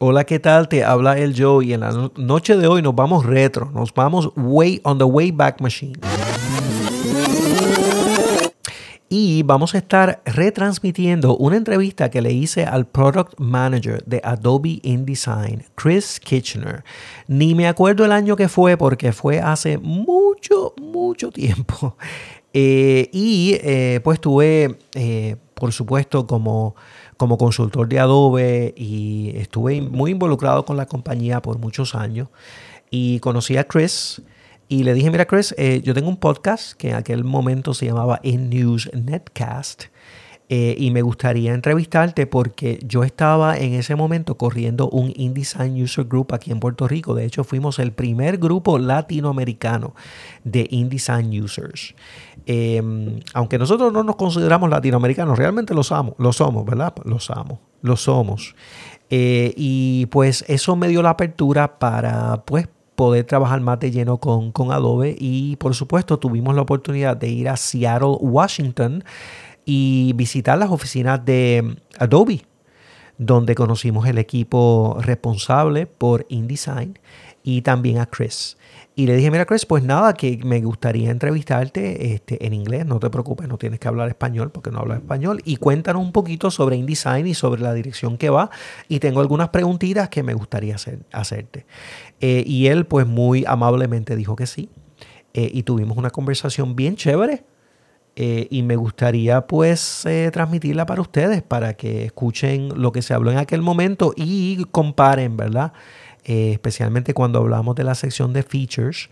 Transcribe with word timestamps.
Hola, 0.00 0.22
¿qué 0.22 0.38
tal? 0.38 0.68
Te 0.68 0.84
habla 0.84 1.18
el 1.18 1.34
Joe 1.36 1.66
y 1.66 1.72
en 1.72 1.80
la 1.80 2.10
noche 2.14 2.56
de 2.56 2.68
hoy 2.68 2.82
nos 2.82 2.94
vamos 2.94 3.26
retro, 3.26 3.68
nos 3.74 3.92
vamos 3.92 4.30
way 4.36 4.80
on 4.84 4.96
the 4.96 5.02
way 5.02 5.32
back 5.32 5.60
machine. 5.60 5.98
Y 9.08 9.42
vamos 9.42 9.74
a 9.74 9.78
estar 9.78 10.22
retransmitiendo 10.24 11.36
una 11.36 11.56
entrevista 11.56 12.10
que 12.10 12.22
le 12.22 12.30
hice 12.32 12.64
al 12.64 12.86
Product 12.86 13.40
Manager 13.40 14.04
de 14.04 14.20
Adobe 14.22 14.78
InDesign, 14.84 15.64
Chris 15.74 16.20
Kitchener. 16.20 16.84
Ni 17.26 17.56
me 17.56 17.66
acuerdo 17.66 18.04
el 18.04 18.12
año 18.12 18.36
que 18.36 18.48
fue 18.48 18.76
porque 18.76 19.10
fue 19.10 19.40
hace 19.40 19.78
mucho, 19.78 20.74
mucho 20.80 21.32
tiempo. 21.32 21.96
Eh, 22.54 23.10
y 23.12 23.58
eh, 23.62 24.00
pues 24.02 24.20
tuve, 24.20 24.78
eh, 24.94 25.36
por 25.52 25.70
supuesto, 25.70 26.26
como, 26.26 26.74
como 27.18 27.36
consultor 27.36 27.88
de 27.88 27.98
Adobe 27.98 28.72
y 28.76 29.32
estuve 29.34 29.82
muy 29.82 30.12
involucrado 30.12 30.64
con 30.64 30.78
la 30.78 30.86
compañía 30.86 31.42
por 31.42 31.58
muchos 31.58 31.94
años. 31.94 32.28
Y 32.90 33.18
conocí 33.20 33.58
a 33.58 33.64
Chris 33.64 34.22
y 34.68 34.84
le 34.84 34.94
dije, 34.94 35.10
mira 35.10 35.26
Chris, 35.26 35.54
eh, 35.58 35.82
yo 35.84 35.92
tengo 35.94 36.08
un 36.08 36.16
podcast 36.16 36.72
que 36.72 36.90
en 36.90 36.94
aquel 36.94 37.24
momento 37.24 37.74
se 37.74 37.86
llamaba 37.86 38.20
In 38.22 38.48
News 38.48 38.88
Netcast. 38.94 39.86
Eh, 40.50 40.74
y 40.78 40.90
me 40.92 41.02
gustaría 41.02 41.52
entrevistarte 41.52 42.26
porque 42.26 42.78
yo 42.82 43.04
estaba 43.04 43.58
en 43.58 43.74
ese 43.74 43.96
momento 43.96 44.38
corriendo 44.38 44.88
un 44.88 45.12
InDesign 45.14 45.82
User 45.82 46.06
Group 46.06 46.32
aquí 46.32 46.50
en 46.50 46.58
Puerto 46.58 46.88
Rico. 46.88 47.14
De 47.14 47.26
hecho, 47.26 47.44
fuimos 47.44 47.78
el 47.78 47.92
primer 47.92 48.38
grupo 48.38 48.78
latinoamericano 48.78 49.94
de 50.44 50.66
InDesign 50.70 51.42
Users. 51.42 51.94
Em, 52.46 53.20
aunque 53.34 53.58
nosotros 53.58 53.92
no 53.92 54.02
nos 54.02 54.16
consideramos 54.16 54.70
latinoamericanos, 54.70 55.36
realmente 55.36 55.74
lo 55.74 55.82
somos, 55.82 56.14
lo 56.16 56.32
somos 56.32 56.64
¿verdad? 56.64 56.94
Lo 57.04 57.20
somos, 57.20 57.58
lo 57.82 57.96
somos. 57.96 58.54
Eh, 59.10 59.52
y 59.54 60.06
pues 60.06 60.46
eso 60.48 60.76
me 60.76 60.88
dio 60.88 61.02
la 61.02 61.10
apertura 61.10 61.78
para 61.78 62.42
pues 62.46 62.68
poder 62.94 63.24
trabajar 63.26 63.60
más 63.60 63.78
de 63.80 63.90
lleno 63.90 64.16
con, 64.18 64.50
con 64.50 64.72
Adobe 64.72 65.14
y 65.18 65.56
por 65.56 65.74
supuesto 65.74 66.18
tuvimos 66.18 66.56
la 66.56 66.62
oportunidad 66.62 67.16
de 67.16 67.28
ir 67.28 67.48
a 67.48 67.56
Seattle, 67.56 68.16
Washington 68.18 69.04
y 69.70 70.14
visitar 70.14 70.56
las 70.56 70.70
oficinas 70.70 71.22
de 71.26 71.76
Adobe, 71.98 72.40
donde 73.18 73.54
conocimos 73.54 74.08
el 74.08 74.16
equipo 74.16 74.96
responsable 75.02 75.84
por 75.84 76.24
InDesign 76.30 76.98
y 77.42 77.60
también 77.60 77.98
a 77.98 78.06
Chris. 78.06 78.56
Y 78.94 79.06
le 79.06 79.14
dije, 79.14 79.30
mira 79.30 79.44
Chris, 79.44 79.66
pues 79.66 79.84
nada, 79.84 80.14
que 80.14 80.40
me 80.42 80.62
gustaría 80.62 81.10
entrevistarte 81.10 82.14
este, 82.14 82.46
en 82.46 82.54
inglés, 82.54 82.86
no 82.86 82.98
te 82.98 83.10
preocupes, 83.10 83.46
no 83.46 83.58
tienes 83.58 83.78
que 83.78 83.88
hablar 83.88 84.08
español 84.08 84.50
porque 84.50 84.70
no 84.70 84.78
hablo 84.78 84.94
español. 84.94 85.42
Y 85.44 85.56
cuéntanos 85.56 86.00
un 86.00 86.12
poquito 86.12 86.50
sobre 86.50 86.76
InDesign 86.76 87.26
y 87.26 87.34
sobre 87.34 87.60
la 87.60 87.74
dirección 87.74 88.16
que 88.16 88.30
va. 88.30 88.48
Y 88.88 89.00
tengo 89.00 89.20
algunas 89.20 89.50
preguntitas 89.50 90.08
que 90.08 90.22
me 90.22 90.32
gustaría 90.32 90.76
hacer, 90.76 91.00
hacerte. 91.12 91.66
Eh, 92.20 92.42
y 92.46 92.68
él 92.68 92.86
pues 92.86 93.06
muy 93.06 93.44
amablemente 93.46 94.16
dijo 94.16 94.34
que 94.34 94.46
sí. 94.46 94.70
Eh, 95.34 95.50
y 95.52 95.64
tuvimos 95.64 95.98
una 95.98 96.08
conversación 96.08 96.74
bien 96.74 96.96
chévere. 96.96 97.44
Eh, 98.20 98.48
y 98.50 98.64
me 98.64 98.74
gustaría 98.74 99.46
pues 99.46 100.04
transmitirla 100.32 100.86
para 100.86 101.00
ustedes, 101.00 101.40
para 101.40 101.74
que 101.74 102.04
escuchen 102.04 102.68
lo 102.74 102.90
que 102.90 103.00
se 103.00 103.14
habló 103.14 103.30
en 103.30 103.38
aquel 103.38 103.62
momento 103.62 104.12
y 104.16 104.64
comparen, 104.72 105.36
¿verdad? 105.36 105.72
Eh, 106.24 106.50
especialmente 106.50 107.14
cuando 107.14 107.38
hablamos 107.38 107.76
de 107.76 107.84
la 107.84 107.94
sección 107.94 108.32
de 108.32 108.42
features, 108.42 109.08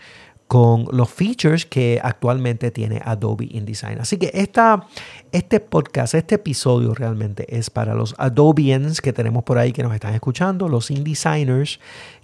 con 0.48 0.86
los 0.90 1.08
features 1.08 1.66
que 1.66 2.00
actualmente 2.02 2.72
tiene 2.72 3.00
Adobe 3.04 3.46
InDesign. 3.48 4.00
Así 4.00 4.16
que 4.16 4.32
esta, 4.34 4.88
este 5.30 5.60
podcast, 5.60 6.14
este 6.14 6.34
episodio 6.34 6.92
realmente 6.92 7.46
es 7.56 7.70
para 7.70 7.94
los 7.94 8.12
Adobeans 8.18 9.00
que 9.00 9.12
tenemos 9.12 9.44
por 9.44 9.58
ahí 9.58 9.72
que 9.72 9.84
nos 9.84 9.94
están 9.94 10.14
escuchando, 10.14 10.68
los 10.68 10.90
InDesigners 10.90 11.78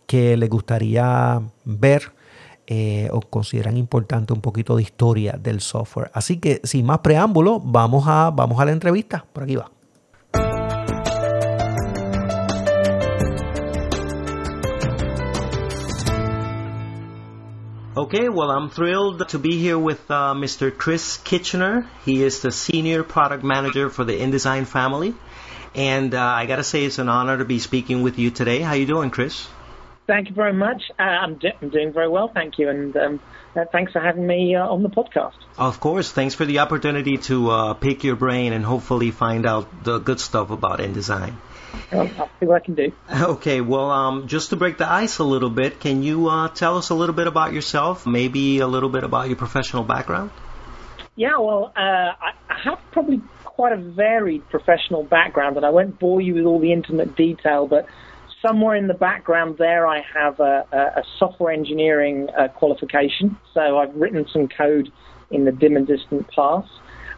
que 0.06 0.36
les 0.36 0.50
gustaría 0.50 1.40
ver 1.64 2.10
eh, 2.66 3.08
o 3.12 3.20
consideran 3.20 3.76
importante 3.76 4.32
un 4.32 4.40
poquito 4.40 4.76
de 4.76 4.82
historia 4.82 5.38
del 5.40 5.60
software. 5.60 6.10
Así 6.14 6.38
que 6.38 6.60
sin 6.64 6.86
más 6.86 6.98
preámbulo, 6.98 7.60
vamos 7.60 8.04
a, 8.06 8.30
vamos 8.30 8.60
a 8.60 8.64
la 8.64 8.72
entrevista. 8.72 9.24
Por 9.32 9.44
aquí 9.44 9.56
va. 9.56 9.70
Okay, 17.94 18.30
well, 18.30 18.50
I'm 18.50 18.70
thrilled 18.70 19.28
to 19.28 19.38
be 19.38 19.58
here 19.58 19.78
with 19.78 20.10
uh, 20.10 20.32
Mr. 20.32 20.76
Chris 20.76 21.18
Kitchener. 21.18 21.86
He 22.06 22.22
is 22.22 22.40
the 22.40 22.50
Senior 22.50 23.04
Product 23.04 23.44
Manager 23.44 23.90
for 23.90 24.02
the 24.02 24.18
InDesign 24.18 24.66
family. 24.66 25.14
And 25.74 26.14
uh, 26.14 26.20
I 26.20 26.46
got 26.46 26.56
to 26.56 26.64
say, 26.64 26.86
it's 26.86 26.98
an 26.98 27.10
honor 27.10 27.36
to 27.36 27.44
be 27.44 27.58
speaking 27.58 28.02
with 28.02 28.18
you 28.18 28.30
today. 28.30 28.60
How 28.60 28.72
you 28.72 28.86
doing, 28.86 29.10
Chris? 29.10 29.46
Thank 30.06 30.28
you 30.28 30.34
very 30.34 30.52
much. 30.52 30.82
Uh, 30.98 31.02
I'm, 31.02 31.38
I'm, 31.60 31.68
doing 31.68 31.92
very 31.92 32.08
well, 32.08 32.28
thank 32.28 32.58
you. 32.58 32.68
And 32.68 32.96
um, 32.96 33.20
uh, 33.54 33.64
thanks 33.70 33.92
for 33.92 34.00
having 34.00 34.26
me 34.26 34.56
uh, 34.56 34.66
on 34.66 34.82
the 34.82 34.88
podcast. 34.88 35.36
Of 35.56 35.78
course. 35.78 36.10
Thanks 36.10 36.34
for 36.34 36.44
the 36.44 36.58
opportunity 36.58 37.18
to 37.18 37.50
uh, 37.50 37.74
pick 37.74 38.02
your 38.02 38.16
brain 38.16 38.52
and 38.52 38.64
hopefully 38.64 39.10
find 39.12 39.46
out 39.46 39.84
the 39.84 39.98
good 39.98 40.18
stuff 40.18 40.50
about 40.50 40.80
InDesign. 40.80 41.34
I'll 41.92 42.30
see 42.40 42.46
what 42.46 42.62
I 42.62 42.64
can 42.64 42.74
do. 42.74 42.92
Okay, 43.10 43.60
well, 43.60 43.90
um, 43.90 44.26
just 44.26 44.50
to 44.50 44.56
break 44.56 44.78
the 44.78 44.90
ice 44.90 45.18
a 45.18 45.24
little 45.24 45.50
bit, 45.50 45.80
can 45.80 46.02
you 46.02 46.28
uh, 46.28 46.48
tell 46.48 46.76
us 46.76 46.90
a 46.90 46.94
little 46.94 47.14
bit 47.14 47.26
about 47.26 47.52
yourself? 47.52 48.06
Maybe 48.06 48.58
a 48.58 48.66
little 48.66 48.88
bit 48.88 49.04
about 49.04 49.28
your 49.28 49.36
professional 49.36 49.84
background? 49.84 50.30
Yeah, 51.14 51.38
well, 51.38 51.72
uh, 51.76 51.80
I, 51.80 52.32
I 52.48 52.58
have 52.64 52.78
probably 52.90 53.20
quite 53.44 53.72
a 53.72 53.76
varied 53.76 54.48
professional 54.48 55.04
background, 55.04 55.56
and 55.56 55.64
I 55.64 55.70
won't 55.70 55.98
bore 55.98 56.20
you 56.20 56.34
with 56.34 56.44
all 56.44 56.58
the 56.58 56.72
intimate 56.72 57.16
detail, 57.16 57.66
but 57.66 57.86
somewhere 58.42 58.76
in 58.76 58.88
the 58.88 58.94
background 58.94 59.56
there, 59.58 59.86
I 59.86 60.02
have 60.14 60.40
a, 60.40 60.66
a 60.72 61.02
software 61.18 61.52
engineering 61.52 62.28
uh, 62.36 62.48
qualification. 62.48 63.38
So 63.54 63.78
I've 63.78 63.94
written 63.94 64.26
some 64.28 64.48
code 64.48 64.92
in 65.30 65.44
the 65.44 65.52
dim 65.52 65.76
and 65.76 65.86
distant 65.86 66.28
past. 66.28 66.70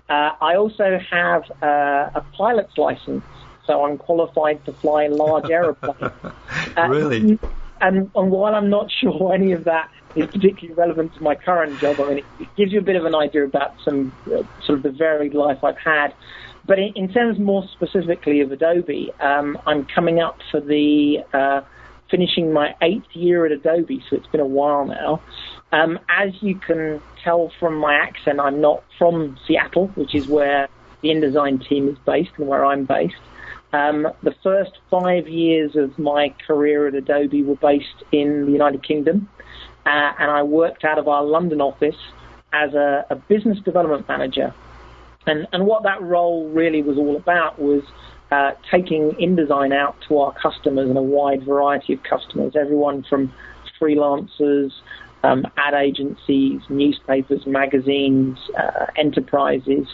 Uh, 0.09 0.31
I 0.41 0.55
also 0.55 1.01
have 1.11 1.51
uh, 1.63 2.11
a 2.15 2.25
pilot's 2.37 2.77
license 2.77 3.25
so 3.67 3.85
I'm 3.85 3.99
qualified 3.99 4.65
to 4.67 4.73
fly 4.73 5.05
a 5.05 5.11
large 5.11 5.51
aeroplanes. 5.51 6.13
Uh, 6.77 6.89
really? 6.89 7.39
And, 7.81 8.11
and 8.15 8.31
while 8.31 8.55
I'm 8.55 8.69
not 8.69 8.91
sure 9.01 9.33
any 9.33 9.53
of 9.53 9.65
that 9.65 9.91
is 10.17 10.27
particularly 10.27 10.75
relevant 10.75 11.15
to 11.15 11.23
my 11.23 11.35
current 11.37 11.79
job, 11.79 12.01
I 12.01 12.09
mean, 12.09 12.19
it, 12.19 12.25
it 12.41 12.49
gives 12.57 12.73
you 12.73 12.81
a 12.81 12.83
bit 12.83 12.97
of 12.97 13.05
an 13.05 13.15
idea 13.15 13.45
about 13.45 13.75
some 13.85 14.13
uh, 14.27 14.43
sort 14.65 14.79
of 14.79 14.83
the 14.83 14.91
varied 14.91 15.35
life 15.35 15.63
I've 15.63 15.79
had. 15.79 16.13
But 16.67 16.79
in, 16.79 16.93
in 16.97 17.13
terms 17.13 17.39
more 17.39 17.65
specifically 17.73 18.41
of 18.41 18.53
Adobe, 18.53 19.13
um, 19.21 19.59
I'm 19.67 19.87
coming 19.87 20.21
up 20.21 20.39
for 20.51 20.61
the 20.61 21.19
uh, 21.33 21.61
finishing 22.11 22.53
my 22.53 22.75
eighth 22.83 23.15
year 23.15 23.45
at 23.47 23.53
Adobe, 23.53 24.03
so 24.09 24.17
it's 24.17 24.27
been 24.29 24.41
a 24.41 24.47
while 24.47 24.87
now. 24.87 25.23
Um, 25.73 25.99
as 26.09 26.31
you 26.41 26.55
can 26.55 27.03
tell 27.23 27.51
from 27.59 27.77
my 27.77 27.95
accent, 27.95 28.41
I'm 28.41 28.61
not 28.61 28.85
from 28.99 29.37
Seattle, 29.47 29.89
which 29.95 30.15
is 30.15 30.27
where 30.29 30.69
the 31.03 31.09
InDesign 31.09 31.67
team 31.69 31.89
is 31.89 31.99
based 32.07 32.31
and 32.39 32.47
where 32.47 32.65
I'm 32.65 32.85
based. 32.85 33.15
Um, 33.73 34.07
the 34.23 34.35
first 34.43 34.71
five 34.89 35.27
years 35.27 35.75
of 35.75 35.99
my 35.99 36.33
career 36.47 36.87
at 36.87 36.95
Adobe 36.95 37.43
were 37.43 37.57
based 37.57 38.05
in 38.13 38.47
the 38.47 38.53
United 38.53 38.87
Kingdom, 38.87 39.29
uh, 39.85 40.13
and 40.19 40.31
I 40.31 40.45
worked 40.45 40.85
out 40.85 40.99
of 40.99 41.09
our 41.09 41.25
London 41.25 41.61
office 41.61 41.97
as 42.53 42.73
a, 42.75 43.05
a 43.11 43.17
business 43.17 43.59
development 43.65 44.07
manager. 44.07 44.55
And, 45.27 45.47
and 45.53 45.67
what 45.67 45.83
that 45.85 46.03
role 46.03 46.49
really 46.51 46.83
was 46.83 46.99
all 46.99 47.17
about 47.17 47.59
was 47.59 47.83
uh, 48.31 48.53
taking 48.71 49.13
InDesign 49.13 49.75
out 49.75 49.97
to 50.09 50.19
our 50.19 50.35
customers 50.35 50.89
and 50.89 50.99
a 50.99 51.03
wide 51.03 51.45
variety 51.45 51.95
of 51.95 52.03
customers, 52.03 52.55
everyone 52.57 53.05
from 53.09 53.33
freelancers, 53.81 54.71
um, 55.23 55.47
ad 55.57 55.75
agencies, 55.75 56.61
newspapers, 56.69 57.47
magazines, 57.47 58.39
uh, 58.59 58.87
enterprises, 58.97 59.87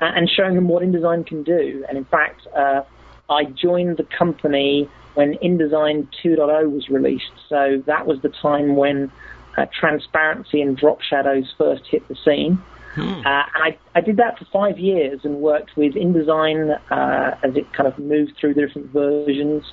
and 0.00 0.28
showing 0.28 0.54
them 0.54 0.68
what 0.68 0.82
InDesign 0.82 1.26
can 1.26 1.42
do. 1.42 1.84
And 1.88 1.96
in 1.96 2.04
fact, 2.04 2.46
uh, 2.54 2.82
I 3.30 3.44
joined 3.44 3.96
the 3.96 4.06
company 4.16 4.88
when 5.14 5.34
InDesign 5.34 6.08
2.0 6.22 6.70
was 6.70 6.88
released. 6.88 7.32
So 7.48 7.82
that 7.86 8.06
was 8.06 8.20
the 8.22 8.28
time 8.42 8.76
when 8.76 9.10
uh, 9.56 9.66
transparency 9.78 10.60
and 10.60 10.76
drop 10.76 11.00
shadows 11.00 11.52
first 11.56 11.84
hit 11.90 12.06
the 12.08 12.16
scene. 12.24 12.60
Hmm. 12.94 13.26
Uh, 13.26 13.42
and 13.54 13.64
I, 13.64 13.78
I 13.94 14.00
did 14.00 14.16
that 14.18 14.38
for 14.38 14.46
five 14.52 14.78
years 14.78 15.20
and 15.24 15.36
worked 15.36 15.76
with 15.76 15.94
InDesign 15.94 16.78
uh, 16.90 17.36
as 17.42 17.56
it 17.56 17.72
kind 17.72 17.88
of 17.88 17.98
moved 17.98 18.32
through 18.40 18.54
the 18.54 18.66
different 18.66 18.92
versions, 18.92 19.64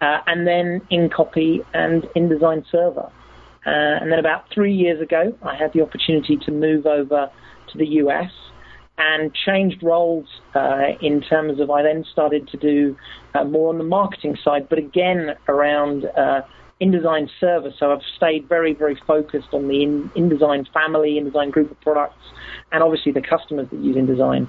uh, 0.00 0.18
and 0.26 0.46
then 0.46 0.80
InCopy 0.90 1.64
and 1.74 2.02
InDesign 2.16 2.64
Server. 2.70 3.10
Uh, 3.66 3.98
and 4.00 4.10
then 4.10 4.18
about 4.18 4.44
three 4.52 4.74
years 4.74 5.00
ago, 5.00 5.36
I 5.42 5.56
had 5.56 5.72
the 5.72 5.82
opportunity 5.82 6.36
to 6.38 6.50
move 6.50 6.86
over 6.86 7.30
to 7.72 7.78
the 7.78 7.86
US 7.86 8.30
and 8.98 9.32
changed 9.34 9.82
roles 9.82 10.26
uh, 10.54 10.92
in 11.00 11.20
terms 11.20 11.60
of 11.60 11.70
I 11.70 11.82
then 11.82 12.04
started 12.10 12.48
to 12.48 12.56
do 12.56 12.96
uh, 13.34 13.44
more 13.44 13.68
on 13.68 13.78
the 13.78 13.84
marketing 13.84 14.36
side, 14.42 14.68
but 14.68 14.78
again 14.78 15.34
around 15.48 16.06
InDesign 16.80 17.30
Server. 17.40 17.72
So 17.78 17.92
I've 17.92 18.02
stayed 18.16 18.48
very, 18.48 18.74
very 18.74 18.96
focused 19.06 19.48
on 19.52 19.68
the 19.68 19.82
in, 19.82 20.10
InDesign 20.10 20.70
family, 20.72 21.18
InDesign 21.20 21.50
group 21.50 21.70
of 21.70 21.80
products, 21.80 22.22
and 22.72 22.82
obviously 22.82 23.12
the 23.12 23.22
customers 23.22 23.68
that 23.70 23.80
use 23.80 23.96
InDesign. 23.96 24.48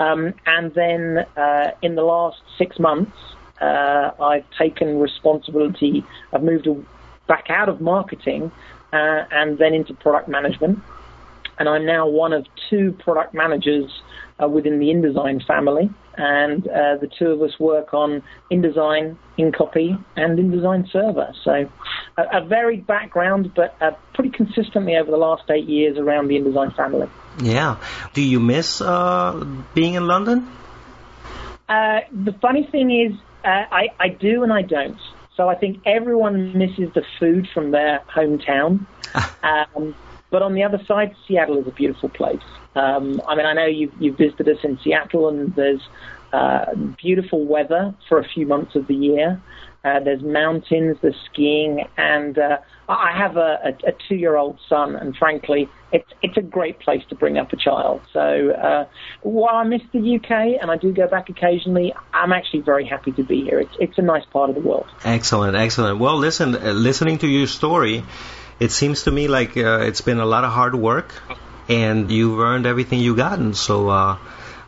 Um, 0.00 0.34
and 0.46 0.74
then 0.74 1.26
uh, 1.36 1.70
in 1.82 1.94
the 1.94 2.02
last 2.02 2.38
six 2.58 2.78
months, 2.78 3.16
uh, 3.60 4.10
I've 4.20 4.44
taken 4.58 4.98
responsibility. 4.98 6.04
I've 6.32 6.42
moved 6.42 6.66
back 7.28 7.50
out 7.50 7.68
of 7.68 7.80
marketing 7.80 8.50
uh, 8.92 9.24
and 9.30 9.58
then 9.58 9.74
into 9.74 9.94
product 9.94 10.28
management. 10.28 10.80
And 11.58 11.68
I'm 11.68 11.84
now 11.84 12.08
one 12.08 12.32
of 12.32 12.46
two 12.70 12.92
product 12.92 13.34
managers 13.34 13.90
uh, 14.42 14.48
within 14.48 14.78
the 14.78 14.86
InDesign 14.86 15.44
family. 15.46 15.90
And 16.16 16.66
uh, 16.66 16.96
the 17.00 17.08
two 17.18 17.28
of 17.28 17.42
us 17.42 17.58
work 17.58 17.94
on 17.94 18.22
InDesign, 18.50 19.16
InCopy, 19.38 20.02
and 20.16 20.38
InDesign 20.38 20.90
Server. 20.90 21.32
So 21.44 21.70
a, 22.16 22.38
a 22.38 22.44
varied 22.44 22.86
background, 22.86 23.52
but 23.54 23.74
uh, 23.80 23.92
pretty 24.14 24.30
consistently 24.30 24.96
over 24.96 25.10
the 25.10 25.16
last 25.16 25.44
eight 25.50 25.66
years 25.66 25.98
around 25.98 26.28
the 26.28 26.36
InDesign 26.36 26.76
family. 26.76 27.08
Yeah. 27.42 27.76
Do 28.12 28.22
you 28.22 28.40
miss 28.40 28.80
uh, 28.80 29.44
being 29.74 29.94
in 29.94 30.06
London? 30.06 30.50
Uh, 31.68 32.00
the 32.12 32.32
funny 32.42 32.68
thing 32.70 32.90
is, 32.90 33.12
uh, 33.44 33.64
I, 33.70 33.88
I 33.98 34.08
do 34.08 34.42
and 34.42 34.52
I 34.52 34.62
don't. 34.62 34.98
So 35.36 35.48
I 35.48 35.54
think 35.54 35.80
everyone 35.86 36.58
misses 36.58 36.92
the 36.94 37.02
food 37.18 37.48
from 37.54 37.70
their 37.70 38.00
hometown. 38.14 38.86
um, 39.42 39.94
but 40.30 40.42
on 40.42 40.54
the 40.54 40.64
other 40.64 40.80
side, 40.86 41.14
Seattle 41.26 41.58
is 41.58 41.66
a 41.66 41.70
beautiful 41.70 42.08
place. 42.08 42.42
Um, 42.74 43.20
I 43.26 43.34
mean, 43.34 43.46
I 43.46 43.52
know 43.52 43.66
you've, 43.66 43.92
you've 43.98 44.16
visited 44.16 44.48
us 44.48 44.58
in 44.62 44.78
Seattle, 44.82 45.28
and 45.28 45.54
there's 45.54 45.80
uh, 46.32 46.74
beautiful 47.00 47.44
weather 47.44 47.94
for 48.08 48.18
a 48.18 48.28
few 48.28 48.46
months 48.46 48.76
of 48.76 48.86
the 48.86 48.94
year. 48.94 49.40
Uh, 49.82 49.98
there's 50.00 50.22
mountains, 50.22 50.98
there's 51.00 51.16
skiing, 51.32 51.82
and 51.96 52.38
uh, 52.38 52.58
I 52.86 53.16
have 53.16 53.38
a, 53.38 53.58
a, 53.64 53.88
a 53.88 53.92
two-year-old 54.08 54.58
son, 54.68 54.94
and 54.94 55.16
frankly, 55.16 55.70
it's 55.90 56.08
it's 56.22 56.36
a 56.36 56.42
great 56.42 56.78
place 56.80 57.02
to 57.08 57.14
bring 57.14 57.38
up 57.38 57.52
a 57.54 57.56
child. 57.56 58.02
So 58.12 58.50
uh, 58.50 58.86
while 59.22 59.54
I 59.54 59.64
miss 59.64 59.80
the 59.92 60.16
UK 60.16 60.60
and 60.60 60.70
I 60.70 60.76
do 60.76 60.92
go 60.92 61.08
back 61.08 61.30
occasionally, 61.30 61.94
I'm 62.12 62.30
actually 62.30 62.60
very 62.60 62.86
happy 62.86 63.12
to 63.12 63.22
be 63.22 63.42
here. 63.42 63.58
It's 63.58 63.74
it's 63.80 63.98
a 63.98 64.02
nice 64.02 64.26
part 64.26 64.50
of 64.50 64.54
the 64.54 64.60
world. 64.60 64.86
Excellent, 65.02 65.56
excellent. 65.56 65.98
Well, 65.98 66.18
listen, 66.18 66.54
uh, 66.54 66.72
listening 66.72 67.16
to 67.18 67.26
your 67.26 67.46
story, 67.46 68.04
it 68.58 68.72
seems 68.72 69.04
to 69.04 69.10
me 69.10 69.28
like 69.28 69.56
uh, 69.56 69.80
it's 69.80 70.02
been 70.02 70.20
a 70.20 70.26
lot 70.26 70.44
of 70.44 70.52
hard 70.52 70.74
work, 70.74 71.14
and 71.70 72.10
you've 72.10 72.38
earned 72.38 72.66
everything 72.66 73.00
you've 73.00 73.16
gotten. 73.16 73.54
So. 73.54 73.88
Uh, 73.88 74.18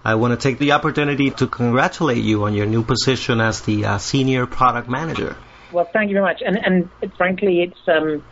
I 0.05 0.17
want 0.17 0.33
to 0.33 0.49
take 0.49 0.59
the 0.59 0.73
opportunity 0.73 1.31
to 1.31 1.47
congratulate 1.47 2.25
you 2.25 2.43
on 2.43 2.55
your 2.55 2.67
new 2.67 2.83
position 2.83 3.41
as 3.41 3.61
the 3.61 3.85
uh, 3.85 3.99
senior 3.99 4.47
product 4.47 4.89
manager. 4.89 5.37
Well, 5.71 5.89
thank 5.93 6.11
you 6.11 6.15
very 6.15 6.27
much. 6.27 6.43
And 6.45 6.59
and 6.59 7.13
frankly, 7.17 7.63
it's 7.63 7.79
um, 7.87 8.25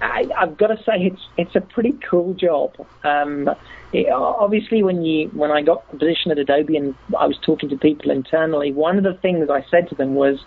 I, 0.00 0.26
have 0.38 0.56
got 0.56 0.68
to 0.68 0.76
say 0.78 1.10
it's 1.12 1.22
it's 1.36 1.56
a 1.56 1.60
pretty 1.60 1.98
cool 2.08 2.34
job. 2.34 2.74
Um, 3.02 3.50
it, 3.92 4.08
obviously, 4.08 4.82
when 4.82 5.02
you 5.02 5.28
when 5.28 5.50
I 5.50 5.62
got 5.62 5.90
the 5.90 5.98
position 5.98 6.30
at 6.30 6.38
Adobe 6.38 6.76
and 6.76 6.94
I 7.18 7.26
was 7.26 7.38
talking 7.44 7.70
to 7.70 7.76
people 7.76 8.10
internally, 8.10 8.72
one 8.72 8.98
of 8.98 9.04
the 9.04 9.14
things 9.14 9.48
I 9.50 9.64
said 9.70 9.88
to 9.88 9.94
them 9.94 10.14
was, 10.14 10.38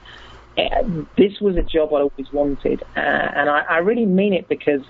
uh, 0.58 0.84
"This 1.18 1.42
was 1.42 1.58
a 1.58 1.64
job 1.64 1.94
I 1.94 2.02
always 2.02 2.32
wanted," 2.32 2.84
uh, 2.96 3.00
and 3.00 3.50
I, 3.50 3.62
I 3.62 3.78
really 3.80 4.06
mean 4.06 4.34
it 4.34 4.48
because 4.48 4.82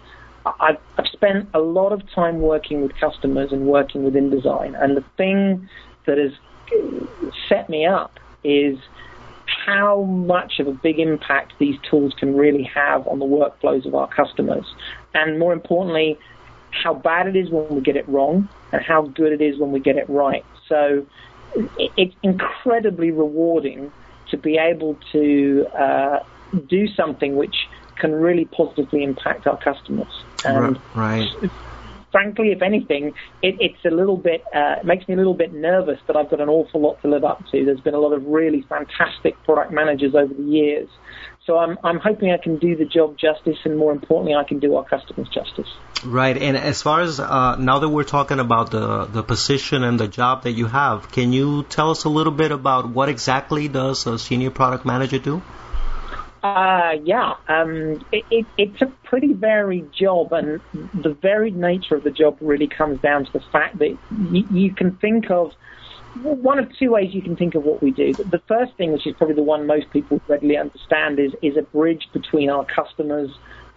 I've, 0.60 0.78
I've 0.98 1.08
spent 1.08 1.50
a 1.54 1.60
lot 1.60 1.92
of 1.92 2.02
time 2.12 2.42
working 2.42 2.82
with 2.82 2.96
customers 2.96 3.52
and 3.52 3.66
working 3.66 4.04
with 4.04 4.14
InDesign, 4.14 4.82
and 4.82 4.96
the 4.98 5.04
thing 5.18 5.68
that 6.06 6.18
has 6.18 6.32
set 7.48 7.70
me 7.70 7.86
up 7.86 8.20
is 8.44 8.78
how 9.66 10.04
much 10.04 10.60
of 10.60 10.68
a 10.68 10.72
big 10.72 11.00
impact 11.00 11.54
these 11.60 11.76
tools 11.90 12.14
can 12.14 12.36
really 12.36 12.64
have 12.64 13.08
on 13.08 13.20
the 13.20 13.26
workflows 13.26 13.86
of 13.86 13.96
our 13.96 14.08
customers, 14.08 14.66
and 15.14 15.40
more 15.40 15.54
importantly, 15.54 16.18
how 16.72 16.94
bad 16.94 17.28
it 17.28 17.36
is 17.36 17.50
when 17.50 17.68
we 17.70 17.82
get 17.82 17.96
it 17.96 18.08
wrong, 18.08 18.48
and 18.72 18.82
how 18.82 19.02
good 19.02 19.32
it 19.32 19.42
is 19.42 19.60
when 19.60 19.72
we 19.72 19.80
get 19.80 19.98
it 19.98 20.08
right. 20.10 20.46
So 20.68 21.06
it's 21.78 22.16
incredibly 22.22 23.12
rewarding 23.12 23.92
to 24.30 24.38
be 24.38 24.58
able 24.58 24.96
to 25.12 25.66
uh, 25.78 26.20
do 26.68 26.88
something 26.88 27.36
which 27.36 27.68
can 28.00 28.14
really 28.14 28.46
positively 28.46 29.04
impact 29.04 29.48
our 29.48 29.58
customers. 29.58 30.08
And 30.46 30.80
right. 30.96 31.30
Frankly, 32.12 32.52
if 32.52 32.64
anything, 32.64 33.14
it, 33.44 33.58
it's 33.60 33.86
a 33.86 33.92
little 33.92 34.18
bit 34.18 34.44
uh, 34.56 34.78
it 34.80 34.86
makes 34.86 35.08
me 35.08 35.14
a 35.14 35.18
little 35.18 35.36
bit 35.36 35.54
nervous 35.54 36.00
that 36.08 36.16
I've 36.16 36.30
got 36.30 36.42
an 36.42 36.50
awful 36.50 36.82
lot 36.82 37.00
to 37.04 37.08
live 37.08 37.24
up 37.24 37.44
to. 37.52 37.64
There's 37.64 37.82
been 37.82 37.94
a 37.94 38.00
lot 38.00 38.14
of 38.14 38.26
really 38.26 38.66
fantastic 38.68 39.36
product 39.44 39.72
managers 39.72 40.16
over 40.16 40.34
the 40.34 40.42
years, 40.42 40.90
so 41.46 41.58
I'm 41.58 41.78
I'm 41.84 42.00
hoping 42.00 42.32
I 42.32 42.38
can 42.38 42.58
do 42.58 42.76
the 42.76 42.86
job 42.86 43.18
justice, 43.18 43.58
and 43.64 43.78
more 43.78 43.92
importantly, 43.92 44.34
I 44.34 44.44
can 44.44 44.60
do 44.60 44.76
our 44.76 44.86
customers 44.86 45.30
justice. 45.30 45.68
Right, 46.04 46.38
and 46.38 46.56
as 46.56 46.82
far 46.82 47.02
as 47.02 47.20
uh, 47.20 47.56
now 47.58 47.80
that 47.80 47.90
we're 47.90 48.04
talking 48.04 48.40
about 48.40 48.72
the 48.72 49.06
the 49.06 49.22
position 49.22 49.84
and 49.84 50.00
the 50.00 50.08
job 50.08 50.44
that 50.44 50.52
you 50.52 50.66
have, 50.66 51.12
can 51.12 51.34
you 51.34 51.64
tell 51.64 51.92
us 51.92 52.06
a 52.06 52.10
little 52.10 52.34
bit 52.34 52.52
about 52.52 52.90
what 52.90 53.10
exactly 53.10 53.68
does 53.68 54.08
a 54.08 54.18
senior 54.18 54.52
product 54.52 54.86
manager 54.86 55.20
do? 55.20 55.42
Uh, 56.42 56.92
yeah, 57.04 57.34
um, 57.50 58.00
it, 58.14 58.26
it, 58.32 58.48
it's 58.58 58.82
a 58.82 58.94
pretty 59.04 59.34
varied 59.34 59.92
job, 59.92 60.32
and 60.32 60.62
the 60.74 61.18
varied 61.22 61.58
nature 61.58 61.96
of 61.96 62.04
the 62.04 62.12
job 62.12 62.38
really 62.40 62.68
comes 62.68 63.00
down 63.02 63.26
to 63.26 63.32
the 63.34 63.42
fact 63.52 63.78
that 63.80 63.98
y- 64.10 64.46
you 64.50 64.74
can 64.74 64.96
think 64.98 65.30
of 65.30 65.52
one 66.16 66.58
of 66.58 66.66
two 66.78 66.92
ways 66.92 67.14
you 67.14 67.22
can 67.22 67.36
think 67.36 67.56
of 67.56 67.64
what 67.64 67.84
we 67.84 67.92
do. 67.92 68.16
The 68.18 68.42
first 68.48 68.72
thing, 68.78 68.94
which 68.94 69.06
is 69.06 69.16
probably 69.18 69.36
the 69.36 69.44
one 69.44 69.68
most 69.68 69.92
people 69.92 70.22
readily 70.28 70.56
understand, 70.58 71.20
is 71.20 71.34
is 71.44 71.58
a 71.58 71.62
bridge 71.62 72.08
between 72.14 72.50
our 72.50 72.66
customers 72.74 73.30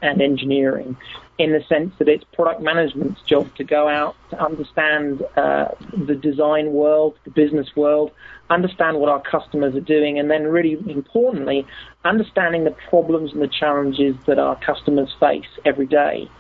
and 0.03 0.21
engineering 0.21 0.97
in 1.39 1.53
the 1.53 1.61
sense 1.69 1.95
that 1.99 2.09
it's 2.09 2.25
product 2.35 2.61
management's 2.61 3.21
job 3.23 3.55
to 3.55 3.65
go 3.65 3.89
out 3.89 4.17
to 4.31 4.43
understand 4.43 5.23
uh, 5.37 5.67
the 6.07 6.15
design 6.15 6.73
world, 6.73 7.17
the 7.25 7.31
business 7.31 7.69
world, 7.75 8.11
understand 8.51 8.99
what 8.99 9.09
our 9.09 9.23
customers 9.23 9.75
are 9.75 9.81
doing, 9.81 10.19
and 10.19 10.31
then 10.31 10.45
really 10.45 10.79
importantly, 10.91 11.67
understanding 12.05 12.65
the 12.65 12.77
problems 12.91 13.33
and 13.33 13.41
the 13.41 13.49
challenges 13.49 14.15
that 14.27 14.39
our 14.39 14.59
customers 14.61 15.15
face 15.19 15.49
every 15.65 15.87
day. 15.87 16.31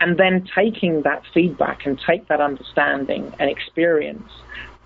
And 0.00 0.18
then 0.18 0.46
taking 0.54 1.02
that 1.04 1.22
feedback 1.32 1.86
and 1.86 2.00
take 2.04 2.28
that 2.28 2.40
understanding 2.40 3.32
and 3.38 3.48
experience 3.48 4.30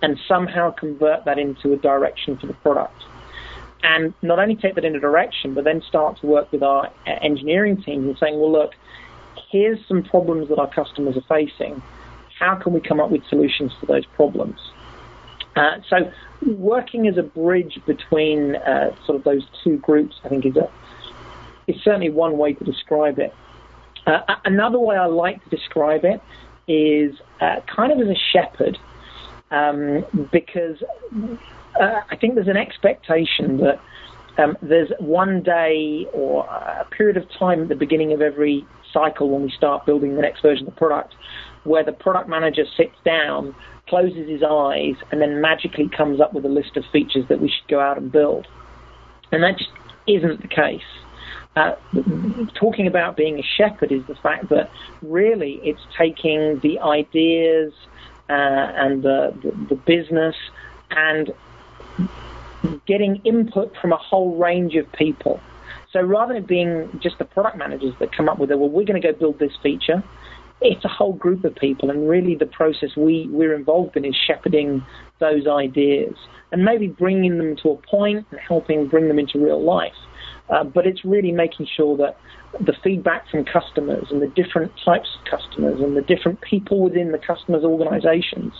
and 0.01 0.17
somehow 0.27 0.71
convert 0.71 1.25
that 1.25 1.39
into 1.39 1.73
a 1.73 1.77
direction 1.77 2.37
for 2.37 2.47
the 2.47 2.53
product 2.53 3.03
and 3.83 4.13
not 4.21 4.39
only 4.39 4.55
take 4.55 4.75
that 4.75 4.85
in 4.85 4.95
a 4.95 4.99
direction, 4.99 5.53
but 5.53 5.63
then 5.63 5.81
start 5.87 6.19
to 6.21 6.27
work 6.27 6.51
with 6.51 6.63
our 6.63 6.91
engineering 7.05 7.81
teams 7.81 8.07
and 8.07 8.17
saying, 8.17 8.39
well, 8.39 8.51
look, 8.51 8.73
here's 9.51 9.79
some 9.87 10.03
problems 10.03 10.49
that 10.49 10.59
our 10.59 10.69
customers 10.69 11.15
are 11.15 11.23
facing. 11.27 11.81
How 12.37 12.55
can 12.55 12.73
we 12.73 12.81
come 12.81 12.99
up 12.99 13.09
with 13.09 13.21
solutions 13.29 13.71
to 13.79 13.85
those 13.85 14.05
problems? 14.05 14.59
Uh, 15.55 15.77
so, 15.89 16.11
working 16.45 17.07
as 17.07 17.17
a 17.17 17.23
bridge 17.23 17.79
between 17.85 18.55
uh, 18.55 18.95
sort 19.05 19.17
of 19.17 19.23
those 19.23 19.43
two 19.63 19.77
groups, 19.77 20.15
I 20.23 20.29
think, 20.29 20.45
is 20.45 20.55
a 20.55 20.69
is 21.67 21.75
certainly 21.83 22.09
one 22.09 22.37
way 22.37 22.53
to 22.53 22.63
describe 22.63 23.19
it. 23.19 23.33
Uh, 24.07 24.19
another 24.45 24.79
way 24.79 24.95
I 24.95 25.05
like 25.05 25.43
to 25.43 25.49
describe 25.49 26.03
it 26.03 26.21
is 26.67 27.15
uh, 27.41 27.57
kind 27.73 27.91
of 27.91 27.99
as 27.99 28.07
a 28.07 28.19
shepherd, 28.31 28.77
um, 29.51 30.05
because 30.31 30.77
uh, 31.79 32.01
I 32.09 32.15
think 32.15 32.35
there's 32.35 32.47
an 32.47 32.57
expectation 32.57 33.57
that 33.57 33.79
um, 34.37 34.57
there's 34.61 34.91
one 34.99 35.41
day 35.41 36.07
or 36.13 36.45
a 36.45 36.85
period 36.91 37.17
of 37.17 37.29
time 37.31 37.63
at 37.63 37.69
the 37.69 37.75
beginning 37.75 38.13
of 38.13 38.21
every 38.21 38.65
cycle 38.93 39.29
when 39.29 39.43
we 39.43 39.51
start 39.51 39.85
building 39.85 40.15
the 40.15 40.21
next 40.21 40.41
version 40.41 40.67
of 40.67 40.73
the 40.73 40.77
product 40.77 41.15
where 41.63 41.83
the 41.83 41.91
product 41.91 42.29
manager 42.29 42.63
sits 42.77 42.95
down, 43.03 43.53
closes 43.87 44.27
his 44.29 44.41
eyes, 44.43 44.95
and 45.11 45.21
then 45.21 45.41
magically 45.41 45.89
comes 45.89 46.21
up 46.21 46.33
with 46.33 46.45
a 46.45 46.49
list 46.49 46.77
of 46.77 46.85
features 46.91 47.27
that 47.27 47.41
we 47.41 47.49
should 47.49 47.67
go 47.67 47.79
out 47.79 47.97
and 47.97 48.11
build. 48.11 48.47
And 49.31 49.43
that 49.43 49.57
just 49.57 49.71
isn't 50.07 50.41
the 50.41 50.47
case. 50.47 50.81
Uh, 51.55 51.75
talking 52.53 52.87
about 52.87 53.17
being 53.17 53.39
a 53.39 53.43
shepherd 53.43 53.91
is 53.91 54.05
the 54.07 54.15
fact 54.15 54.49
that 54.49 54.71
really 55.01 55.59
it's 55.63 55.81
taking 55.97 56.59
the 56.59 56.79
ideas 56.79 57.73
uh, 58.29 58.33
and 58.33 59.03
the, 59.03 59.33
the, 59.43 59.75
the 59.75 59.75
business 59.75 60.35
and 60.91 61.31
getting 62.85 63.17
input 63.25 63.73
from 63.81 63.93
a 63.93 63.97
whole 63.97 64.37
range 64.37 64.75
of 64.75 64.91
people. 64.93 65.39
So 65.91 66.01
rather 66.01 66.33
than 66.33 66.43
it 66.43 66.47
being 66.47 66.99
just 67.01 67.17
the 67.17 67.25
product 67.25 67.57
managers 67.57 67.93
that 67.99 68.15
come 68.15 68.29
up 68.29 68.37
with 68.37 68.51
it, 68.51 68.59
well, 68.59 68.69
we're 68.69 68.85
going 68.85 69.01
to 69.01 69.07
go 69.11 69.17
build 69.17 69.39
this 69.39 69.53
feature, 69.63 70.03
it's 70.61 70.83
a 70.83 70.89
whole 70.89 71.13
group 71.13 71.43
of 71.45 71.55
people. 71.55 71.89
And 71.89 72.07
really 72.07 72.35
the 72.35 72.45
process 72.45 72.89
we, 72.95 73.27
we're 73.31 73.55
involved 73.55 73.95
in 73.95 74.05
is 74.05 74.15
shepherding 74.27 74.85
those 75.19 75.47
ideas 75.47 76.15
and 76.51 76.63
maybe 76.63 76.87
bringing 76.87 77.37
them 77.37 77.55
to 77.63 77.71
a 77.71 77.77
point 77.77 78.25
and 78.31 78.39
helping 78.39 78.87
bring 78.87 79.07
them 79.07 79.19
into 79.19 79.39
real 79.39 79.63
life. 79.63 79.93
Uh, 80.49 80.63
but 80.63 80.87
it's 80.87 81.05
really 81.05 81.31
making 81.31 81.67
sure 81.75 81.95
that 81.97 82.17
the 82.59 82.73
feedback 82.83 83.29
from 83.29 83.45
customers 83.45 84.07
and 84.09 84.21
the 84.21 84.27
different 84.27 84.71
types 84.83 85.07
of 85.15 85.39
customers 85.39 85.79
and 85.79 85.95
the 85.95 86.01
different 86.01 86.41
people 86.41 86.81
within 86.81 87.11
the 87.11 87.19
customers' 87.19 87.63
organizations 87.63 88.53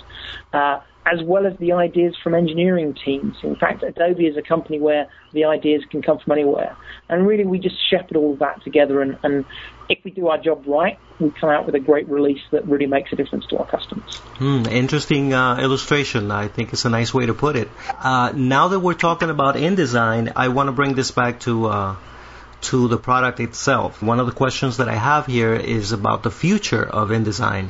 uh, 0.54 0.80
as 1.12 1.24
well 1.24 1.46
as 1.46 1.58
the 1.58 1.72
ideas 1.74 2.16
from 2.24 2.36
engineering 2.36 2.96
teams. 3.06 3.36
In 3.44 3.56
fact, 3.56 3.84
Adobe 3.84 4.26
is 4.26 4.38
a 4.38 4.42
company 4.42 4.80
where 4.80 5.08
the 5.34 5.46
ideas 5.46 5.84
can 5.90 6.02
come 6.02 6.20
from 6.20 6.34
anywhere. 6.34 6.76
And 7.08 7.26
really, 7.26 7.46
we 7.46 7.60
just 7.60 7.76
shepherd 7.90 8.18
all 8.18 8.34
of 8.34 8.40
that 8.40 8.64
together. 8.64 9.02
And, 9.02 9.18
and 9.24 9.46
if 9.90 10.00
we 10.04 10.12
do 10.12 10.28
our 10.28 10.38
job 10.38 10.66
right, 10.68 11.00
we 11.20 11.32
come 11.32 11.50
out 11.50 11.66
with 11.66 11.76
a 11.76 11.80
great 11.80 12.08
release 12.10 12.42
that 12.52 12.68
really 12.68 12.86
makes 12.86 13.12
a 13.12 13.16
difference 13.16 13.46
to 13.48 13.58
our 13.58 13.66
customers. 13.66 14.18
Hmm, 14.38 14.66
interesting 14.70 15.34
uh, 15.34 15.58
illustration. 15.58 16.32
I 16.32 16.48
think 16.48 16.74
it's 16.74 16.86
a 16.86 16.90
nice 16.90 17.14
way 17.14 17.26
to 17.26 17.34
put 17.34 17.56
it. 17.56 17.70
Uh, 17.88 18.32
now 18.36 18.68
that 18.70 18.80
we're 18.80 18.94
talking 18.94 19.30
about 19.30 19.56
InDesign, 19.56 20.34
I 20.36 20.50
want 20.50 20.68
to 20.68 20.74
bring 20.74 20.94
this 20.94 21.12
back 21.12 21.40
to. 21.42 21.66
Uh, 21.68 21.96
to 22.62 22.90
the 22.90 22.98
product 22.98 23.40
itself. 23.40 24.04
One 24.04 24.20
of 24.20 24.26
the 24.26 24.34
questions 24.34 24.78
that 24.78 24.90
I 24.90 24.96
have 24.96 25.26
here 25.26 25.54
is 25.54 25.94
about 25.94 26.24
the 26.24 26.30
future 26.30 26.84
of 26.84 27.08
InDesign. 27.08 27.70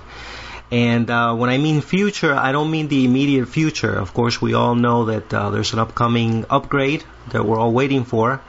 And 0.72 1.10
uh, 1.10 1.36
when 1.36 1.50
I 1.50 1.58
mean 1.58 1.82
future, 1.82 2.34
I 2.34 2.52
don't 2.52 2.70
mean 2.70 2.90
the 2.90 3.04
immediate 3.04 3.48
future. 3.48 3.96
Of 3.96 4.14
course, 4.14 4.40
we 4.40 4.54
all 4.54 4.76
know 4.76 5.06
that 5.06 5.34
uh, 5.34 5.50
there's 5.50 5.74
an 5.74 5.80
upcoming 5.80 6.46
upgrade 6.50 7.04
that 7.32 7.44
we're 7.44 7.58
all 7.58 7.72
waiting 7.72 8.06
for. 8.06 8.42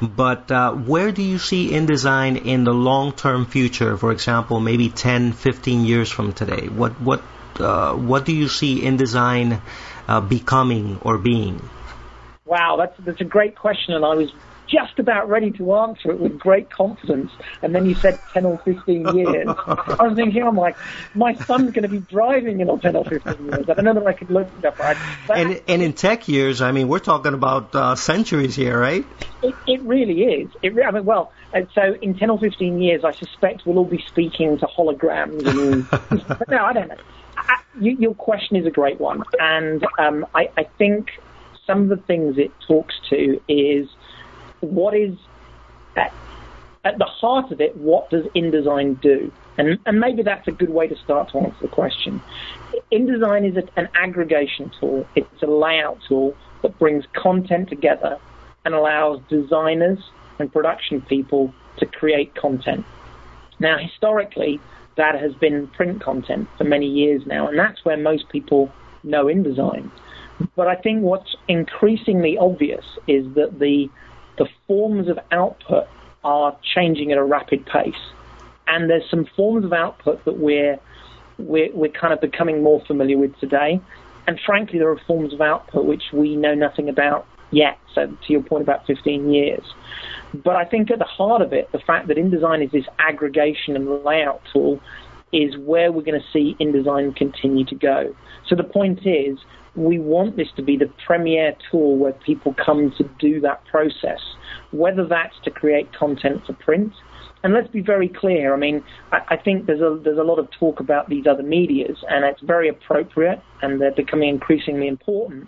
But 0.00 0.50
uh, 0.52 0.74
where 0.74 1.10
do 1.10 1.22
you 1.22 1.38
see 1.38 1.70
InDesign 1.70 2.44
in 2.44 2.64
the 2.64 2.72
long-term 2.72 3.46
future? 3.46 3.96
For 3.96 4.12
example, 4.12 4.60
maybe 4.60 4.90
10, 4.90 5.32
15 5.32 5.84
years 5.84 6.10
from 6.10 6.32
today. 6.32 6.68
What 6.68 7.00
what 7.00 7.22
uh, 7.58 7.94
what 7.94 8.26
do 8.26 8.32
you 8.32 8.48
see 8.48 8.82
InDesign 8.82 9.60
uh, 10.06 10.20
becoming 10.20 11.00
or 11.02 11.18
being? 11.18 11.68
Wow, 12.44 12.76
that's 12.76 12.94
that's 13.00 13.20
a 13.20 13.24
great 13.24 13.56
question, 13.56 13.94
and 13.94 14.04
I 14.04 14.14
was 14.14 14.32
just 14.66 14.98
about 14.98 15.28
ready 15.28 15.50
to 15.52 15.74
answer 15.74 16.10
it 16.10 16.18
with 16.18 16.38
great 16.38 16.70
confidence. 16.70 17.30
And 17.62 17.74
then 17.74 17.86
you 17.86 17.94
said 17.94 18.18
10 18.32 18.44
or 18.44 18.58
15 18.58 19.16
years. 19.16 19.48
I 19.48 20.02
was 20.02 20.14
thinking, 20.16 20.42
I'm 20.42 20.56
like, 20.56 20.76
my 21.14 21.34
son's 21.34 21.72
going 21.72 21.82
to 21.82 21.88
be 21.88 22.00
driving 22.00 22.60
in 22.60 22.78
10 22.78 22.96
or 22.96 23.04
15 23.04 23.46
years. 23.46 23.68
I 23.68 23.74
don't 23.74 23.84
know 23.84 23.94
that 23.94 24.06
I 24.06 24.12
could 24.12 24.30
look 24.30 24.48
it 24.58 24.64
up. 24.64 24.78
Right? 24.78 24.96
And, 25.28 25.62
and 25.68 25.82
in 25.82 25.92
tech 25.92 26.28
years, 26.28 26.60
I 26.60 26.72
mean, 26.72 26.88
we're 26.88 26.98
talking 26.98 27.34
about 27.34 27.74
uh, 27.74 27.94
centuries 27.94 28.56
here, 28.56 28.78
right? 28.78 29.04
It, 29.42 29.54
it 29.66 29.82
really 29.82 30.22
is. 30.22 30.50
It, 30.62 30.74
I 30.84 30.90
mean, 30.90 31.04
well, 31.04 31.32
so 31.74 31.96
in 32.02 32.18
10 32.18 32.30
or 32.30 32.38
15 32.38 32.80
years, 32.80 33.04
I 33.04 33.12
suspect 33.12 33.66
we'll 33.66 33.78
all 33.78 33.84
be 33.84 34.02
speaking 34.08 34.58
to 34.58 34.66
holograms. 34.66 35.46
And, 35.46 35.88
but 36.38 36.48
no, 36.48 36.64
I 36.64 36.72
don't 36.72 36.88
know. 36.88 36.96
I, 37.36 37.60
you, 37.80 37.96
your 37.98 38.14
question 38.14 38.56
is 38.56 38.66
a 38.66 38.70
great 38.70 39.00
one. 39.00 39.22
And 39.38 39.86
um, 39.98 40.26
I, 40.34 40.50
I 40.56 40.64
think 40.78 41.10
some 41.66 41.82
of 41.82 41.88
the 41.88 41.96
things 41.96 42.38
it 42.38 42.50
talks 42.66 42.94
to 43.10 43.40
is– 43.48 43.88
what 44.60 44.96
is 44.96 45.16
at, 45.96 46.12
at 46.84 46.98
the 46.98 47.04
heart 47.04 47.52
of 47.52 47.60
it, 47.60 47.76
what 47.76 48.10
does 48.10 48.24
InDesign 48.34 49.00
do? 49.00 49.30
And, 49.58 49.78
and 49.86 49.98
maybe 49.98 50.22
that's 50.22 50.46
a 50.48 50.52
good 50.52 50.70
way 50.70 50.86
to 50.86 50.96
start 50.96 51.30
to 51.32 51.38
answer 51.38 51.56
the 51.62 51.68
question. 51.68 52.20
InDesign 52.92 53.50
is 53.50 53.56
a, 53.56 53.80
an 53.80 53.88
aggregation 53.94 54.70
tool. 54.78 55.06
It's 55.14 55.42
a 55.42 55.46
layout 55.46 55.98
tool 56.06 56.34
that 56.62 56.78
brings 56.78 57.04
content 57.14 57.68
together 57.68 58.18
and 58.64 58.74
allows 58.74 59.20
designers 59.28 59.98
and 60.38 60.52
production 60.52 61.00
people 61.02 61.52
to 61.78 61.86
create 61.86 62.34
content. 62.34 62.84
Now, 63.58 63.78
historically, 63.78 64.60
that 64.96 65.18
has 65.20 65.34
been 65.34 65.68
print 65.68 66.02
content 66.02 66.48
for 66.58 66.64
many 66.64 66.86
years 66.86 67.22
now, 67.26 67.48
and 67.48 67.58
that's 67.58 67.84
where 67.84 67.96
most 67.96 68.28
people 68.30 68.70
know 69.02 69.26
InDesign. 69.26 69.90
But 70.54 70.68
I 70.68 70.74
think 70.76 71.02
what's 71.02 71.34
increasingly 71.48 72.36
obvious 72.36 72.84
is 73.06 73.24
that 73.34 73.58
the 73.58 73.88
the 74.38 74.48
forms 74.66 75.08
of 75.08 75.18
output 75.32 75.86
are 76.24 76.56
changing 76.74 77.12
at 77.12 77.18
a 77.18 77.24
rapid 77.24 77.64
pace. 77.66 77.94
And 78.66 78.90
there's 78.90 79.08
some 79.08 79.26
forms 79.36 79.64
of 79.64 79.72
output 79.72 80.24
that 80.24 80.38
we're, 80.38 80.78
we're, 81.38 81.72
we're 81.72 81.92
kind 81.92 82.12
of 82.12 82.20
becoming 82.20 82.62
more 82.62 82.84
familiar 82.86 83.16
with 83.16 83.38
today. 83.38 83.80
And 84.26 84.40
frankly, 84.44 84.78
there 84.78 84.90
are 84.90 85.00
forms 85.06 85.32
of 85.32 85.40
output 85.40 85.84
which 85.84 86.12
we 86.12 86.34
know 86.34 86.54
nothing 86.54 86.88
about 86.88 87.26
yet. 87.52 87.78
So 87.94 88.06
to 88.06 88.32
your 88.32 88.42
point 88.42 88.62
about 88.62 88.86
15 88.86 89.30
years. 89.30 89.62
But 90.34 90.56
I 90.56 90.64
think 90.64 90.90
at 90.90 90.98
the 90.98 91.04
heart 91.04 91.42
of 91.42 91.52
it, 91.52 91.70
the 91.72 91.78
fact 91.78 92.08
that 92.08 92.16
InDesign 92.16 92.64
is 92.64 92.72
this 92.72 92.86
aggregation 92.98 93.76
and 93.76 94.04
layout 94.04 94.42
tool 94.52 94.80
is 95.32 95.56
where 95.58 95.92
we're 95.92 96.02
going 96.02 96.20
to 96.20 96.26
see 96.32 96.56
InDesign 96.60 97.14
continue 97.16 97.64
to 97.66 97.74
go. 97.74 98.14
So 98.48 98.54
the 98.54 98.64
point 98.64 99.06
is, 99.06 99.38
we 99.76 99.98
want 99.98 100.36
this 100.36 100.48
to 100.56 100.62
be 100.62 100.76
the 100.76 100.90
premier 101.04 101.54
tool 101.70 101.96
where 101.96 102.12
people 102.12 102.54
come 102.54 102.92
to 102.96 103.04
do 103.18 103.40
that 103.40 103.64
process, 103.66 104.20
whether 104.70 105.06
that's 105.06 105.36
to 105.44 105.50
create 105.50 105.92
content 105.92 106.44
for 106.46 106.54
print. 106.54 106.92
And 107.42 107.52
let's 107.52 107.68
be 107.68 107.80
very 107.80 108.08
clear. 108.08 108.54
I 108.54 108.56
mean, 108.56 108.82
I, 109.12 109.20
I 109.28 109.36
think 109.36 109.66
there's 109.66 109.82
a 109.82 110.00
there's 110.02 110.18
a 110.18 110.24
lot 110.24 110.38
of 110.38 110.50
talk 110.50 110.80
about 110.80 111.08
these 111.08 111.26
other 111.26 111.42
medias, 111.42 111.98
and 112.08 112.24
it's 112.24 112.40
very 112.40 112.68
appropriate, 112.68 113.40
and 113.62 113.80
they're 113.80 113.92
becoming 113.92 114.30
increasingly 114.30 114.88
important. 114.88 115.46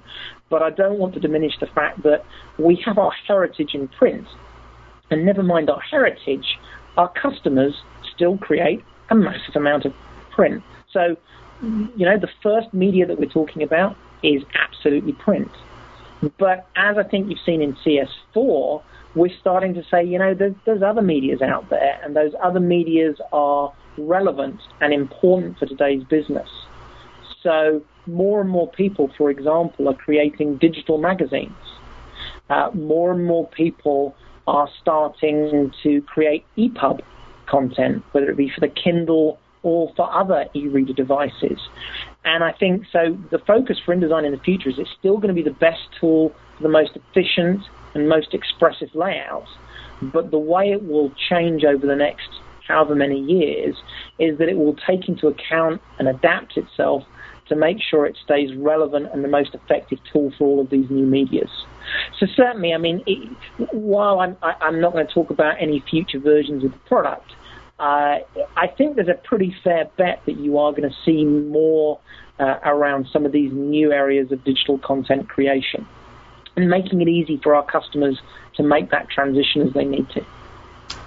But 0.51 0.63
I 0.63 0.71
don't 0.71 0.99
want 0.99 1.15
to 1.15 1.21
diminish 1.21 1.59
the 1.59 1.67
fact 1.67 2.03
that 2.05 2.25
we 2.59 2.81
have 2.85 2.99
our 2.99 3.13
heritage 3.27 3.75
in 3.75 3.89
print, 3.89 4.27
and 5.11 5.25
never 5.25 5.43
mind 5.43 5.71
our 5.71 5.81
heritage, 5.81 6.59
our 6.97 7.11
customers 7.21 7.75
still 8.15 8.37
create 8.37 8.85
a 9.11 9.15
massive 9.15 9.57
amount 9.57 9.87
of 9.87 9.93
print. 10.31 10.63
So, 10.93 11.17
you 11.63 12.05
know, 12.07 12.19
the 12.19 12.31
first 12.43 12.73
media 12.73 13.07
that 13.07 13.19
we're 13.19 13.29
talking 13.29 13.63
about 13.63 13.97
is 14.23 14.43
absolutely 14.55 15.13
print. 15.13 15.51
But 16.39 16.67
as 16.77 16.99
I 16.99 17.05
think 17.05 17.29
you've 17.29 17.39
seen 17.47 17.63
in 17.63 17.75
CS4, 17.75 18.83
we're 19.15 19.37
starting 19.41 19.75
to 19.75 19.83
say, 19.91 20.05
you 20.05 20.19
know, 20.19 20.35
there's, 20.35 20.55
there's 20.67 20.83
other 20.83 21.03
medias 21.03 21.43
out 21.43 21.71
there, 21.71 22.01
and 22.03 22.15
those 22.15 22.33
other 22.43 22.61
medias 22.61 23.17
are 23.33 23.73
relevant 23.97 24.61
and 24.81 24.93
important 24.93 25.59
for 25.59 25.67
today's 25.67 26.05
business. 26.05 26.49
So 27.43 27.83
more 28.07 28.41
and 28.41 28.51
more 28.51 28.69
people, 28.69 29.11
for 29.17 29.31
example, 29.31 29.89
are 29.89 29.95
creating 29.95 30.59
digital 30.59 30.99
magazines. 30.99 31.53
Uh, 32.51 32.71
more 32.75 33.13
and 33.13 33.25
more 33.25 33.47
people 33.49 34.15
are 34.47 34.69
starting 34.81 35.73
to 35.83 36.01
create 36.03 36.45
EPUB 36.57 37.01
content, 37.47 38.03
whether 38.13 38.31
it 38.31 38.37
be 38.37 38.51
for 38.51 38.61
the 38.61 38.69
Kindle 38.69 39.39
or 39.63 39.93
for 39.97 40.13
other 40.13 40.47
e-reader 40.55 40.93
devices. 40.93 41.59
And 42.25 42.45
I 42.45 42.53
think 42.53 42.85
so 42.93 43.17
the 43.31 43.39
focus 43.39 43.79
for 43.85 43.95
InDesign 43.95 44.25
in 44.25 44.33
the 44.33 44.39
future 44.39 44.69
is 44.69 44.79
it's 44.79 44.91
still 44.99 45.17
going 45.17 45.29
to 45.29 45.35
be 45.35 45.43
the 45.43 45.57
best 45.57 45.81
tool 46.01 46.33
for 46.57 46.63
the 46.63 46.69
most 46.69 46.97
efficient 46.97 47.63
and 47.95 48.09
most 48.09 48.35
expressive 48.35 48.95
layouts, 48.95 49.51
but 50.03 50.31
the 50.31 50.39
way 50.39 50.71
it 50.71 50.87
will 50.87 51.13
change 51.29 51.65
over 51.65 51.87
the 51.87 51.97
next 51.97 52.29
however 52.67 52.95
many 52.95 53.19
years 53.19 53.75
is 54.19 54.39
that 54.39 54.49
it 54.49 54.57
will 54.57 54.77
take 54.87 55.09
into 55.09 55.27
account 55.27 55.81
and 55.99 56.07
adapt 56.07 56.57
itself 56.57 57.03
to 57.49 57.57
make 57.57 57.79
sure 57.81 58.05
it 58.05 58.17
stays 58.23 58.55
relevant 58.57 59.09
and 59.13 59.25
the 59.25 59.29
most 59.29 59.55
effective 59.55 59.99
tool 60.13 60.31
for 60.37 60.47
all 60.47 60.61
of 60.61 60.69
these 60.69 60.89
new 60.91 61.07
medias. 61.07 61.49
So 62.21 62.27
certainly, 62.37 62.75
I 62.75 62.79
mean, 62.79 63.03
it, 63.07 63.35
while 63.73 64.21
I'm, 64.21 64.37
I, 64.43 64.51
am 64.51 64.57
i 64.61 64.69
am 64.69 64.81
not 64.83 64.93
going 64.93 65.07
to 65.07 65.13
talk 65.13 65.31
about 65.31 65.57
any 65.59 65.83
future 65.89 66.19
versions 66.19 66.63
of 66.63 66.73
the 66.73 66.79
product, 66.81 67.33
uh, 67.79 68.19
I 68.57 68.67
think 68.77 68.97
there's 68.97 69.09
a 69.09 69.15
pretty 69.15 69.55
fair 69.63 69.89
bet 69.97 70.23
that 70.27 70.37
you 70.37 70.59
are 70.59 70.73
going 70.73 70.89
to 70.89 70.97
see 71.05 71.25
more 71.25 72.01
uh, 72.39 72.59
around 72.65 73.09
some 73.13 73.25
of 73.25 73.33
these 73.33 73.53
new 73.53 73.93
areas 73.93 74.33
of 74.33 74.45
digital 74.45 74.79
content 74.79 75.29
creation 75.29 75.87
and 76.57 76.69
making 76.69 77.01
it 77.01 77.09
easy 77.09 77.39
for 77.43 77.55
our 77.55 77.65
customers 77.65 78.21
to 78.57 78.63
make 78.63 78.91
that 78.91 79.09
transition 79.09 79.63
as 79.63 79.73
they 79.73 79.85
need 79.85 80.09
to. 80.11 80.21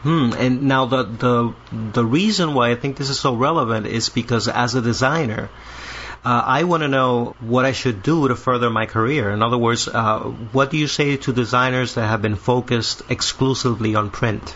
Hmm. 0.03 0.33
And 0.37 0.63
now 0.63 0.85
the 0.85 1.03
the 1.03 1.53
the 1.71 2.05
reason 2.05 2.53
why 2.53 2.71
I 2.71 2.75
think 2.75 2.97
this 2.97 3.09
is 3.09 3.19
so 3.19 3.35
relevant 3.35 3.85
is 3.85 4.09
because 4.09 4.47
as 4.47 4.73
a 4.73 4.81
designer, 4.81 5.49
uh, 6.23 6.41
I 6.45 6.63
want 6.63 6.83
to 6.83 6.87
know 6.87 7.35
what 7.39 7.65
I 7.65 7.71
should 7.71 8.01
do 8.01 8.27
to 8.27 8.35
further 8.35 8.69
my 8.69 8.85
career. 8.85 9.29
In 9.31 9.43
other 9.43 9.57
words, 9.57 9.87
uh, 9.87 10.19
what 10.53 10.71
do 10.71 10.77
you 10.77 10.87
say 10.87 11.17
to 11.17 11.33
designers 11.33 11.95
that 11.95 12.07
have 12.07 12.21
been 12.21 12.35
focused 12.35 13.03
exclusively 13.09 13.95
on 13.95 14.09
print? 14.09 14.55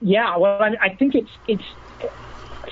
Yeah, 0.00 0.36
well, 0.36 0.62
I, 0.62 0.72
I 0.80 0.96
think 0.96 1.14
it's 1.14 1.30
it's 1.48 1.64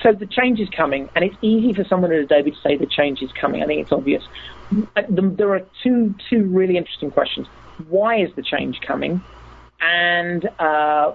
so 0.01 0.11
the 0.11 0.25
change 0.25 0.59
is 0.59 0.69
coming, 0.75 1.09
and 1.15 1.23
it's 1.23 1.35
easy 1.41 1.73
for 1.73 1.83
someone 1.87 2.11
at 2.11 2.19
Adobe 2.19 2.51
to 2.51 2.57
say 2.63 2.77
the 2.77 2.85
change 2.87 3.21
is 3.21 3.31
coming. 3.39 3.61
I 3.61 3.65
think 3.65 3.81
it's 3.81 3.91
obvious. 3.91 4.23
Uh, 4.95 5.01
there 5.09 5.53
are 5.53 5.61
two 5.83 6.15
two 6.29 6.45
really 6.45 6.77
interesting 6.77 7.11
questions. 7.11 7.47
Why 7.89 8.21
is 8.21 8.29
the 8.35 8.41
change 8.41 8.79
coming, 8.87 9.21
and 9.81 10.49
uh, 10.59 11.11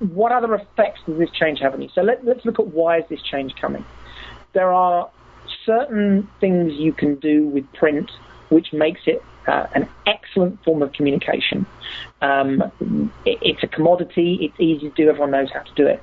what 0.00 0.32
other 0.32 0.54
effects 0.54 1.00
does 1.06 1.18
this 1.18 1.30
change 1.30 1.60
have 1.60 1.74
on 1.74 1.82
you? 1.82 1.90
So 1.94 2.02
let, 2.02 2.24
let's 2.24 2.44
look 2.44 2.58
at 2.58 2.68
why 2.68 2.98
is 2.98 3.04
this 3.10 3.20
change 3.22 3.54
coming. 3.60 3.84
There 4.54 4.72
are 4.72 5.10
certain 5.66 6.28
things 6.40 6.72
you 6.74 6.92
can 6.92 7.16
do 7.16 7.46
with 7.48 7.70
print 7.74 8.10
which 8.48 8.72
makes 8.72 9.00
it 9.06 9.22
uh, 9.46 9.66
an 9.74 9.88
excellent 10.06 10.62
form 10.64 10.82
of 10.82 10.92
communication. 10.92 11.66
Um, 12.20 12.62
it, 13.24 13.38
it's 13.42 13.62
a 13.62 13.68
commodity, 13.68 14.38
it's 14.42 14.60
easy 14.60 14.90
to 14.90 14.94
do, 14.94 15.08
everyone 15.08 15.30
knows 15.30 15.50
how 15.52 15.62
to 15.62 15.74
do 15.74 15.86
it. 15.86 16.02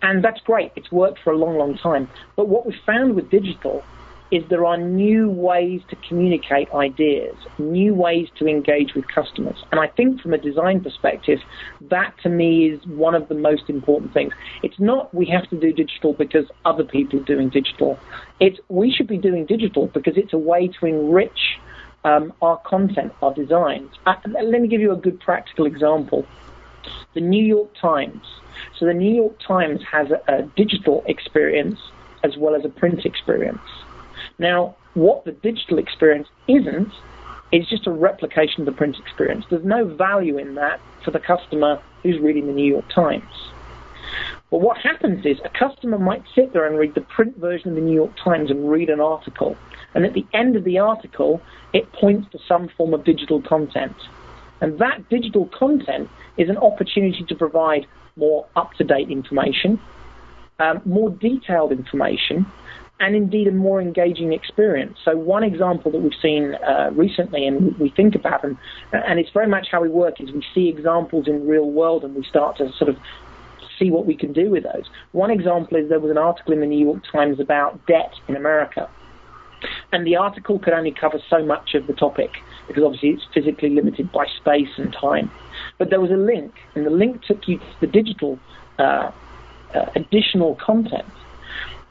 And 0.00 0.24
that's 0.24 0.40
great, 0.42 0.72
it's 0.76 0.92
worked 0.92 1.18
for 1.22 1.32
a 1.32 1.36
long, 1.36 1.58
long 1.58 1.76
time. 1.76 2.08
But 2.36 2.48
what 2.48 2.66
we've 2.66 2.80
found 2.86 3.14
with 3.14 3.30
digital 3.30 3.82
is 4.30 4.44
there 4.50 4.66
are 4.66 4.76
new 4.76 5.30
ways 5.30 5.80
to 5.88 5.96
communicate 6.06 6.70
ideas, 6.74 7.34
new 7.58 7.94
ways 7.94 8.28
to 8.38 8.46
engage 8.46 8.94
with 8.94 9.06
customers. 9.08 9.56
And 9.70 9.80
I 9.80 9.86
think 9.86 10.20
from 10.20 10.34
a 10.34 10.38
design 10.38 10.82
perspective, 10.82 11.38
that 11.90 12.14
to 12.22 12.28
me 12.28 12.68
is 12.68 12.84
one 12.86 13.14
of 13.14 13.28
the 13.28 13.34
most 13.34 13.70
important 13.70 14.12
things. 14.12 14.32
It's 14.62 14.78
not 14.78 15.12
we 15.14 15.26
have 15.26 15.48
to 15.50 15.58
do 15.58 15.72
digital 15.72 16.12
because 16.12 16.46
other 16.64 16.84
people 16.84 17.20
are 17.20 17.24
doing 17.24 17.48
digital. 17.48 17.98
It's 18.38 18.58
we 18.68 18.92
should 18.92 19.08
be 19.08 19.18
doing 19.18 19.46
digital 19.46 19.86
because 19.86 20.14
it's 20.16 20.34
a 20.34 20.38
way 20.38 20.68
to 20.68 20.86
enrich 20.86 21.58
um, 22.04 22.32
our 22.42 22.58
content, 22.58 23.12
our 23.22 23.34
designs. 23.34 23.90
Uh, 24.06 24.14
let 24.24 24.60
me 24.60 24.68
give 24.68 24.80
you 24.80 24.92
a 24.92 24.96
good 24.96 25.20
practical 25.20 25.66
example. 25.66 26.26
The 27.14 27.20
New 27.20 27.44
York 27.44 27.74
Times. 27.80 28.22
So 28.78 28.86
the 28.86 28.94
New 28.94 29.14
York 29.14 29.38
Times 29.40 29.80
has 29.90 30.10
a, 30.10 30.20
a 30.28 30.42
digital 30.42 31.04
experience 31.06 31.78
as 32.24 32.36
well 32.36 32.54
as 32.54 32.64
a 32.64 32.68
print 32.68 33.04
experience. 33.04 33.60
Now, 34.38 34.76
what 34.94 35.24
the 35.24 35.32
digital 35.32 35.78
experience 35.78 36.28
isn't 36.48 36.92
is 37.52 37.66
just 37.68 37.86
a 37.86 37.90
replication 37.90 38.60
of 38.60 38.66
the 38.66 38.72
print 38.72 38.98
experience. 38.98 39.44
There's 39.48 39.64
no 39.64 39.84
value 39.84 40.38
in 40.38 40.54
that 40.56 40.80
for 41.04 41.10
the 41.10 41.20
customer 41.20 41.80
who's 42.02 42.18
reading 42.18 42.46
the 42.46 42.52
New 42.52 42.70
York 42.70 42.88
Times. 42.88 43.24
But 44.50 44.60
what 44.60 44.78
happens 44.78 45.26
is 45.26 45.38
a 45.44 45.50
customer 45.50 45.98
might 45.98 46.22
sit 46.34 46.52
there 46.52 46.66
and 46.66 46.78
read 46.78 46.94
the 46.94 47.02
print 47.02 47.36
version 47.36 47.70
of 47.70 47.74
the 47.74 47.82
New 47.82 47.94
York 47.94 48.12
Times 48.22 48.50
and 48.50 48.70
read 48.70 48.88
an 48.88 49.00
article. 49.00 49.56
And 49.94 50.06
at 50.06 50.14
the 50.14 50.26
end 50.32 50.56
of 50.56 50.64
the 50.64 50.78
article, 50.78 51.42
it 51.72 51.92
points 51.92 52.30
to 52.32 52.38
some 52.48 52.68
form 52.76 52.94
of 52.94 53.04
digital 53.04 53.42
content. 53.42 53.96
And 54.60 54.78
that 54.78 55.08
digital 55.08 55.46
content 55.46 56.08
is 56.36 56.48
an 56.48 56.56
opportunity 56.56 57.24
to 57.28 57.34
provide 57.34 57.86
more 58.16 58.46
up 58.56 58.72
to 58.74 58.84
date 58.84 59.10
information, 59.10 59.78
um, 60.58 60.80
more 60.84 61.10
detailed 61.10 61.70
information, 61.70 62.46
and 63.00 63.14
indeed 63.14 63.46
a 63.46 63.52
more 63.52 63.80
engaging 63.80 64.32
experience. 64.32 64.98
So 65.04 65.16
one 65.16 65.44
example 65.44 65.92
that 65.92 66.00
we've 66.00 66.20
seen 66.20 66.54
uh, 66.56 66.90
recently 66.92 67.46
and 67.46 67.78
we 67.78 67.90
think 67.90 68.14
about, 68.14 68.42
and, 68.42 68.56
and 68.92 69.20
it's 69.20 69.30
very 69.30 69.46
much 69.46 69.68
how 69.70 69.80
we 69.80 69.88
work, 69.88 70.20
is 70.20 70.32
we 70.32 70.44
see 70.54 70.68
examples 70.68 71.28
in 71.28 71.46
real 71.46 71.70
world 71.70 72.02
and 72.02 72.14
we 72.16 72.24
start 72.24 72.56
to 72.56 72.72
sort 72.72 72.88
of 72.88 72.98
see 73.78 73.90
what 73.90 74.06
we 74.06 74.16
can 74.16 74.32
do 74.32 74.50
with 74.50 74.64
those. 74.64 74.84
One 75.12 75.30
example 75.30 75.76
is 75.76 75.88
there 75.88 76.00
was 76.00 76.10
an 76.10 76.18
article 76.18 76.52
in 76.52 76.60
the 76.60 76.66
New 76.66 76.84
York 76.84 77.02
Times 77.10 77.40
about 77.40 77.86
debt 77.86 78.12
in 78.28 78.36
America. 78.36 78.88
And 79.92 80.06
the 80.06 80.16
article 80.16 80.58
could 80.58 80.72
only 80.72 80.92
cover 80.92 81.20
so 81.28 81.44
much 81.44 81.74
of 81.74 81.86
the 81.86 81.92
topic 81.92 82.30
because 82.68 82.84
obviously 82.84 83.10
it's 83.10 83.24
physically 83.32 83.70
limited 83.70 84.12
by 84.12 84.26
space 84.36 84.68
and 84.76 84.92
time. 84.92 85.30
But 85.78 85.90
there 85.90 86.00
was 86.00 86.10
a 86.10 86.16
link, 86.16 86.52
and 86.74 86.86
the 86.86 86.90
link 86.90 87.22
took 87.22 87.48
you 87.48 87.58
to 87.58 87.64
the 87.80 87.86
digital 87.86 88.38
uh, 88.78 89.10
uh, 89.74 89.86
additional 89.96 90.54
content. 90.56 91.06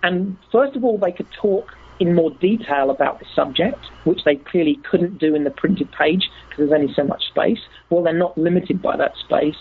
And 0.04 0.38
first 0.52 0.76
of 0.76 0.84
all, 0.84 0.98
they 0.98 1.12
could 1.12 1.30
talk 1.32 1.74
in 2.00 2.14
more 2.14 2.30
detail 2.32 2.92
about 2.92 3.20
the 3.20 3.26
subject, 3.36 3.84
which 4.04 4.24
they 4.24 4.36
clearly 4.36 4.80
couldn't 4.90 5.18
do 5.18 5.34
in 5.34 5.44
the 5.44 5.50
printed 5.52 5.92
page 5.92 6.30
because 6.48 6.70
there's 6.70 6.80
only 6.80 6.94
so 6.94 7.04
much 7.04 7.28
space. 7.28 7.60
Well, 7.90 8.04
they're 8.04 8.14
not 8.14 8.38
limited 8.38 8.82
by 8.82 8.98
that 8.98 9.18
space. 9.18 9.58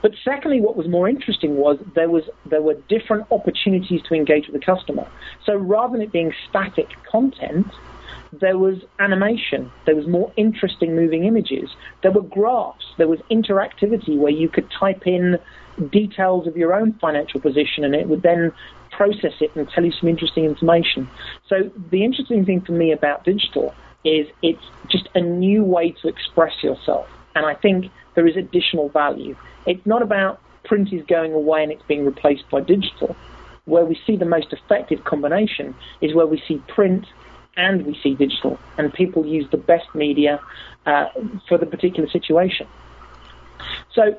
But 0.00 0.12
secondly, 0.24 0.60
what 0.60 0.76
was 0.76 0.88
more 0.88 1.08
interesting 1.08 1.56
was 1.56 1.78
there 1.94 2.08
was 2.08 2.24
there 2.46 2.62
were 2.62 2.74
different 2.88 3.26
opportunities 3.30 4.02
to 4.02 4.14
engage 4.14 4.46
with 4.46 4.60
the 4.60 4.64
customer. 4.64 5.06
So 5.44 5.56
rather 5.56 5.92
than 5.92 6.02
it 6.02 6.12
being 6.12 6.32
static 6.48 6.88
content, 7.10 7.66
there 8.32 8.58
was 8.58 8.78
animation, 8.98 9.70
there 9.86 9.96
was 9.96 10.06
more 10.06 10.32
interesting 10.36 10.94
moving 10.94 11.24
images, 11.24 11.70
there 12.02 12.12
were 12.12 12.22
graphs, 12.22 12.84
there 12.96 13.08
was 13.08 13.20
interactivity 13.30 14.16
where 14.16 14.32
you 14.32 14.48
could 14.48 14.70
type 14.70 15.06
in 15.06 15.38
details 15.90 16.46
of 16.46 16.56
your 16.56 16.74
own 16.74 16.92
financial 16.94 17.40
position 17.40 17.84
and 17.84 17.94
it 17.94 18.08
would 18.08 18.22
then 18.22 18.52
process 18.90 19.34
it 19.40 19.54
and 19.54 19.68
tell 19.70 19.84
you 19.84 19.92
some 19.92 20.08
interesting 20.08 20.44
information. 20.44 21.08
So 21.48 21.70
the 21.90 22.04
interesting 22.04 22.44
thing 22.44 22.60
for 22.60 22.72
me 22.72 22.92
about 22.92 23.24
digital 23.24 23.74
is 24.04 24.26
it's 24.42 24.64
just 24.88 25.08
a 25.14 25.20
new 25.20 25.64
way 25.64 25.92
to 26.02 26.08
express 26.08 26.62
yourself. 26.62 27.08
And 27.34 27.46
I 27.46 27.54
think 27.54 27.90
there 28.18 28.26
is 28.26 28.36
additional 28.36 28.88
value. 28.88 29.36
It's 29.64 29.86
not 29.86 30.02
about 30.02 30.40
print 30.64 30.92
is 30.92 31.06
going 31.06 31.32
away 31.32 31.62
and 31.62 31.70
it's 31.70 31.84
being 31.86 32.04
replaced 32.04 32.50
by 32.50 32.60
digital. 32.62 33.14
Where 33.66 33.84
we 33.84 33.96
see 34.04 34.16
the 34.16 34.24
most 34.24 34.52
effective 34.52 35.04
combination 35.04 35.72
is 36.00 36.16
where 36.16 36.26
we 36.26 36.42
see 36.48 36.60
print 36.66 37.06
and 37.56 37.86
we 37.86 37.96
see 38.02 38.14
digital, 38.16 38.58
and 38.76 38.92
people 38.92 39.24
use 39.24 39.46
the 39.52 39.56
best 39.56 39.86
media 39.94 40.40
uh, 40.84 41.06
for 41.48 41.58
the 41.58 41.66
particular 41.66 42.08
situation. 42.10 42.66
So 43.94 44.16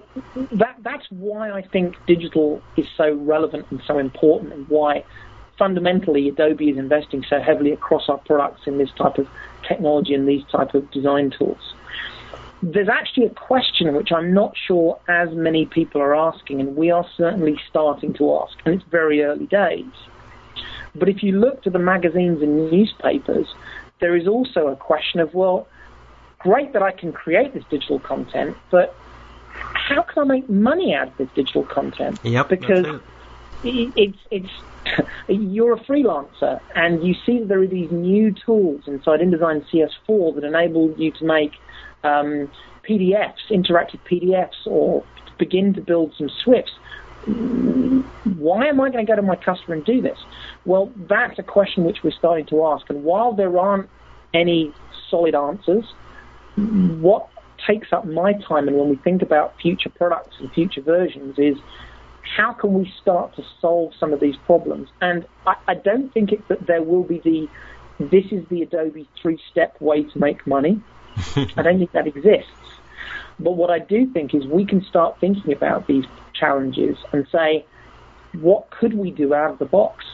that 0.53 0.77
that's 0.81 1.05
why 1.09 1.51
I 1.51 1.61
think 1.61 1.97
digital 2.07 2.61
is 2.77 2.85
so 2.95 3.13
relevant 3.15 3.65
and 3.69 3.81
so 3.85 3.97
important, 3.97 4.53
and 4.53 4.65
why 4.69 5.03
fundamentally 5.57 6.29
Adobe 6.29 6.69
is 6.69 6.77
investing 6.77 7.25
so 7.29 7.41
heavily 7.41 7.73
across 7.73 8.07
our 8.07 8.19
products 8.19 8.61
in 8.65 8.77
this 8.77 8.91
type 8.97 9.17
of 9.17 9.27
technology 9.67 10.13
and 10.13 10.25
these 10.25 10.43
type 10.49 10.73
of 10.73 10.89
design 10.91 11.33
tools. 11.37 11.73
There's 12.61 12.89
actually 12.89 13.25
a 13.25 13.29
question 13.29 13.93
which 13.95 14.11
I'm 14.11 14.33
not 14.33 14.55
sure 14.67 14.99
as 15.07 15.29
many 15.31 15.65
people 15.65 16.01
are 16.01 16.15
asking, 16.15 16.59
and 16.59 16.75
we 16.75 16.91
are 16.91 17.05
certainly 17.15 17.57
starting 17.69 18.13
to 18.15 18.35
ask, 18.35 18.57
and 18.65 18.75
it's 18.75 18.89
very 18.89 19.23
early 19.23 19.45
days. 19.45 19.85
But 20.95 21.07
if 21.07 21.23
you 21.23 21.39
look 21.39 21.63
to 21.63 21.69
the 21.69 21.79
magazines 21.79 22.41
and 22.41 22.69
newspapers, 22.69 23.47
there 23.99 24.15
is 24.15 24.27
also 24.27 24.67
a 24.67 24.75
question 24.75 25.19
of, 25.19 25.33
well, 25.33 25.67
great 26.39 26.73
that 26.73 26.81
I 26.81 26.91
can 26.91 27.13
create 27.13 27.53
this 27.53 27.63
digital 27.69 27.99
content, 27.99 28.57
but 28.71 28.95
how 29.53 30.01
can 30.01 30.23
I 30.23 30.25
make 30.25 30.49
money 30.49 30.93
out 30.93 31.09
of 31.09 31.17
this 31.17 31.29
digital 31.35 31.63
content? 31.63 32.19
Yep, 32.23 32.49
because 32.49 33.01
it. 33.63 33.93
it's 33.95 34.17
it's 34.31 34.49
you're 35.27 35.73
a 35.73 35.79
freelancer 35.79 36.59
and 36.75 37.05
you 37.05 37.13
see 37.25 37.39
that 37.39 37.47
there 37.47 37.61
are 37.61 37.67
these 37.67 37.91
new 37.91 38.33
tools 38.45 38.83
inside 38.87 39.19
InDesign 39.19 39.65
CS4 39.69 40.35
that 40.35 40.43
enable 40.43 40.91
you 40.97 41.11
to 41.11 41.25
make 41.25 41.53
um, 42.03 42.49
PDFs, 42.87 43.49
interactive 43.51 43.99
PDFs, 44.09 44.65
or 44.65 45.03
begin 45.37 45.73
to 45.73 45.81
build 45.81 46.13
some 46.17 46.29
SWFs. 46.45 46.69
Why 48.37 48.67
am 48.67 48.79
I 48.79 48.89
going 48.89 49.05
to 49.05 49.09
go 49.09 49.15
to 49.15 49.21
my 49.21 49.35
customer 49.35 49.75
and 49.75 49.85
do 49.85 50.01
this? 50.01 50.17
Well, 50.65 50.91
that's 51.09 51.37
a 51.37 51.43
question 51.43 51.83
which 51.83 51.99
we're 52.03 52.11
starting 52.11 52.45
to 52.47 52.65
ask. 52.65 52.89
And 52.89 53.03
while 53.03 53.33
there 53.33 53.57
aren't 53.57 53.89
any 54.33 54.73
solid 55.09 55.35
answers, 55.35 55.85
what 56.55 57.29
takes 57.67 57.91
up 57.91 58.05
my 58.05 58.33
time 58.33 58.67
and 58.67 58.77
when 58.77 58.89
we 58.89 58.95
think 58.97 59.21
about 59.21 59.53
future 59.61 59.89
products 59.89 60.35
and 60.39 60.51
future 60.53 60.81
versions 60.81 61.35
is 61.37 61.57
how 62.37 62.53
can 62.53 62.73
we 62.73 62.91
start 63.01 63.35
to 63.35 63.43
solve 63.59 63.91
some 63.99 64.13
of 64.13 64.19
these 64.19 64.35
problems? 64.45 64.89
And 65.01 65.25
I, 65.45 65.55
I 65.67 65.73
don't 65.75 66.13
think 66.13 66.31
it, 66.31 66.47
that 66.47 66.67
there 66.67 66.83
will 66.83 67.03
be 67.03 67.19
the 67.23 67.47
this 67.99 68.25
is 68.31 68.45
the 68.49 68.61
Adobe 68.61 69.09
three 69.21 69.39
step 69.51 69.79
way 69.81 70.03
to 70.03 70.19
make 70.19 70.47
money. 70.47 70.81
I 71.57 71.61
don't 71.61 71.79
think 71.79 71.91
that 71.91 72.07
exists. 72.07 72.51
But 73.39 73.51
what 73.51 73.69
I 73.69 73.79
do 73.79 74.05
think 74.07 74.33
is 74.33 74.45
we 74.45 74.65
can 74.65 74.83
start 74.83 75.19
thinking 75.19 75.53
about 75.53 75.87
these 75.87 76.05
challenges 76.33 76.97
and 77.13 77.27
say, 77.31 77.65
what 78.33 78.69
could 78.69 78.93
we 78.93 79.11
do 79.11 79.33
out 79.33 79.51
of 79.51 79.59
the 79.59 79.65
box 79.65 80.05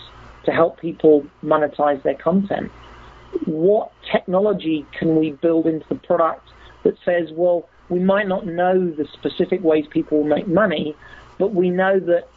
to 0.45 0.51
help 0.51 0.79
people 0.79 1.25
monetize 1.43 2.01
their 2.03 2.15
content? 2.15 2.71
What 3.45 3.91
technology 4.11 4.85
can 4.97 5.15
we 5.17 5.31
build 5.31 5.65
into 5.65 5.87
the 5.89 5.95
product 5.95 6.49
that 6.83 6.97
says, 7.03 7.31
well, 7.31 7.67
we 7.89 7.99
might 7.99 8.27
not 8.27 8.45
know 8.45 8.89
the 8.89 9.05
specific 9.05 9.63
ways 9.63 9.85
people 9.89 10.19
will 10.19 10.27
make 10.27 10.47
money, 10.47 10.95
but 11.37 11.53
we 11.53 11.69
know 11.69 11.99
that 11.99 12.27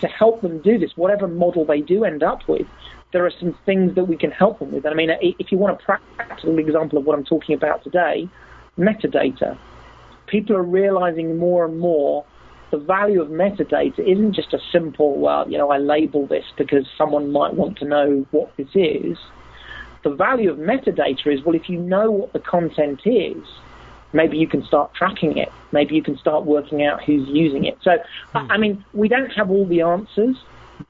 to 0.00 0.08
help 0.08 0.42
them 0.42 0.58
do 0.60 0.78
this, 0.78 0.96
whatever 0.96 1.28
model 1.28 1.64
they 1.64 1.80
do 1.80 2.04
end 2.04 2.22
up 2.22 2.46
with, 2.48 2.66
there 3.12 3.26
are 3.26 3.32
some 3.38 3.56
things 3.66 3.94
that 3.94 4.04
we 4.04 4.16
can 4.16 4.30
help 4.30 4.58
them 4.58 4.72
with. 4.72 4.84
And 4.84 4.92
I 4.92 4.96
mean, 4.96 5.10
if 5.20 5.52
you 5.52 5.58
want 5.58 5.80
a 5.80 5.84
practical 5.84 6.58
example 6.58 6.98
of 6.98 7.04
what 7.04 7.16
I'm 7.16 7.24
talking 7.24 7.54
about 7.54 7.84
today, 7.84 8.28
metadata. 8.78 9.58
People 10.26 10.56
are 10.56 10.62
realizing 10.62 11.36
more 11.38 11.64
and 11.64 11.78
more 11.78 12.24
the 12.72 12.78
value 12.78 13.20
of 13.20 13.28
metadata 13.28 13.98
isn't 13.98 14.32
just 14.32 14.54
a 14.54 14.58
simple, 14.72 15.18
well, 15.18 15.48
you 15.48 15.58
know, 15.58 15.70
I 15.70 15.76
label 15.76 16.26
this 16.26 16.46
because 16.56 16.86
someone 16.96 17.30
might 17.30 17.52
want 17.52 17.76
to 17.78 17.84
know 17.84 18.26
what 18.30 18.56
this 18.56 18.68
is. 18.74 19.18
The 20.04 20.10
value 20.10 20.50
of 20.50 20.56
metadata 20.56 21.26
is, 21.26 21.44
well, 21.44 21.54
if 21.54 21.68
you 21.68 21.78
know 21.78 22.10
what 22.10 22.32
the 22.32 22.38
content 22.38 23.02
is, 23.04 23.44
maybe 24.14 24.38
you 24.38 24.48
can 24.48 24.64
start 24.64 24.94
tracking 24.94 25.36
it. 25.36 25.52
Maybe 25.70 25.94
you 25.94 26.02
can 26.02 26.16
start 26.16 26.46
working 26.46 26.82
out 26.82 27.04
who's 27.04 27.28
using 27.28 27.66
it. 27.66 27.76
So, 27.82 27.98
hmm. 28.32 28.50
I 28.50 28.56
mean, 28.56 28.82
we 28.94 29.06
don't 29.06 29.30
have 29.30 29.50
all 29.50 29.66
the 29.66 29.82
answers, 29.82 30.36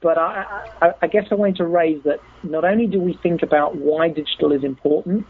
but 0.01 0.17
I, 0.17 0.65
I, 0.81 0.93
I 1.01 1.07
guess 1.07 1.25
I 1.31 1.35
wanted 1.35 1.57
to 1.57 1.65
raise 1.65 2.03
that 2.03 2.19
not 2.43 2.65
only 2.65 2.87
do 2.87 2.99
we 2.99 3.17
think 3.21 3.43
about 3.43 3.75
why 3.75 4.09
digital 4.09 4.51
is 4.51 4.63
important, 4.63 5.25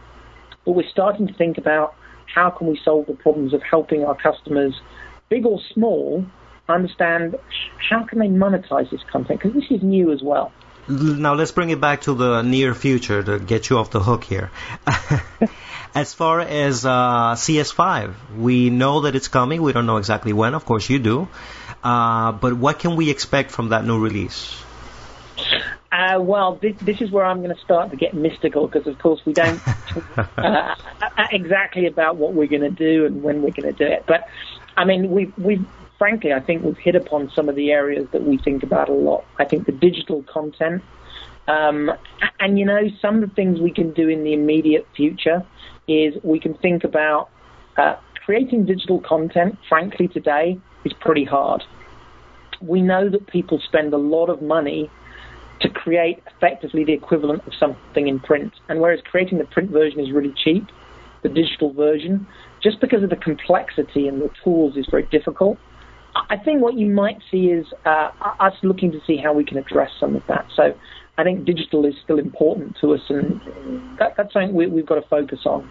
but 0.65 0.73
we're 0.73 0.89
starting 0.89 1.27
to 1.27 1.33
think 1.33 1.57
about 1.57 1.95
how 2.33 2.49
can 2.49 2.67
we 2.67 2.79
solve 2.83 3.07
the 3.07 3.13
problems 3.13 3.53
of 3.53 3.61
helping 3.61 4.03
our 4.05 4.15
customers, 4.15 4.73
big 5.29 5.45
or 5.45 5.59
small, 5.73 6.25
understand 6.69 7.35
how 7.89 8.03
can 8.05 8.19
they 8.19 8.27
monetize 8.27 8.89
this 8.89 9.01
content 9.11 9.41
because 9.41 9.53
this 9.53 9.69
is 9.69 9.83
new 9.83 10.11
as 10.11 10.21
well. 10.21 10.51
Now 10.87 11.33
let's 11.35 11.51
bring 11.51 11.69
it 11.69 11.79
back 11.79 12.01
to 12.01 12.13
the 12.13 12.41
near 12.41 12.73
future 12.73 13.23
to 13.23 13.39
get 13.39 13.69
you 13.69 13.77
off 13.77 13.91
the 13.91 14.01
hook 14.01 14.25
here. 14.25 14.51
as 15.95 16.13
far 16.13 16.41
as 16.41 16.85
uh, 16.85 17.35
CS5, 17.35 18.13
we 18.37 18.69
know 18.69 19.01
that 19.01 19.15
it's 19.15 19.29
coming. 19.29 19.61
We 19.61 19.71
don't 19.71 19.85
know 19.85 19.97
exactly 19.97 20.33
when. 20.33 20.53
Of 20.55 20.65
course, 20.65 20.89
you 20.89 20.99
do. 20.99 21.29
Uh, 21.83 22.31
but 22.31 22.53
what 22.53 22.79
can 22.79 22.95
we 22.95 23.09
expect 23.09 23.51
from 23.51 23.69
that 23.69 23.85
new 23.85 23.99
release? 23.99 24.55
Uh, 25.91 26.19
well, 26.19 26.55
this, 26.55 26.75
this 26.81 27.01
is 27.01 27.11
where 27.11 27.25
I'm 27.25 27.43
going 27.43 27.55
to 27.55 27.61
start 27.61 27.91
to 27.91 27.97
get 27.97 28.15
mystical 28.15 28.67
because, 28.67 28.87
of 28.87 28.97
course, 28.97 29.21
we 29.25 29.33
don't 29.33 29.61
uh, 30.37 30.75
exactly 31.31 31.85
about 31.85 32.15
what 32.15 32.33
we're 32.33 32.47
going 32.47 32.61
to 32.61 32.71
do 32.71 33.05
and 33.05 33.21
when 33.21 33.43
we're 33.43 33.51
going 33.51 33.73
to 33.73 33.73
do 33.73 33.85
it. 33.85 34.03
But 34.07 34.27
I 34.75 34.85
mean, 34.85 35.11
we 35.11 35.31
we 35.37 35.63
frankly, 35.99 36.33
I 36.33 36.39
think 36.39 36.63
we've 36.63 36.77
hit 36.77 36.95
upon 36.95 37.31
some 37.35 37.47
of 37.47 37.55
the 37.55 37.71
areas 37.71 38.07
that 38.11 38.23
we 38.23 38.37
think 38.37 38.63
about 38.63 38.89
a 38.89 38.93
lot. 38.93 39.23
I 39.37 39.45
think 39.45 39.65
the 39.65 39.71
digital 39.71 40.23
content, 40.23 40.81
um, 41.47 41.91
and 42.39 42.57
you 42.57 42.65
know, 42.65 42.89
some 43.01 43.21
of 43.21 43.29
the 43.29 43.35
things 43.35 43.59
we 43.59 43.71
can 43.71 43.93
do 43.93 44.09
in 44.09 44.23
the 44.23 44.33
immediate 44.33 44.87
future 44.95 45.45
is 45.87 46.15
we 46.23 46.39
can 46.39 46.55
think 46.55 46.83
about 46.83 47.29
uh, 47.77 47.97
creating 48.25 48.65
digital 48.65 48.99
content. 48.99 49.59
Frankly, 49.69 50.07
today 50.07 50.59
is 50.83 50.93
pretty 50.93 51.23
hard. 51.23 51.63
We 52.65 52.81
know 52.81 53.09
that 53.09 53.27
people 53.27 53.59
spend 53.65 53.93
a 53.93 53.97
lot 53.97 54.29
of 54.29 54.41
money 54.41 54.89
to 55.61 55.69
create 55.69 56.21
effectively 56.27 56.83
the 56.83 56.93
equivalent 56.93 57.45
of 57.47 57.53
something 57.59 58.07
in 58.07 58.19
print. 58.19 58.53
And 58.69 58.79
whereas 58.81 58.99
creating 59.09 59.37
the 59.37 59.45
print 59.45 59.69
version 59.71 59.99
is 59.99 60.11
really 60.11 60.33
cheap, 60.43 60.65
the 61.21 61.29
digital 61.29 61.73
version, 61.73 62.27
just 62.61 62.79
because 62.81 63.03
of 63.03 63.09
the 63.09 63.15
complexity 63.15 64.07
and 64.07 64.21
the 64.21 64.29
tools, 64.43 64.75
is 64.77 64.85
very 64.89 65.03
difficult. 65.03 65.57
I 66.29 66.37
think 66.37 66.61
what 66.61 66.75
you 66.75 66.89
might 66.89 67.19
see 67.31 67.47
is 67.47 67.65
uh, 67.85 68.11
us 68.39 68.53
looking 68.61 68.91
to 68.91 69.01
see 69.05 69.17
how 69.17 69.33
we 69.33 69.43
can 69.43 69.57
address 69.57 69.91
some 69.99 70.15
of 70.15 70.23
that. 70.27 70.45
So 70.55 70.73
I 71.17 71.23
think 71.23 71.45
digital 71.45 71.85
is 71.85 71.95
still 72.03 72.19
important 72.19 72.77
to 72.81 72.93
us, 72.93 73.01
and 73.09 73.41
that, 73.99 74.15
that's 74.15 74.33
something 74.33 74.53
we, 74.53 74.67
we've 74.67 74.85
got 74.85 74.95
to 74.95 75.07
focus 75.07 75.39
on. 75.45 75.69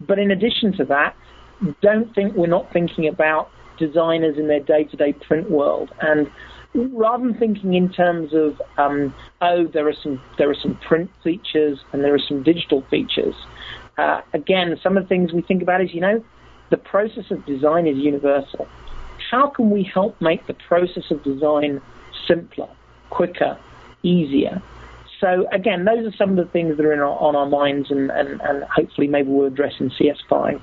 But 0.00 0.18
in 0.18 0.30
addition 0.30 0.76
to 0.76 0.84
that, 0.86 1.16
don't 1.82 2.14
think 2.14 2.34
we're 2.34 2.46
not 2.46 2.72
thinking 2.72 3.08
about 3.08 3.50
designers 3.78 4.36
in 4.38 4.48
their 4.48 4.60
day-to-day 4.60 5.14
print 5.14 5.50
world. 5.50 5.92
And 6.00 6.30
rather 6.74 7.24
than 7.24 7.38
thinking 7.38 7.74
in 7.74 7.90
terms 7.90 8.34
of 8.34 8.60
um, 8.76 9.14
oh 9.40 9.66
there 9.66 9.88
are 9.88 9.94
some 9.94 10.20
there 10.36 10.50
are 10.50 10.54
some 10.54 10.76
print 10.76 11.10
features 11.24 11.78
and 11.92 12.04
there 12.04 12.14
are 12.14 12.18
some 12.18 12.42
digital 12.42 12.82
features 12.90 13.34
uh, 13.96 14.20
again 14.34 14.78
some 14.82 14.96
of 14.96 15.02
the 15.02 15.08
things 15.08 15.32
we 15.32 15.40
think 15.42 15.62
about 15.62 15.80
is 15.80 15.94
you 15.94 16.00
know 16.00 16.22
the 16.70 16.76
process 16.76 17.30
of 17.30 17.44
design 17.46 17.86
is 17.86 17.96
universal. 17.96 18.68
How 19.30 19.48
can 19.48 19.70
we 19.70 19.82
help 19.82 20.20
make 20.20 20.46
the 20.46 20.54
process 20.54 21.10
of 21.10 21.22
design 21.22 21.80
simpler 22.26 22.68
quicker 23.08 23.58
easier? 24.02 24.62
So 25.20 25.46
again 25.50 25.84
those 25.84 26.06
are 26.06 26.16
some 26.16 26.30
of 26.30 26.36
the 26.36 26.44
things 26.52 26.76
that 26.76 26.84
are 26.84 27.04
our, 27.04 27.18
on 27.18 27.34
our 27.34 27.48
minds 27.48 27.90
and, 27.90 28.10
and, 28.10 28.40
and 28.42 28.64
hopefully 28.64 29.08
maybe 29.08 29.28
we'll 29.28 29.46
address 29.46 29.74
in 29.80 29.90
cs5 29.90 30.60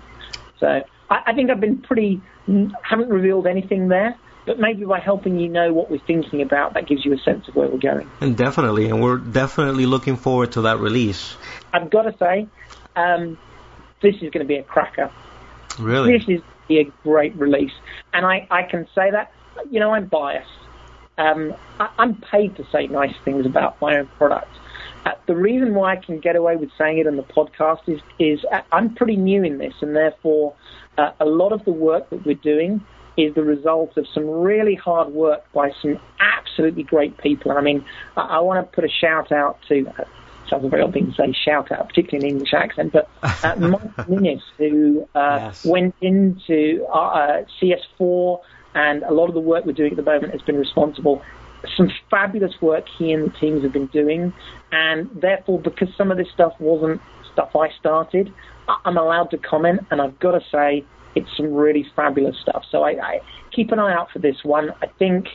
so 0.60 0.82
I, 1.10 1.22
I 1.28 1.34
think 1.34 1.50
I've 1.50 1.60
been 1.60 1.80
pretty 1.80 2.22
haven't 2.84 3.10
revealed 3.10 3.48
anything 3.48 3.88
there 3.88 4.18
but 4.46 4.60
maybe 4.60 4.86
by 4.86 5.00
helping 5.00 5.40
you 5.40 5.50
know 5.50 5.74
what 5.74 5.90
we're 5.90 6.00
thinking 6.06 6.42
about, 6.42 6.76
that 6.76 6.88
gives 6.88 7.04
you 7.04 7.14
a 7.14 7.18
sense 7.18 7.48
of 7.48 7.56
where 7.56 7.68
we're 7.68 7.80
going. 7.80 8.10
And 8.22 8.38
definitely, 8.38 8.90
and 8.90 9.02
we're 9.02 9.18
definitely 9.18 9.86
looking 9.86 10.16
forward 10.16 10.52
to 10.54 10.62
that 10.62 10.78
release. 10.78 11.36
I've 11.74 11.90
got 11.90 12.04
to 12.04 12.16
say, 12.18 12.48
um, 12.96 13.38
this 14.02 14.16
is 14.16 14.30
going 14.30 14.46
to 14.46 14.46
be 14.46 14.58
a 14.58 14.64
cracker. 14.64 15.12
Really? 15.80 16.18
This 16.18 16.28
is 16.28 16.42
be 16.68 16.80
a 16.80 16.86
great 17.04 17.36
release, 17.36 17.74
and 18.14 18.26
I, 18.26 18.48
I 18.50 18.64
can 18.64 18.88
say 18.96 19.12
that. 19.12 19.32
You 19.70 19.80
know, 19.80 19.92
I'm 19.92 20.08
biased. 20.08 20.50
Um, 21.18 21.56
I, 21.80 21.90
I'm 21.98 22.16
paid 22.16 22.56
to 22.58 22.66
say 22.72 22.88
nice 22.88 23.16
things 23.24 23.46
about 23.46 23.80
my 23.82 23.98
own 23.98 24.08
product. 24.18 24.50
Uh, 25.06 25.12
the 25.28 25.36
reason 25.36 25.76
why 25.76 25.94
I 25.94 25.96
can 25.98 26.20
get 26.20 26.36
away 26.36 26.56
with 26.56 26.70
saying 26.78 26.98
it 26.98 27.08
on 27.08 27.16
the 27.16 27.24
podcast 27.24 27.88
is, 27.88 28.02
is 28.18 28.44
uh, 28.52 28.62
I'm 28.72 28.96
pretty 28.96 29.16
new 29.16 29.44
in 29.44 29.60
this, 29.60 29.74
and 29.82 29.96
therefore, 29.96 30.56
uh, 30.98 31.12
a 31.20 31.26
lot 31.26 31.52
of 31.52 31.64
the 31.66 31.72
work 31.72 32.10
that 32.10 32.26
we're 32.26 32.36
doing 32.36 32.84
is 33.18 33.34
the 33.36 33.44
result 33.44 33.98
of 33.98 34.08
some 34.14 34.28
really 34.28 34.76
hard 34.76 35.10
work 35.10 35.44
by 35.54 35.72
some 35.82 36.00
absolutely 36.20 36.84
great 36.84 37.18
people. 37.20 37.52
And 37.52 37.60
I 37.60 37.62
mean, 37.62 37.86
I, 38.18 38.22
I 38.22 38.40
want 38.40 38.66
to 38.66 38.76
put 38.76 38.84
a 38.84 38.90
shout 38.90 39.32
out 39.32 39.60
to. 39.70 39.88
Uh, 39.98 40.04
sounds 40.50 40.64
a 40.64 40.70
very 40.70 40.84
odd 40.84 40.94
thing 40.94 41.08
to 41.08 41.14
say 41.14 41.34
shout 41.34 41.72
out, 41.72 41.90
particularly 41.90 42.28
in 42.28 42.36
English 42.36 42.54
accent, 42.54 42.94
but 42.94 43.10
uh, 43.24 43.56
Mike 43.60 44.08
Ninness, 44.08 44.44
who 44.58 45.08
uh, 45.16 45.40
yes. 45.42 45.66
went 45.66 45.96
into 46.02 46.86
uh, 46.88 46.98
uh 46.98 47.46
CS4 47.60 48.42
and 48.76 49.04
a 49.04 49.14
lot 49.14 49.28
of 49.28 49.34
the 49.34 49.40
work 49.40 49.66
we're 49.66 49.72
doing 49.72 49.92
at 49.92 49.98
the 49.98 50.04
moment 50.04 50.34
has 50.34 50.42
been 50.42 50.58
responsible. 50.58 51.24
Some 51.76 51.92
fabulous 52.10 52.54
work 52.62 52.86
he 52.98 53.12
and 53.12 53.28
the 53.28 53.38
teams 53.38 53.64
have 53.64 53.74
been 53.74 53.88
doing, 53.88 54.34
and 54.72 55.10
therefore, 55.14 55.60
because 55.60 55.90
some 55.98 56.12
of 56.12 56.18
this 56.18 56.28
stuff 56.34 56.54
wasn't 56.60 57.02
stuff 57.34 57.56
I 57.56 57.70
started, 57.80 58.34
I'm 58.86 58.98
allowed 58.98 59.32
to 59.32 59.38
comment, 59.38 59.82
and 59.92 60.02
I've 60.02 60.20
got 60.20 60.32
to 60.32 60.42
say, 60.52 60.86
it's 61.16 61.30
some 61.38 61.54
really 61.54 61.86
fabulous 61.96 62.36
stuff. 62.42 62.64
So 62.70 62.84
I, 62.84 62.92
I 62.92 63.20
keep 63.52 63.72
an 63.72 63.80
eye 63.80 63.94
out 63.94 64.12
for 64.12 64.20
this 64.20 64.38
one. 64.44 64.72
I 64.82 64.88
think 65.00 65.28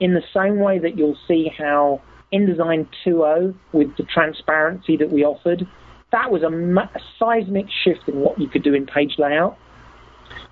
in 0.00 0.14
the 0.14 0.22
same 0.34 0.58
way 0.58 0.78
that 0.78 0.96
you'll 0.96 1.18
see 1.28 1.50
how 1.56 2.00
InDesign 2.32 2.88
2.0 3.04 3.54
with 3.72 3.96
the 3.96 4.04
transparency 4.04 4.96
that 4.96 5.10
we 5.10 5.24
offered, 5.24 5.66
that 6.12 6.30
was 6.30 6.42
a, 6.42 6.48
a 6.48 7.00
seismic 7.18 7.66
shift 7.84 8.08
in 8.08 8.20
what 8.20 8.40
you 8.40 8.48
could 8.48 8.62
do 8.62 8.74
in 8.74 8.86
page 8.86 9.14
layout. 9.18 9.58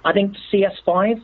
I 0.04 0.12
think 0.12 0.34
CS5, 0.52 1.22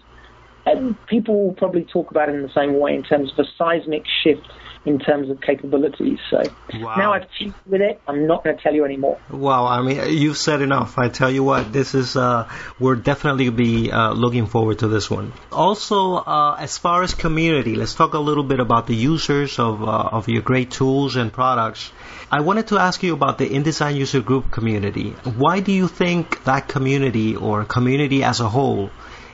and 0.66 0.96
people 1.06 1.46
will 1.46 1.54
probably 1.54 1.84
talk 1.84 2.10
about 2.10 2.28
it 2.28 2.34
in 2.34 2.42
the 2.42 2.52
same 2.52 2.78
way 2.78 2.94
in 2.94 3.02
terms 3.02 3.32
of 3.32 3.38
a 3.38 3.48
seismic 3.56 4.04
shift 4.22 4.46
in 4.86 4.98
terms 4.98 5.28
of 5.28 5.40
capabilities. 5.40 6.18
So 6.30 6.42
wow. 6.74 6.94
now 6.96 7.12
I've 7.12 7.30
cheated 7.32 7.54
with 7.66 7.82
it. 7.82 8.00
I'm 8.08 8.26
not 8.26 8.42
going 8.42 8.56
to 8.56 8.62
tell 8.62 8.74
you 8.74 8.84
anymore. 8.84 9.18
Wow, 9.30 9.66
I 9.66 9.82
mean, 9.82 10.18
you've 10.18 10.38
said 10.38 10.62
enough. 10.62 10.98
I 10.98 11.08
tell 11.08 11.30
you 11.30 11.44
what, 11.44 11.70
this 11.70 11.94
is 11.94 12.16
uh, 12.16 12.48
we're 12.78 12.96
definitely 12.96 13.50
be 13.50 13.92
uh, 13.92 14.12
looking 14.12 14.46
forward 14.46 14.78
to 14.78 14.88
this 14.88 15.10
one. 15.10 15.32
Also, 15.52 16.14
uh, 16.14 16.56
as 16.58 16.78
far 16.78 17.02
as 17.02 17.12
community, 17.14 17.74
let's 17.74 17.94
talk 17.94 18.14
a 18.14 18.18
little 18.18 18.44
bit 18.44 18.58
about 18.58 18.86
the 18.86 18.94
users 18.94 19.58
of 19.58 19.82
uh, 19.82 19.86
of 19.86 20.28
your 20.28 20.42
great 20.42 20.70
tools 20.70 21.16
and 21.16 21.30
products. 21.32 21.92
I 22.32 22.40
wanted 22.40 22.68
to 22.68 22.78
ask 22.78 23.02
you 23.02 23.12
about 23.12 23.38
the 23.38 23.48
InDesign 23.48 23.96
user 23.96 24.20
group 24.20 24.50
community. 24.50 25.10
Why 25.36 25.60
do 25.60 25.72
you 25.72 25.88
think 25.88 26.44
that 26.44 26.68
community 26.68 27.36
or 27.36 27.64
community 27.64 28.22
as 28.22 28.40
a 28.40 28.48
whole 28.48 28.90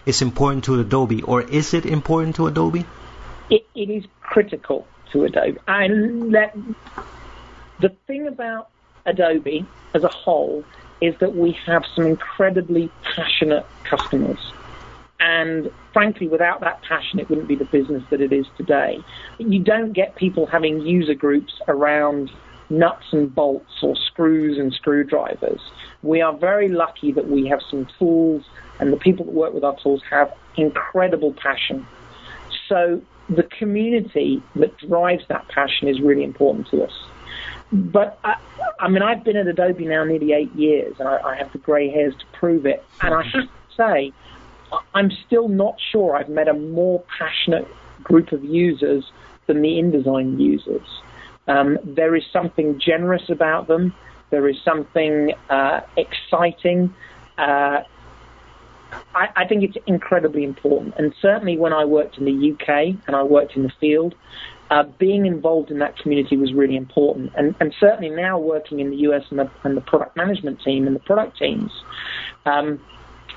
is 0.07 0.23
important 0.23 0.65
to 0.65 0.81
Adobe, 0.81 1.23
or 1.23 1.43
is 1.43 1.75
it 1.75 1.85
important 1.85 2.37
to 2.37 2.47
Adobe? 2.47 2.87
it, 3.51 3.67
it 3.75 3.91
is 3.91 4.05
critical 4.21 4.87
to 5.13 5.25
Adobe. 5.25 5.59
And 5.69 6.35
the 7.81 7.89
thing 8.07 8.27
about 8.27 8.69
Adobe 9.05 9.67
as 9.95 10.03
a 10.03 10.09
whole 10.09 10.65
is 11.01 11.15
that 11.21 11.35
we 11.35 11.57
have 11.67 11.85
some 11.95 12.07
incredibly 12.07 12.91
passionate 13.15 13.67
customers. 13.85 14.39
And 15.21 15.71
frankly, 15.93 16.29
without 16.29 16.61
that 16.61 16.83
passion, 16.83 17.19
it 17.19 17.29
wouldn't 17.29 17.49
be 17.49 17.57
the 17.57 17.65
business 17.65 18.03
that 18.11 18.21
it 18.21 18.33
is 18.33 18.47
today. 18.57 18.99
You 19.39 19.63
don't 19.63 19.93
get 19.93 20.17
people 20.17 20.47
having 20.47 20.81
user 20.81 21.15
groups 21.15 21.53
around 21.69 22.31
nuts 22.69 23.05
and 23.13 23.33
bolts 23.35 23.83
or 23.83 23.95
screws 23.97 24.59
and 24.59 24.73
screwdrivers. 24.73 25.61
We 26.03 26.21
are 26.21 26.37
very 26.37 26.69
lucky 26.69 27.13
that 27.13 27.29
we 27.29 27.47
have 27.47 27.61
some 27.71 27.87
tools, 27.99 28.45
and 28.79 28.93
the 28.93 28.97
people 28.97 29.25
that 29.25 29.35
work 29.35 29.53
with 29.53 29.65
our 29.65 29.77
tools 29.83 30.03
have 30.11 30.33
incredible 30.57 31.33
passion. 31.35 31.87
So 32.69 33.03
the 33.29 33.43
community 33.45 34.43
that 34.57 34.77
drives 34.79 35.25
that 35.29 35.49
passion 35.49 35.89
is 35.89 36.01
really 36.01 36.25
important 36.25 36.69
to 36.71 36.85
us. 36.85 36.93
But 37.73 38.19
I, 38.23 38.37
I 38.79 38.89
mean, 38.89 39.03
I've 39.03 39.25
been 39.25 39.37
at 39.37 39.47
Adobe 39.47 39.87
now 39.87 40.05
nearly 40.05 40.33
eight 40.33 40.55
years, 40.55 40.95
and 40.99 41.09
I, 41.09 41.19
I 41.23 41.37
have 41.37 41.53
the 41.53 41.59
grey 41.59 41.91
hairs 41.91 42.15
to 42.15 42.27
prove 42.39 42.67
it. 42.67 42.85
And 43.03 43.15
I 43.15 43.23
have 43.23 43.33
to 43.33 43.49
say, 43.77 44.13
I'm 44.95 45.11
still 45.27 45.49
not 45.49 45.77
sure 45.93 46.17
I've 46.17 46.29
met 46.29 46.49
a 46.49 46.55
more 46.55 47.03
passionate 47.19 47.67
group 48.03 48.33
of 48.33 48.45
users 48.45 49.11
than 49.47 49.63
the 49.63 49.69
InDesign 49.69 50.41
users. 50.41 50.87
Um, 51.49 51.79
there 51.85 52.15
is 52.17 52.25
something 52.33 52.79
generous 52.79 53.29
about 53.29 53.69
them. 53.69 53.95
There 54.31 54.49
is 54.49 54.57
something 54.65 55.35
uh, 55.49 55.81
exciting. 55.97 56.95
Uh, 57.39 57.83
I, 59.15 59.29
I 59.37 59.47
think 59.47 59.63
it's 59.63 59.77
incredibly 59.87 60.45
important. 60.45 60.95
And 60.99 61.15
certainly 61.21 61.57
when 61.57 61.73
I 61.73 61.85
worked 61.85 62.19
in 62.19 62.25
the 62.25 62.53
UK 62.53 62.97
and 63.07 63.17
I 63.17 63.23
worked 63.23 63.57
in 63.57 63.63
the 63.63 63.73
field, 63.81 64.15
uh, 64.71 64.85
being 64.99 65.27
involved 65.27 65.71
in 65.71 65.79
that 65.79 65.97
community 65.99 66.37
was 66.37 66.53
really 66.53 66.77
important. 66.77 67.33
And, 67.37 67.55
and 67.61 67.75
certainly 67.79 68.11
now 68.11 68.39
working 68.39 68.81
in 68.81 68.91
the 68.91 68.97
US 69.09 69.23
and 69.31 69.39
the, 69.39 69.51
and 69.65 69.77
the 69.77 69.81
product 69.81 70.17
management 70.17 70.61
team 70.63 70.87
and 70.87 70.95
the 70.95 71.01
product 71.01 71.39
teams, 71.39 71.71
um, 72.45 72.81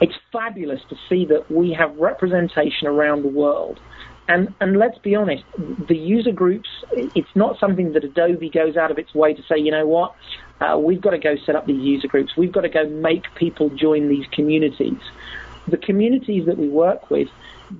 it's 0.01 0.15
fabulous 0.31 0.81
to 0.89 0.95
see 1.07 1.25
that 1.25 1.51
we 1.51 1.71
have 1.73 1.95
representation 1.97 2.87
around 2.87 3.23
the 3.23 3.29
world. 3.29 3.79
And, 4.27 4.53
and 4.59 4.77
let's 4.77 4.97
be 4.99 5.15
honest, 5.15 5.43
the 5.57 5.97
user 5.97 6.31
groups, 6.31 6.69
it's 6.91 7.35
not 7.35 7.59
something 7.59 7.93
that 7.93 8.03
Adobe 8.03 8.49
goes 8.49 8.77
out 8.77 8.91
of 8.91 8.99
its 8.99 9.13
way 9.15 9.33
to 9.33 9.41
say, 9.43 9.57
you 9.57 9.71
know 9.71 9.87
what, 9.87 10.15
uh, 10.61 10.77
we've 10.77 11.01
got 11.01 11.11
to 11.11 11.17
go 11.17 11.35
set 11.45 11.55
up 11.55 11.65
these 11.65 11.81
user 11.81 12.07
groups. 12.07 12.37
We've 12.37 12.51
got 12.51 12.61
to 12.61 12.69
go 12.69 12.87
make 12.87 13.23
people 13.35 13.69
join 13.69 14.07
these 14.07 14.25
communities 14.31 14.99
the 15.69 15.77
communities 15.77 16.45
that 16.45 16.57
we 16.57 16.67
work 16.67 17.09
with, 17.09 17.27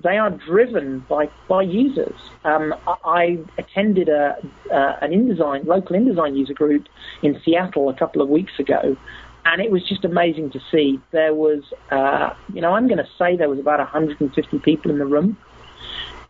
they 0.02 0.18
are 0.18 0.30
driven 0.30 1.00
by, 1.08 1.28
by 1.48 1.62
users. 1.62 2.14
Um, 2.44 2.74
I 2.86 3.38
attended 3.58 4.08
a, 4.08 4.36
uh, 4.72 4.96
an 5.00 5.10
InDesign, 5.10 5.66
local 5.66 5.96
InDesign 5.96 6.36
user 6.36 6.54
group 6.54 6.86
in 7.22 7.40
Seattle 7.44 7.88
a 7.88 7.94
couple 7.94 8.22
of 8.22 8.28
weeks 8.28 8.52
ago, 8.58 8.96
and 9.44 9.60
it 9.60 9.70
was 9.70 9.86
just 9.88 10.04
amazing 10.04 10.50
to 10.50 10.60
see. 10.70 11.00
There 11.10 11.34
was, 11.34 11.62
uh, 11.90 12.34
you 12.52 12.60
know, 12.60 12.74
I'm 12.74 12.86
going 12.86 12.98
to 12.98 13.08
say 13.18 13.36
there 13.36 13.48
was 13.48 13.58
about 13.58 13.78
150 13.78 14.58
people 14.60 14.90
in 14.90 14.98
the 14.98 15.06
room, 15.06 15.36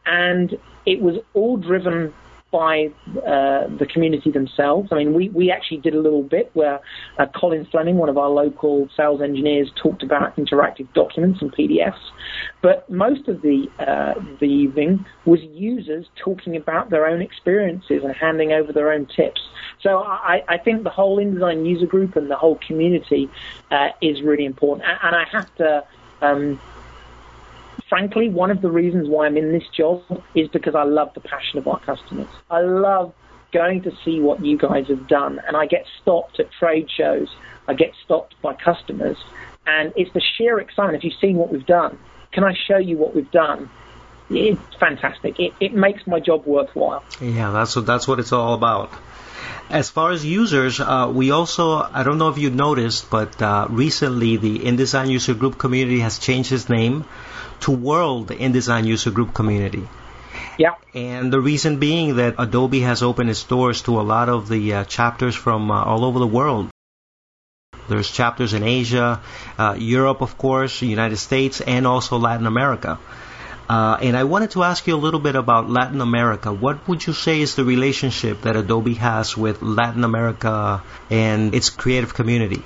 and 0.07 0.59
it 0.87 1.01
was 1.01 1.17
all 1.35 1.57
driven 1.57 2.15
by 2.51 2.91
uh, 3.27 3.67
the 3.79 3.87
community 3.91 4.31
themselves. 4.31 4.89
I 4.93 4.97
mean, 4.97 5.15
we, 5.15 5.29
we 5.29 5.51
actually 5.51 5.79
did 5.79 5.95
a 5.95 6.01
little 6.01 6.23
bit 6.23 6.51
where 6.55 6.81
uh, 7.19 7.27
Colin 7.27 7.67
Fleming, 7.67 7.97
one 7.97 8.09
of 8.09 8.19
our 8.19 8.29
local 8.29 8.89
sales 8.97 9.21
engineers, 9.23 9.71
talked 9.81 10.03
about 10.03 10.37
interactive 10.37 10.93
documents 10.93 11.41
and 11.41 11.53
PDFs. 11.53 12.01
But 12.63 12.89
most 12.91 13.29
of 13.29 13.43
the 13.43 13.69
uh, 13.79 14.15
the 14.41 14.47
evening 14.47 15.05
was 15.25 15.41
users 15.43 16.07
talking 16.17 16.57
about 16.57 16.91
their 16.91 17.07
own 17.07 17.23
experiences 17.23 18.03
and 18.03 18.15
handing 18.15 18.53
over 18.53 18.73
their 18.73 18.93
own 18.93 19.07
tips. 19.07 19.41
So 19.81 19.99
I, 19.99 20.43
I 20.49 20.59
think 20.59 20.83
the 20.83 20.91
whole 20.91 21.19
InDesign 21.19 21.67
user 21.67 21.87
group 21.87 22.17
and 22.17 22.31
the 22.31 22.37
whole 22.37 22.59
community 22.67 23.31
uh, 23.71 23.89
is 24.03 24.23
really 24.23 24.45
important. 24.45 24.89
And 25.03 25.15
I 25.15 25.25
have 25.31 25.55
to. 25.57 25.85
Um, 26.23 26.61
frankly, 27.89 28.29
one 28.29 28.51
of 28.51 28.63
the 28.63 28.71
reasons 28.71 29.09
why 29.09 29.27
I'm 29.27 29.37
in 29.37 29.53
this 29.53 29.67
job 29.77 30.03
is 30.35 30.49
because 30.49 30.75
I 30.75 30.85
love 30.85 31.13
the 31.15 31.21
passion 31.21 31.59
of 31.59 31.69
our 31.69 31.81
customers. 31.81 32.29
I 32.51 32.61
love 32.61 33.13
going 33.53 33.83
to 33.83 33.93
see 34.05 34.21
what 34.21 34.45
you 34.45 34.57
guys 34.57 34.87
have 34.89 35.09
done, 35.09 35.41
and 35.47 35.57
I 35.57 35.67
get 35.67 35.87
stopped 36.01 36.39
at 36.41 36.51
trade 36.53 36.89
shows. 36.91 37.29
I 37.67 37.75
get 37.75 37.93
stopped 38.05 38.35
by 38.43 38.55
customers, 38.55 39.17
and 39.67 39.93
it's 39.97 40.13
the 40.13 40.23
sheer 40.37 40.59
excitement. 40.61 40.99
If 40.99 41.05
you've 41.05 41.21
seen 41.21 41.37
what 41.37 41.53
we've 41.53 41.67
done, 41.67 41.99
can 42.33 42.45
I 42.45 42.55
show 42.55 42.79
you 42.79 42.97
what 42.97 43.15
we've 43.15 43.31
done? 43.31 43.71
It's 44.31 44.77
fantastic. 44.79 45.41
It, 45.41 45.55
it 45.61 45.75
makes 45.75 46.07
my 46.07 46.21
job 46.21 46.47
worthwhile. 46.47 47.03
Yeah, 47.21 47.51
that's 47.51 47.75
what 47.75 47.87
that's 47.87 48.07
what 48.07 48.21
it's 48.21 48.33
all 48.33 48.55
about. 48.55 48.93
As 49.69 49.89
far 49.89 50.11
as 50.11 50.25
users, 50.25 50.81
uh, 50.81 51.11
we 51.13 51.31
also, 51.31 51.75
I 51.75 52.03
don't 52.03 52.19
know 52.19 52.29
if 52.29 52.39
you 52.39 52.51
noticed, 52.51 53.09
but 53.09 53.41
uh, 53.41 53.69
recently 53.71 54.37
the 54.37 54.59
InDesign 54.59 55.09
user 55.09 55.35
group 55.35 55.59
community 55.59 56.01
has 56.01 56.19
changed 56.19 56.51
its 56.53 56.69
name 56.69 57.05
to 57.61 57.71
World 57.71 58.29
InDesign 58.29 58.87
User 58.87 59.11
Group 59.11 59.35
community. 59.35 59.87
Yeah. 60.59 60.75
And 60.95 61.33
the 61.33 61.41
reason 61.41 61.79
being 61.79 62.17
that 62.17 62.35
Adobe 62.39 62.81
has 62.81 63.03
opened 63.03 63.31
its 63.31 63.45
doors 63.45 63.83
to 63.83 64.01
a 64.01 64.03
lot 64.03 64.29
of 64.29 64.49
the 64.49 64.75
uh, 64.75 64.85
chapters 64.85 65.35
from 65.35 65.71
uh, 65.71 65.83
all 65.83 66.05
over 66.05 66.19
the 66.19 66.27
world. 66.27 66.71
There's 67.89 68.11
chapters 68.11 68.53
in 68.53 68.63
Asia, 68.63 69.21
uh, 69.59 69.75
Europe, 69.79 70.21
of 70.21 70.39
course, 70.39 70.81
United 70.83 71.17
States, 71.17 71.61
and 71.61 71.87
also 71.87 72.19
Latin 72.19 72.47
America. 72.47 72.99
Uh, 73.69 73.97
and 74.03 74.17
I 74.17 74.25
wanted 74.25 74.51
to 74.53 74.65
ask 74.65 74.87
you 74.87 74.97
a 74.97 75.03
little 75.07 75.21
bit 75.21 75.37
about 75.37 75.71
Latin 75.71 76.01
America. 76.01 76.53
What 76.53 76.89
would 76.89 77.07
you 77.07 77.13
say 77.13 77.41
is 77.41 77.55
the 77.55 77.65
relationship 77.65 78.43
that 78.43 78.57
Adobe 78.57 78.95
has 78.95 79.37
with 79.37 79.63
Latin 79.63 80.05
America 80.05 80.83
and 81.09 81.55
its 81.55 81.71
creative 81.71 82.13
community? 82.13 82.63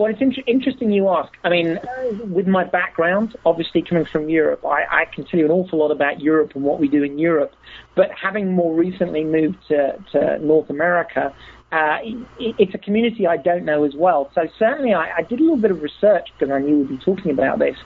Well, 0.00 0.10
it's 0.10 0.22
in- 0.22 0.32
interesting 0.46 0.90
you 0.92 1.10
ask. 1.10 1.30
I 1.44 1.50
mean, 1.50 1.76
uh, 1.76 2.24
with 2.24 2.46
my 2.46 2.64
background, 2.64 3.36
obviously 3.44 3.82
coming 3.82 4.06
from 4.06 4.30
Europe, 4.30 4.64
I, 4.64 5.02
I 5.02 5.04
can 5.04 5.26
tell 5.26 5.38
you 5.38 5.44
an 5.44 5.50
awful 5.50 5.78
lot 5.78 5.90
about 5.90 6.22
Europe 6.22 6.52
and 6.54 6.64
what 6.64 6.80
we 6.80 6.88
do 6.88 7.02
in 7.02 7.18
Europe. 7.18 7.52
But 7.96 8.08
having 8.12 8.54
more 8.54 8.74
recently 8.74 9.24
moved 9.24 9.58
to, 9.68 10.02
to 10.12 10.38
North 10.38 10.70
America, 10.70 11.34
uh, 11.70 11.98
it, 12.02 12.54
it's 12.58 12.74
a 12.74 12.78
community 12.78 13.26
I 13.26 13.36
don't 13.36 13.66
know 13.66 13.84
as 13.84 13.92
well. 13.94 14.30
So 14.34 14.48
certainly 14.58 14.94
I, 14.94 15.18
I 15.18 15.22
did 15.22 15.38
a 15.38 15.42
little 15.42 15.58
bit 15.58 15.70
of 15.70 15.82
research 15.82 16.30
because 16.38 16.50
I 16.50 16.60
knew 16.60 16.78
we'd 16.78 16.88
be 16.88 17.04
talking 17.04 17.30
about 17.30 17.58
this. 17.58 17.76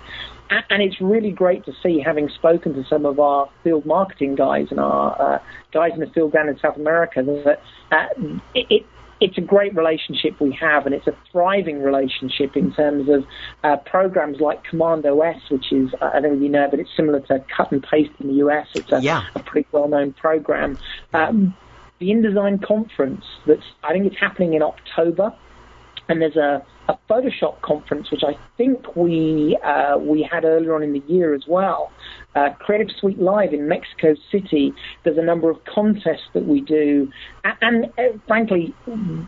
And 0.51 0.83
it's 0.83 1.01
really 1.01 1.33
great 1.33 1.65
to 1.65 1.73
see, 1.83 2.01
having 2.01 2.29
spoken 2.29 2.75
to 2.75 2.85
some 2.89 3.07
of 3.07 3.19
our 3.19 3.51
field 3.65 3.87
marketing 3.87 4.37
guys 4.37 4.69
and 4.71 4.79
our 4.79 5.21
uh, 5.21 5.39
guys 5.73 5.91
in 5.95 6.01
the 6.01 6.07
field 6.07 6.33
down 6.33 6.49
in 6.49 6.57
South 6.61 6.77
America, 6.77 7.25
that 7.45 7.61
uh, 7.91 8.07
it, 8.55 8.67
it 8.71 8.87
it's 9.25 9.39
a 9.39 9.41
great 9.41 9.75
relationship 9.75 10.39
we 10.39 10.53
have, 10.53 10.85
and 10.85 10.95
it's 10.95 11.07
a 11.07 11.17
thriving 11.33 11.83
relationship 11.83 12.59
in 12.59 12.75
terms 12.75 13.09
of 13.09 13.25
uh, 13.63 13.79
programs 13.79 14.39
like 14.39 14.63
Command 14.65 15.07
OS, 15.07 15.41
which 15.49 15.73
is, 15.73 15.89
I 16.03 16.21
don't 16.21 16.33
know 16.33 16.35
if 16.35 16.43
you 16.43 16.51
know, 16.51 16.69
but 16.71 16.79
it's 16.79 16.91
similar 16.95 17.21
to 17.21 17.43
Cut 17.57 17.73
and 17.73 17.83
Paste 17.83 18.13
in 18.21 18.29
the 18.29 18.35
US. 18.47 18.67
It's 18.75 18.93
a, 18.93 19.01
yeah. 19.01 19.25
a 19.35 19.41
pretty 19.41 19.67
well 19.73 19.89
known 19.89 20.13
program. 20.13 20.77
Um, 21.15 21.57
the 22.01 22.11
InDesign 22.11 22.63
conference, 22.67 23.25
that's 23.47 23.63
I 23.83 23.95
think 23.95 24.05
it's 24.05 24.21
happening 24.21 24.53
in 24.53 24.63
October, 24.63 25.35
and 26.11 26.21
there's 26.21 26.37
a, 26.37 26.63
a 26.89 26.99
Photoshop 27.09 27.63
conference 27.63 28.11
which 28.11 28.25
I 28.25 28.37
think 28.59 28.95
we 28.95 29.57
uh, 29.65 29.97
we 29.97 30.23
had 30.23 30.45
earlier 30.45 30.75
on 30.75 30.83
in 30.83 30.93
the 30.93 31.03
year 31.07 31.33
as 31.33 31.47
well, 31.49 31.91
uh, 32.35 32.51
Creative 32.59 32.95
Suite 32.99 33.19
Live 33.19 33.53
in 33.53 33.69
Mexico 33.69 34.15
City. 34.31 34.73
There's 35.05 35.19
a 35.19 35.23
number 35.23 35.51
of 35.51 35.65
contests 35.65 36.29
that 36.33 36.47
we 36.47 36.61
do, 36.61 37.11
and, 37.45 37.57
and 37.61 37.85
uh, 37.99 38.19
frankly, 38.27 38.75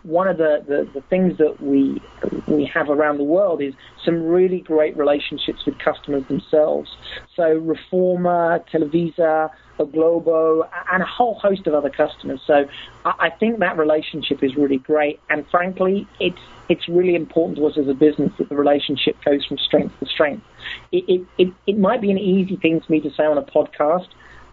one 0.02 0.28
of 0.28 0.38
the, 0.38 0.64
the, 0.66 0.88
the, 0.92 1.00
things 1.02 1.38
that 1.38 1.60
we 1.62 2.00
we 2.48 2.64
have 2.64 2.90
around 2.90 3.18
the 3.18 3.24
world 3.24 3.62
is 3.62 3.74
some 4.04 4.22
really 4.22 4.60
great 4.60 4.96
relationships 4.96 5.64
with 5.64 5.78
customers 5.78 6.24
themselves. 6.28 6.90
So 7.34 7.60
Reforma, 7.60 8.64
Televisa, 8.68 9.50
Globo, 9.84 10.68
and 10.92 11.02
a 11.02 11.06
whole 11.06 11.34
host 11.34 11.66
of 11.66 11.74
other 11.74 11.90
customers. 11.90 12.40
So 12.46 12.66
I, 13.04 13.12
I 13.18 13.30
think 13.30 13.60
that 13.60 13.76
relationship 13.76 14.42
is 14.42 14.56
really 14.56 14.78
great, 14.78 15.20
and 15.30 15.46
frankly, 15.50 16.08
it's 16.20 16.40
it's 16.68 16.88
really 16.88 17.14
important 17.14 17.58
to 17.58 17.66
us 17.66 17.78
as 17.78 17.86
a 17.86 17.94
business 17.94 18.32
that 18.38 18.48
the 18.48 18.56
relationship 18.56 19.16
goes 19.24 19.44
from 19.46 19.58
strength 19.58 19.94
to 20.00 20.06
strength. 20.06 20.44
It, 20.92 21.04
it, 21.08 21.26
it, 21.38 21.52
it 21.66 21.78
might 21.78 22.00
be 22.00 22.10
an 22.10 22.18
easy 22.18 22.56
thing 22.56 22.80
for 22.80 22.92
me 22.92 23.00
to 23.00 23.10
say 23.10 23.24
on 23.24 23.38
a 23.38 23.42
podcast, 23.42 24.08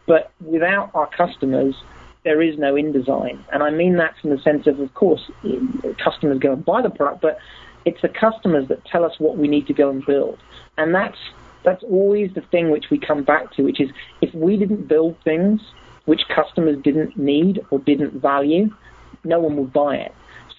but 0.06 0.32
without 0.42 0.92
our 0.94 1.08
customers, 1.08 1.76
there 2.24 2.42
is 2.42 2.58
no 2.58 2.74
InDesign. 2.74 3.38
And 3.52 3.64
I 3.64 3.70
mean 3.70 3.98
that 3.98 4.16
from 4.20 4.32
the 4.32 4.40
sense 4.40 4.68
of, 4.68 4.80
of 4.80 4.94
course, 4.94 5.30
customers 5.98 6.40
go 6.40 6.54
and 6.54 6.64
buy 6.66 6.82
the 6.82 6.90
product, 6.90 7.22
but 7.22 7.40
it's 7.86 8.02
the 8.02 8.10
customers 8.10 8.68
that 8.70 8.84
tell 8.86 9.04
us 9.04 9.20
what 9.20 9.38
we 9.38 9.48
need 9.48 9.68
to 9.68 9.74
go 9.74 9.90
and 9.90 10.06
build. 10.06 10.40
And 10.78 10.96
that's, 10.96 11.18
that's 11.64 11.84
always 11.84 12.34
the 12.34 12.42
thing 12.42 12.70
which 12.70 12.90
we 12.90 12.98
come 12.98 13.24
back 13.24 13.54
to, 13.54 13.64
which 13.64 13.82
is 13.82 13.90
if 14.22 14.34
we 14.34 14.58
didn't 14.58 14.88
build 14.88 15.18
things 15.24 15.62
which 16.06 16.28
customers 16.28 16.82
didn't 16.82 17.18
need 17.18 17.66
or 17.70 17.80
didn't 17.80 18.14
value, 18.14 18.70
no 19.24 19.40
one 19.40 19.56
would 19.56 19.72
buy 19.72 19.96
it. 19.96 20.14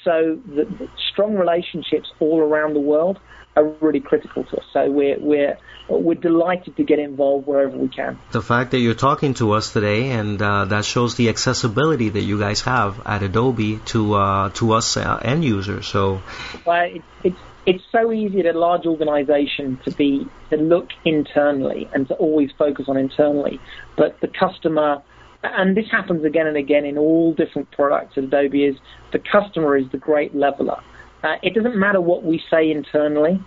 So 0.04 0.38
the, 0.46 0.64
the 0.64 0.88
strong 1.12 1.34
relationships 1.34 2.08
all 2.20 2.40
around 2.40 2.74
the 2.74 2.80
world 2.80 3.18
are 3.56 3.64
really 3.80 4.00
critical 4.00 4.44
to 4.44 4.56
us. 4.56 4.64
So 4.72 4.90
we're 4.90 5.18
we're 5.18 5.58
we're 5.88 6.14
delighted 6.14 6.76
to 6.76 6.84
get 6.84 6.98
involved 6.98 7.46
wherever 7.46 7.76
we 7.76 7.88
can. 7.88 8.18
The 8.32 8.42
fact 8.42 8.72
that 8.72 8.78
you're 8.78 8.94
talking 8.94 9.34
to 9.34 9.52
us 9.52 9.72
today, 9.72 10.10
and 10.10 10.40
uh, 10.40 10.64
that 10.66 10.84
shows 10.84 11.16
the 11.16 11.28
accessibility 11.28 12.08
that 12.08 12.22
you 12.22 12.38
guys 12.38 12.62
have 12.62 13.00
at 13.06 13.22
Adobe 13.22 13.78
to 13.86 14.14
uh, 14.14 14.48
to 14.50 14.72
us 14.72 14.96
uh, 14.96 15.20
end 15.22 15.44
users. 15.44 15.86
So, 15.86 16.20
well, 16.66 16.84
it, 16.84 17.02
it's 17.22 17.38
it's 17.66 17.84
so 17.92 18.12
easy 18.12 18.40
at 18.40 18.54
a 18.54 18.58
large 18.58 18.86
organization 18.86 19.78
to 19.84 19.90
be 19.90 20.26
to 20.50 20.56
look 20.56 20.88
internally 21.04 21.88
and 21.94 22.08
to 22.08 22.14
always 22.14 22.50
focus 22.58 22.86
on 22.88 22.96
internally, 22.96 23.60
but 23.96 24.20
the 24.20 24.28
customer 24.28 25.02
and 25.44 25.76
this 25.76 25.88
happens 25.90 26.24
again 26.24 26.46
and 26.46 26.56
again 26.56 26.84
in 26.84 26.98
all 26.98 27.34
different 27.34 27.70
products 27.70 28.16
at 28.16 28.24
Adobe, 28.24 28.64
is 28.64 28.76
the 29.12 29.18
customer 29.18 29.76
is 29.76 29.88
the 29.90 29.98
great 29.98 30.34
leveler. 30.34 30.80
Uh, 31.22 31.36
it 31.42 31.54
doesn't 31.54 31.76
matter 31.76 32.00
what 32.00 32.22
we 32.22 32.42
say 32.50 32.70
internally. 32.70 33.40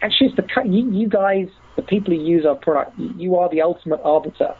Actually, 0.00 0.28
it's 0.28 0.36
the 0.36 0.68
you, 0.68 0.90
you 0.90 1.08
guys, 1.08 1.48
the 1.76 1.82
people 1.82 2.14
who 2.14 2.20
use 2.20 2.44
our 2.44 2.56
product, 2.56 2.98
you 2.98 3.36
are 3.36 3.48
the 3.48 3.62
ultimate 3.62 4.00
arbiter. 4.02 4.54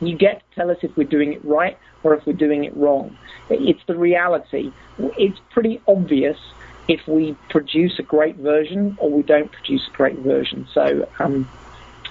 You 0.00 0.16
get 0.16 0.42
to 0.50 0.54
tell 0.56 0.70
us 0.70 0.78
if 0.82 0.96
we're 0.96 1.08
doing 1.08 1.32
it 1.32 1.44
right 1.44 1.78
or 2.02 2.14
if 2.14 2.26
we're 2.26 2.32
doing 2.32 2.64
it 2.64 2.76
wrong. 2.76 3.16
It's 3.48 3.80
the 3.86 3.96
reality. 3.96 4.72
It's 4.98 5.38
pretty 5.50 5.80
obvious 5.86 6.36
if 6.88 7.06
we 7.06 7.36
produce 7.48 7.98
a 7.98 8.02
great 8.02 8.36
version 8.36 8.96
or 9.00 9.10
we 9.10 9.22
don't 9.22 9.50
produce 9.50 9.88
a 9.88 9.96
great 9.96 10.18
version. 10.18 10.66
So 10.74 11.08
um, 11.20 11.48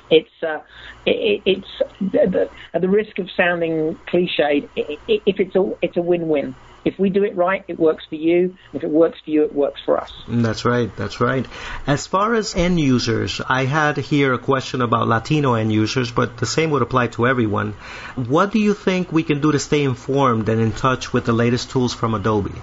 it's 0.09 0.43
uh, 0.43 0.59
it, 1.05 1.41
it's 1.45 1.67
the, 1.99 2.49
at 2.73 2.81
the 2.81 2.89
risk 2.89 3.19
of 3.19 3.29
sounding 3.31 3.97
cliched. 4.07 4.69
If 4.75 5.39
it's 5.39 5.55
a 5.55 5.73
it's 5.81 5.97
a 5.97 6.01
win-win. 6.01 6.55
If 6.85 6.99
we 6.99 7.09
do 7.09 7.23
it 7.23 7.35
right, 7.37 7.63
it 7.69 7.79
works 7.79 8.03
for 8.09 8.15
you. 8.15 8.57
If 8.73 8.83
it 8.83 8.89
works 8.89 9.17
for 9.23 9.29
you, 9.29 9.43
it 9.43 9.55
works 9.55 9.79
for 9.85 9.97
us. 9.97 10.11
That's 10.27 10.65
right. 10.65 10.93
That's 10.97 11.21
right. 11.21 11.45
As 11.87 12.07
far 12.07 12.35
as 12.35 12.55
end 12.55 12.77
users, 12.77 13.39
I 13.47 13.63
had 13.63 13.95
here 13.95 14.33
a 14.33 14.37
question 14.37 14.81
about 14.81 15.07
Latino 15.07 15.53
end 15.53 15.71
users, 15.71 16.11
but 16.11 16.35
the 16.37 16.45
same 16.45 16.71
would 16.71 16.81
apply 16.81 17.07
to 17.15 17.25
everyone. 17.25 17.71
What 18.15 18.51
do 18.51 18.59
you 18.59 18.73
think 18.73 19.13
we 19.13 19.23
can 19.23 19.39
do 19.39 19.53
to 19.53 19.59
stay 19.59 19.83
informed 19.83 20.49
and 20.49 20.59
in 20.59 20.73
touch 20.73 21.13
with 21.13 21.23
the 21.23 21.31
latest 21.31 21.71
tools 21.71 21.93
from 21.93 22.15
Adobe? 22.15 22.61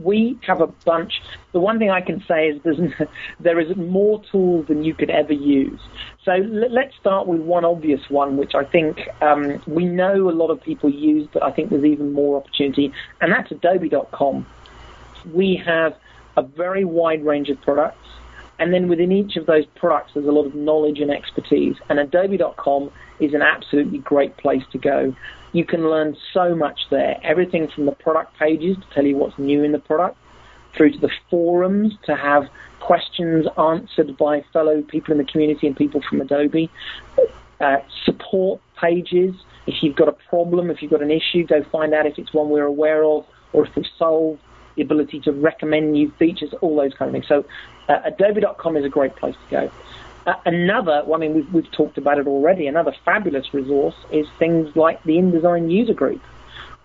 We 0.00 0.38
have 0.46 0.60
a 0.60 0.66
bunch. 0.66 1.20
The 1.52 1.60
one 1.60 1.78
thing 1.78 1.90
I 1.90 2.00
can 2.00 2.22
say 2.26 2.48
is 2.48 2.62
there's, 2.62 2.92
there 3.40 3.58
is 3.58 3.76
more 3.76 4.22
tools 4.30 4.66
than 4.66 4.84
you 4.84 4.94
could 4.94 5.10
ever 5.10 5.32
use. 5.32 5.80
So 6.24 6.32
let's 6.32 6.94
start 6.96 7.26
with 7.26 7.40
one 7.40 7.64
obvious 7.64 8.08
one, 8.10 8.36
which 8.36 8.54
I 8.54 8.64
think 8.64 9.08
um, 9.22 9.62
we 9.66 9.84
know 9.84 10.28
a 10.28 10.32
lot 10.32 10.50
of 10.50 10.62
people 10.62 10.90
use, 10.90 11.28
but 11.32 11.42
I 11.42 11.50
think 11.50 11.70
there's 11.70 11.84
even 11.84 12.12
more 12.12 12.36
opportunity, 12.36 12.92
and 13.20 13.32
that's 13.32 13.50
Adobe.com. 13.50 14.46
We 15.32 15.56
have 15.64 15.96
a 16.36 16.42
very 16.42 16.84
wide 16.84 17.24
range 17.24 17.48
of 17.48 17.60
products. 17.60 17.96
And 18.60 18.72
then 18.72 18.88
within 18.88 19.10
each 19.10 19.36
of 19.36 19.46
those 19.46 19.64
products, 19.74 20.12
there's 20.14 20.26
a 20.26 20.30
lot 20.30 20.46
of 20.46 20.54
knowledge 20.54 21.00
and 21.00 21.10
expertise. 21.10 21.76
And 21.88 21.98
Adobe.com 21.98 22.90
is 23.18 23.34
an 23.34 23.42
absolutely 23.42 23.98
great 23.98 24.36
place 24.36 24.62
to 24.72 24.78
go. 24.78 25.14
You 25.52 25.64
can 25.64 25.90
learn 25.90 26.16
so 26.32 26.54
much 26.54 26.78
there. 26.90 27.18
Everything 27.24 27.68
from 27.74 27.86
the 27.86 27.92
product 27.92 28.38
pages 28.38 28.76
to 28.76 28.94
tell 28.94 29.04
you 29.04 29.16
what's 29.16 29.38
new 29.38 29.64
in 29.64 29.72
the 29.72 29.78
product, 29.78 30.16
through 30.76 30.92
to 30.92 30.98
the 30.98 31.10
forums 31.28 31.94
to 32.04 32.14
have 32.14 32.44
questions 32.78 33.46
answered 33.58 34.16
by 34.16 34.44
fellow 34.52 34.82
people 34.82 35.12
in 35.12 35.18
the 35.18 35.24
community 35.24 35.66
and 35.66 35.76
people 35.76 36.00
from 36.08 36.20
Adobe. 36.20 36.70
uh, 37.60 37.76
support 38.04 38.60
pages. 38.80 39.34
If 39.66 39.82
you've 39.82 39.96
got 39.96 40.08
a 40.08 40.16
problem, 40.28 40.70
if 40.70 40.82
you've 40.82 40.90
got 40.90 41.02
an 41.02 41.10
issue, 41.10 41.46
go 41.46 41.62
find 41.70 41.94
out 41.94 42.06
if 42.06 42.18
it's 42.18 42.32
one 42.32 42.48
we're 42.48 42.64
aware 42.64 43.04
of 43.04 43.24
or 43.52 43.66
if 43.66 43.76
we've 43.76 43.84
solved. 43.98 44.40
The 44.76 44.82
ability 44.82 45.20
to 45.22 45.32
recommend 45.32 45.92
new 45.92 46.12
features, 46.18 46.54
all 46.60 46.76
those 46.76 46.94
kind 46.94 47.08
of 47.08 47.12
things. 47.12 47.26
So, 47.28 47.44
uh, 47.90 48.00
Adobe.com 48.04 48.76
is 48.76 48.84
a 48.84 48.88
great 48.88 49.16
place 49.16 49.34
to 49.34 49.50
go. 49.50 49.68
Uh, 50.26 50.34
another, 50.44 51.02
well, 51.06 51.16
I 51.16 51.18
mean, 51.18 51.34
we've, 51.34 51.52
we've 51.52 51.70
talked 51.72 51.98
about 51.98 52.18
it 52.18 52.26
already. 52.26 52.66
Another 52.66 52.94
fabulous 53.04 53.52
resource 53.52 53.96
is 54.12 54.26
things 54.38 54.74
like 54.76 55.02
the 55.04 55.14
InDesign 55.14 55.70
user 55.70 55.94
group, 55.94 56.20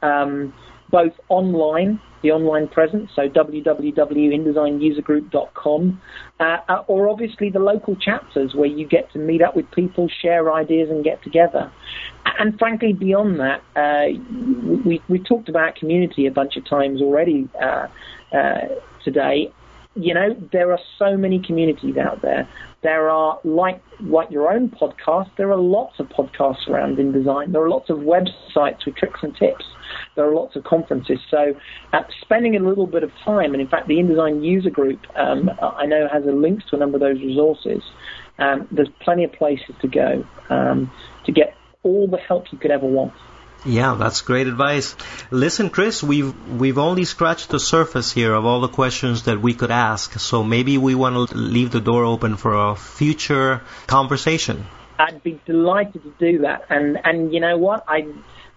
um, 0.02 0.54
both 0.90 1.14
online, 1.30 2.00
the 2.22 2.32
online 2.32 2.68
presence, 2.68 3.12
so 3.14 3.30
www.indesignusergroup.com, 3.30 6.02
uh, 6.40 6.44
uh, 6.44 6.84
or 6.88 7.10
obviously 7.10 7.50
the 7.50 7.60
local 7.60 7.98
chapters 7.98 8.56
where 8.56 8.70
you 8.70 8.88
get 8.88 9.12
to 9.12 9.20
meet 9.20 9.42
up 9.42 9.54
with 9.56 9.70
people, 9.72 10.08
share 10.08 10.54
ideas, 10.54 10.90
and 10.90 11.04
get 11.04 11.22
together. 11.22 11.70
And 12.40 12.58
frankly, 12.58 12.94
beyond 12.94 13.42
that, 13.42 13.62
uh, 13.76 14.06
we, 14.86 15.02
we 15.08 15.20
talked 15.20 15.50
about 15.50 15.76
community 15.76 16.26
a 16.26 16.32
bunch 16.32 16.58
of 16.58 16.66
times 16.66 17.00
already 17.02 17.48
uh, 17.62 17.88
uh, 18.34 18.70
today 19.04 19.52
you 19.96 20.14
know, 20.14 20.36
there 20.52 20.72
are 20.72 20.80
so 21.00 21.16
many 21.16 21.40
communities 21.40 21.98
out 21.98 22.22
there. 22.22 22.48
There 22.82 23.10
are 23.10 23.40
like 23.44 23.82
like 24.02 24.30
your 24.30 24.52
own 24.52 24.70
podcast. 24.70 25.30
There 25.38 25.52
are 25.52 25.58
lots 25.58 26.00
of 26.00 26.10
podcasts 26.10 26.68
around 26.68 27.00
in 27.00 27.14
InDesign. 27.14 27.52
There 27.54 27.64
are 27.64 27.70
lots 27.70 27.90
of 27.90 28.00
websites 28.00 28.86
with 28.86 28.96
tricks 28.96 29.22
and 29.24 29.36
tips. 29.36 29.66
There 30.16 30.30
are 30.30 30.34
lots 30.34 30.56
of 30.56 30.66
conferences. 30.66 31.20
So, 31.30 31.56
uh, 31.94 32.04
spending 32.22 32.56
a 32.56 32.60
little 32.60 32.88
bit 32.88 33.04
of 33.04 33.12
time, 33.24 33.54
and 33.54 33.62
in 33.62 33.68
fact, 33.68 33.88
the 33.88 33.96
InDesign 33.96 34.44
user 34.44 34.70
group 34.70 35.00
um, 35.16 35.50
I 35.62 35.86
know 35.86 36.08
has 36.08 36.26
a 36.26 36.32
links 36.32 36.66
to 36.70 36.76
a 36.76 36.80
number 36.80 36.98
of 36.98 37.02
those 37.02 37.20
resources. 37.22 37.82
Um, 38.38 38.68
there's 38.72 38.90
plenty 39.00 39.24
of 39.24 39.32
places 39.32 39.76
to 39.82 39.88
go 39.88 40.26
um, 40.50 40.92
to 41.26 41.32
get 41.32 41.56
all 41.84 42.08
the 42.08 42.18
help 42.18 42.52
you 42.52 42.58
could 42.58 42.72
ever 42.72 42.86
want. 42.86 43.14
Yeah, 43.66 43.96
that's 43.96 44.22
great 44.22 44.46
advice. 44.48 44.96
Listen, 45.32 45.72
Chris, 45.72 46.04
we've 46.04 46.34
we've 46.48 46.78
only 46.78 47.04
scratched 47.04 47.50
the 47.50 47.60
surface 47.60 48.12
here 48.12 48.34
of 48.34 48.46
all 48.46 48.62
the 48.62 48.68
questions 48.68 49.24
that 49.24 49.42
we 49.42 49.56
could 49.56 49.72
ask. 49.72 50.20
So 50.20 50.44
maybe 50.44 50.78
we 50.78 50.94
want 50.94 51.30
to 51.30 51.36
leave 51.36 51.72
the 51.72 51.82
door 51.82 52.04
open 52.04 52.38
for 52.38 52.54
a 52.54 52.76
future 52.76 53.62
conversation. 53.88 54.68
I'd 55.00 55.24
be 55.24 55.42
delighted 55.46 56.04
to 56.04 56.14
do 56.20 56.40
that. 56.40 56.66
And 56.70 57.00
and 57.04 57.34
you 57.34 57.40
know 57.40 57.58
what? 57.58 57.84
I 57.88 58.08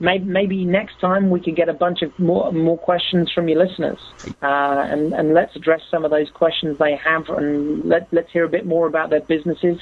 maybe, 0.01 0.65
next 0.65 1.01
time 1.01 1.31
we 1.31 1.41
could 1.41 1.57
get 1.57 1.69
a 1.69 1.73
bunch 1.73 2.03
of 2.03 2.17
more 2.19 2.53
more 2.53 2.79
questions 2.79 3.33
from 3.35 3.49
your 3.49 3.67
listeners, 3.67 3.99
uh, 4.43 4.87
and 4.93 5.13
and 5.13 5.35
let's 5.35 5.57
address 5.57 5.81
some 5.91 6.05
of 6.05 6.11
those 6.11 6.31
questions 6.31 6.79
they 6.79 6.97
have, 6.97 7.29
and 7.31 7.85
let 7.85 8.09
let's 8.13 8.31
hear 8.31 8.45
a 8.45 8.49
bit 8.49 8.67
more 8.67 8.87
about 8.87 9.11
their 9.11 9.21
businesses 9.21 9.79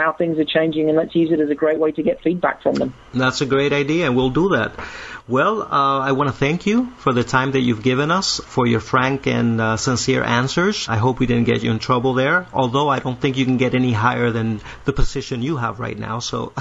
how 0.00 0.12
things 0.12 0.38
are 0.38 0.44
changing, 0.44 0.88
and 0.88 0.96
let's 0.96 1.14
use 1.14 1.30
it 1.30 1.40
as 1.40 1.50
a 1.50 1.54
great 1.54 1.78
way 1.78 1.92
to 1.92 2.02
get 2.02 2.22
feedback 2.22 2.62
from 2.62 2.74
them. 2.74 2.94
That's 3.12 3.40
a 3.40 3.46
great 3.46 3.72
idea, 3.72 4.06
and 4.06 4.16
we'll 4.16 4.30
do 4.30 4.50
that. 4.56 4.72
Well, 5.28 5.62
uh, 5.62 6.00
I 6.00 6.12
want 6.12 6.28
to 6.28 6.36
thank 6.36 6.66
you 6.66 6.86
for 6.98 7.12
the 7.12 7.22
time 7.22 7.52
that 7.52 7.60
you've 7.60 7.82
given 7.82 8.10
us, 8.10 8.40
for 8.40 8.66
your 8.66 8.80
frank 8.80 9.26
and 9.26 9.60
uh, 9.60 9.76
sincere 9.76 10.24
answers. 10.24 10.88
I 10.88 10.96
hope 10.96 11.20
we 11.20 11.26
didn't 11.26 11.44
get 11.44 11.62
you 11.62 11.70
in 11.70 11.78
trouble 11.78 12.14
there, 12.14 12.46
although 12.52 12.88
I 12.88 12.98
don't 12.98 13.20
think 13.20 13.36
you 13.36 13.44
can 13.44 13.58
get 13.58 13.74
any 13.74 13.92
higher 13.92 14.30
than 14.30 14.60
the 14.86 14.92
position 14.92 15.42
you 15.42 15.56
have 15.56 15.78
right 15.78 15.98
now. 15.98 16.18
So, 16.18 16.52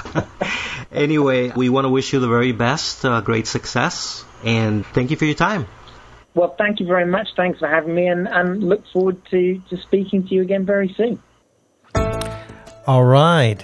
anyway, 0.91 1.51
we 1.55 1.69
want 1.69 1.85
to 1.85 1.89
wish 1.89 2.13
you 2.13 2.19
the 2.19 2.27
very 2.27 2.51
best, 2.51 3.05
uh, 3.05 3.21
great 3.21 3.47
success, 3.47 4.23
and 4.43 4.85
thank 4.85 5.09
you 5.09 5.17
for 5.17 5.25
your 5.25 5.35
time. 5.35 5.65
Well, 6.35 6.53
thank 6.57 6.79
you 6.79 6.85
very 6.85 7.05
much. 7.05 7.29
Thanks 7.35 7.59
for 7.59 7.67
having 7.67 7.95
me, 7.95 8.07
and, 8.07 8.27
and 8.27 8.63
look 8.63 8.83
forward 8.93 9.17
to, 9.31 9.61
to 9.69 9.77
speaking 9.77 10.27
to 10.27 10.35
you 10.35 10.41
again 10.41 10.65
very 10.65 10.93
soon. 10.95 11.19
All 12.91 13.05
right. 13.05 13.61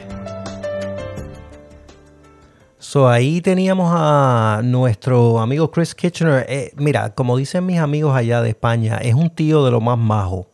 So 2.77 3.09
ahí 3.09 3.41
teníamos 3.41 3.91
a 3.91 4.61
nuestro 4.63 5.39
amigo 5.39 5.71
Chris 5.71 5.95
Kitchener. 5.95 6.45
Eh, 6.47 6.71
mira, 6.75 7.15
como 7.15 7.35
dicen 7.35 7.65
mis 7.65 7.79
amigos 7.79 8.15
allá 8.15 8.43
de 8.43 8.49
España, 8.49 8.97
es 8.97 9.15
un 9.15 9.31
tío 9.31 9.65
de 9.65 9.71
lo 9.71 9.81
más 9.81 9.97
majo. 9.97 10.45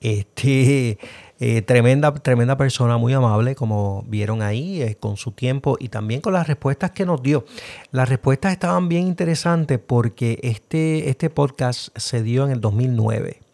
Este, 0.00 0.98
eh, 1.38 1.62
tremenda, 1.62 2.12
tremenda 2.12 2.56
persona, 2.56 2.98
muy 2.98 3.12
amable, 3.12 3.54
como 3.54 4.02
vieron 4.08 4.42
ahí, 4.42 4.82
eh, 4.82 4.96
con 4.96 5.16
su 5.16 5.30
tiempo 5.30 5.76
y 5.78 5.88
también 5.88 6.20
con 6.20 6.32
las 6.32 6.48
respuestas 6.48 6.90
que 6.90 7.06
nos 7.06 7.22
dio. 7.22 7.44
Las 7.92 8.08
respuestas 8.08 8.50
estaban 8.50 8.88
bien 8.88 9.06
interesantes 9.06 9.78
porque 9.78 10.40
este, 10.42 11.10
este 11.10 11.30
podcast 11.30 11.96
se 11.96 12.24
dio 12.24 12.44
en 12.44 12.50
el 12.50 12.60
2009. 12.60 13.49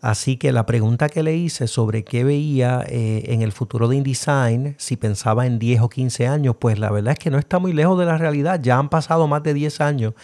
Así 0.00 0.38
que 0.38 0.50
la 0.50 0.64
pregunta 0.64 1.10
que 1.10 1.22
le 1.22 1.36
hice 1.36 1.66
sobre 1.66 2.04
qué 2.04 2.24
veía 2.24 2.82
eh, 2.88 3.24
en 3.26 3.42
el 3.42 3.52
futuro 3.52 3.86
de 3.86 3.96
InDesign, 3.96 4.74
si 4.78 4.96
pensaba 4.96 5.46
en 5.46 5.58
10 5.58 5.82
o 5.82 5.88
15 5.90 6.26
años, 6.26 6.56
pues 6.58 6.78
la 6.78 6.90
verdad 6.90 7.12
es 7.12 7.18
que 7.18 7.30
no 7.30 7.38
está 7.38 7.58
muy 7.58 7.74
lejos 7.74 7.98
de 7.98 8.06
la 8.06 8.16
realidad. 8.16 8.60
Ya 8.62 8.78
han 8.78 8.88
pasado 8.88 9.28
más 9.28 9.42
de 9.42 9.52
10 9.52 9.80
años 9.82 10.14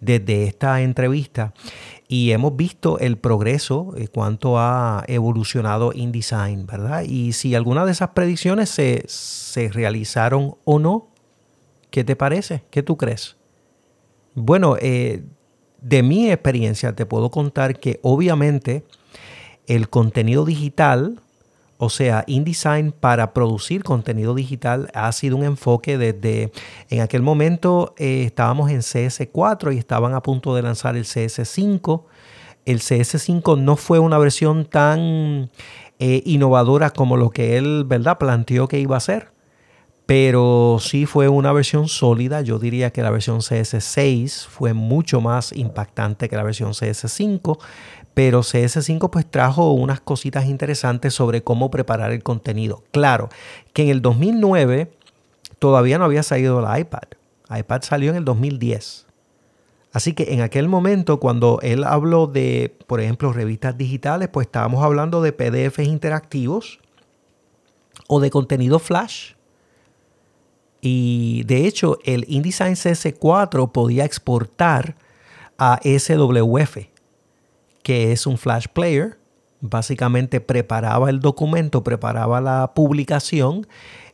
desde 0.00 0.44
esta 0.44 0.80
entrevista 0.80 1.52
y 2.08 2.30
hemos 2.30 2.56
visto 2.56 2.98
el 3.00 3.18
progreso, 3.18 3.92
en 3.98 4.06
cuanto 4.06 4.58
ha 4.58 5.04
evolucionado 5.08 5.92
InDesign, 5.94 6.64
¿verdad? 6.64 7.02
Y 7.02 7.34
si 7.34 7.54
alguna 7.54 7.84
de 7.84 7.92
esas 7.92 8.10
predicciones 8.10 8.70
se, 8.70 9.04
se 9.08 9.68
realizaron 9.68 10.54
o 10.64 10.78
no, 10.78 11.08
¿qué 11.90 12.02
te 12.02 12.16
parece? 12.16 12.64
¿Qué 12.70 12.82
tú 12.82 12.96
crees? 12.96 13.36
Bueno, 14.34 14.76
eh, 14.80 15.22
de 15.80 16.02
mi 16.02 16.30
experiencia 16.30 16.94
te 16.94 17.06
puedo 17.06 17.30
contar 17.30 17.78
que 17.78 18.00
obviamente 18.02 18.84
el 19.66 19.88
contenido 19.88 20.44
digital, 20.44 21.20
o 21.76 21.90
sea, 21.90 22.24
InDesign 22.26 22.92
para 22.92 23.32
producir 23.32 23.84
contenido 23.84 24.34
digital 24.34 24.90
ha 24.94 25.10
sido 25.12 25.36
un 25.36 25.44
enfoque 25.44 25.98
desde, 25.98 26.50
en 26.90 27.00
aquel 27.00 27.22
momento 27.22 27.94
eh, 27.98 28.24
estábamos 28.24 28.70
en 28.70 28.78
CS4 28.78 29.74
y 29.74 29.78
estaban 29.78 30.14
a 30.14 30.22
punto 30.22 30.54
de 30.54 30.62
lanzar 30.62 30.96
el 30.96 31.04
CS5. 31.04 32.02
El 32.64 32.80
CS5 32.80 33.58
no 33.58 33.76
fue 33.76 33.98
una 33.98 34.18
versión 34.18 34.64
tan 34.64 35.50
eh, 35.98 36.22
innovadora 36.24 36.90
como 36.90 37.16
lo 37.16 37.30
que 37.30 37.56
él, 37.56 37.84
¿verdad?, 37.86 38.18
planteó 38.18 38.68
que 38.68 38.80
iba 38.80 38.96
a 38.96 39.00
ser. 39.00 39.37
Pero 40.08 40.78
sí 40.80 41.04
fue 41.04 41.28
una 41.28 41.52
versión 41.52 41.86
sólida. 41.86 42.40
Yo 42.40 42.58
diría 42.58 42.90
que 42.94 43.02
la 43.02 43.10
versión 43.10 43.40
CS6 43.40 44.46
fue 44.46 44.72
mucho 44.72 45.20
más 45.20 45.52
impactante 45.54 46.30
que 46.30 46.36
la 46.36 46.42
versión 46.42 46.70
CS5 46.72 47.58
pero 48.14 48.40
CS5 48.40 49.10
pues 49.10 49.30
trajo 49.30 49.70
unas 49.70 50.00
cositas 50.00 50.46
interesantes 50.46 51.14
sobre 51.14 51.44
cómo 51.44 51.70
preparar 51.70 52.10
el 52.10 52.24
contenido. 52.24 52.82
Claro 52.90 53.28
que 53.72 53.82
en 53.82 53.90
el 53.90 54.02
2009 54.02 54.90
todavía 55.60 55.98
no 55.98 56.04
había 56.04 56.24
salido 56.24 56.58
el 56.58 56.80
iPad. 56.80 57.04
iPad 57.48 57.82
salió 57.82 58.10
en 58.10 58.16
el 58.16 58.24
2010. 58.24 59.06
Así 59.92 60.14
que 60.14 60.34
en 60.34 60.40
aquel 60.40 60.66
momento, 60.66 61.20
cuando 61.20 61.60
él 61.62 61.84
habló 61.84 62.26
de, 62.26 62.76
por 62.88 63.00
ejemplo, 63.00 63.32
revistas 63.32 63.78
digitales, 63.78 64.28
pues 64.32 64.48
estábamos 64.48 64.82
hablando 64.84 65.22
de 65.22 65.32
PDFs 65.32 65.86
interactivos 65.86 66.80
o 68.08 68.18
de 68.18 68.30
contenido 68.30 68.80
flash. 68.80 69.34
Y 70.80 71.42
de 71.44 71.66
hecho, 71.66 71.98
el 72.04 72.24
InDesign 72.28 72.74
CS4 72.74 73.72
podía 73.72 74.04
exportar 74.04 74.96
a 75.58 75.80
SWF, 75.82 76.86
que 77.82 78.12
es 78.12 78.26
un 78.26 78.38
Flash 78.38 78.66
Player. 78.72 79.18
Básicamente 79.60 80.40
preparaba 80.40 81.10
el 81.10 81.20
documento, 81.20 81.82
preparaba 81.82 82.40
la 82.40 82.72
publicación 82.74 83.66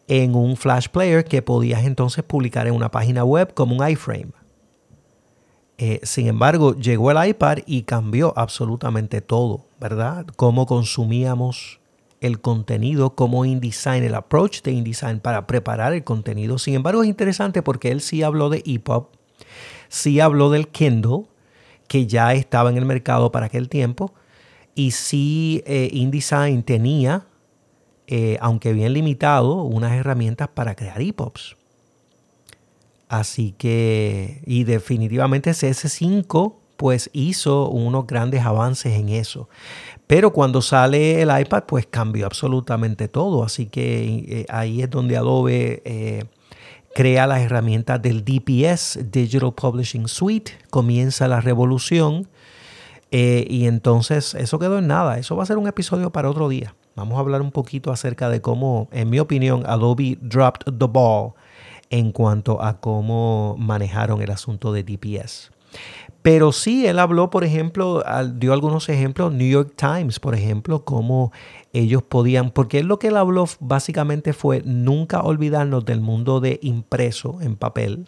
en 0.09 0.35
un 0.35 0.57
Flash 0.57 0.89
Player 0.89 1.25
que 1.25 1.43
podías 1.43 1.85
entonces 1.85 2.25
publicar 2.25 2.67
en 2.67 2.75
una 2.75 2.91
página 2.91 3.25
web 3.25 3.53
como 3.53 3.77
un 3.77 3.89
iframe. 3.89 4.33
Eh, 5.77 6.01
sin 6.03 6.29
embargo, 6.29 6.77
llegó 6.77 7.11
el 7.11 7.29
iPad 7.29 7.59
y 7.67 7.83
cambió 7.83 8.33
absolutamente 8.37 9.21
todo, 9.21 9.67
¿verdad? 9.81 10.27
Cómo 10.37 10.67
consumíamos 10.67 11.81
el 12.25 12.41
contenido, 12.41 13.15
cómo 13.15 13.45
InDesign, 13.45 14.03
el 14.03 14.15
approach 14.15 14.63
de 14.63 14.73
InDesign 14.73 15.21
para 15.21 15.47
preparar 15.47 15.93
el 15.93 16.05
contenido. 16.05 16.59
Sin 16.59 16.75
embargo, 16.75 17.03
es 17.03 17.09
interesante 17.09 17.61
porque 17.61 17.91
él 17.91 18.01
sí 18.01 18.23
habló 18.23 18.49
de 18.49 18.63
EPUB, 18.65 19.09
sí 19.89 20.21
habló 20.21 20.49
del 20.49 20.69
Kindle, 20.69 21.25
que 21.87 22.07
ya 22.07 22.33
estaba 22.33 22.71
en 22.71 22.79
el 22.79 22.87
mercado 22.87 23.31
para 23.31 23.47
aquel 23.47 23.69
tiempo. 23.69 24.15
Y 24.75 24.93
sí, 24.93 25.63
eh, 25.67 25.91
InDesign 25.93 26.63
tenía, 26.63 27.27
eh, 28.07 28.39
aunque 28.41 28.73
bien 28.73 28.95
limitado, 28.95 29.63
unas 29.63 29.93
herramientas 29.93 30.49
para 30.49 30.75
crear 30.75 31.03
EPUBs. 31.03 31.57
Así 33.09 33.53
que, 33.53 34.41
y 34.47 34.65
definitivamente 34.65 35.51
CS5 35.51 36.55
pues 36.77 37.11
hizo 37.13 37.69
unos 37.69 38.07
grandes 38.07 38.45
avances 38.45 38.95
en 38.95 39.09
eso. 39.09 39.49
Pero 40.07 40.33
cuando 40.33 40.61
sale 40.61 41.23
el 41.23 41.31
iPad, 41.41 41.65
pues 41.67 41.87
cambió 41.87 42.27
absolutamente 42.27 43.09
todo. 43.09 43.45
Así 43.45 43.67
que 43.67 44.05
eh, 44.29 44.47
ahí 44.49 44.83
es 44.83 44.91
donde 44.91 45.17
Adobe 45.17 46.29
crea 46.95 47.27
las 47.27 47.41
herramientas 47.41 48.01
del 48.01 48.25
DPS, 48.25 49.11
Digital 49.11 49.53
Publishing 49.53 50.07
Suite, 50.07 50.53
comienza 50.71 51.27
la 51.27 51.41
revolución 51.41 52.29
eh, 53.11 53.47
y 53.49 53.67
entonces 53.67 54.35
eso 54.35 54.59
quedó 54.59 54.79
en 54.79 54.87
nada, 54.87 55.19
eso 55.19 55.37
va 55.37 55.43
a 55.43 55.47
ser 55.47 55.59
un 55.59 55.67
episodio 55.67 56.11
para 56.11 56.31
otro 56.31 56.49
día. 56.49 56.75
Vamos 56.95 57.17
a 57.17 57.21
hablar 57.21 57.43
un 57.43 57.51
poquito 57.51 57.91
acerca 57.91 58.29
de 58.29 58.41
cómo, 58.41 58.89
en 58.93 59.11
mi 59.11 59.19
opinión, 59.19 59.65
Adobe 59.67 60.17
dropped 60.21 60.65
the 60.79 60.87
ball 60.87 61.33
en 61.91 62.13
cuanto 62.13 62.63
a 62.63 62.81
cómo 62.81 63.57
manejaron 63.59 64.23
el 64.23 64.31
asunto 64.31 64.73
de 64.73 64.85
DPS. 64.85 65.51
Pero 66.25 66.53
sí, 66.53 66.87
él 66.87 67.01
habló, 67.01 67.29
por 67.29 67.45
ejemplo, 67.45 68.03
dio 68.37 68.55
algunos 68.55 68.89
ejemplos, 68.89 69.31
New 69.31 69.47
York 69.47 69.75
Times, 69.77 70.19
por 70.19 70.35
ejemplo, 70.35 70.83
cómo 70.83 71.33
ellos 71.75 72.03
podían, 72.03 72.51
porque 72.51 72.83
lo 72.83 72.99
que 72.99 73.09
él 73.09 73.19
habló 73.19 73.45
básicamente 73.61 74.33
fue 74.33 74.63
nunca 74.65 75.21
olvidarnos 75.21 75.85
del 75.85 76.01
mundo 76.01 76.41
de 76.41 76.61
impreso 76.63 77.43
en 77.43 77.57
papel, 77.57 78.07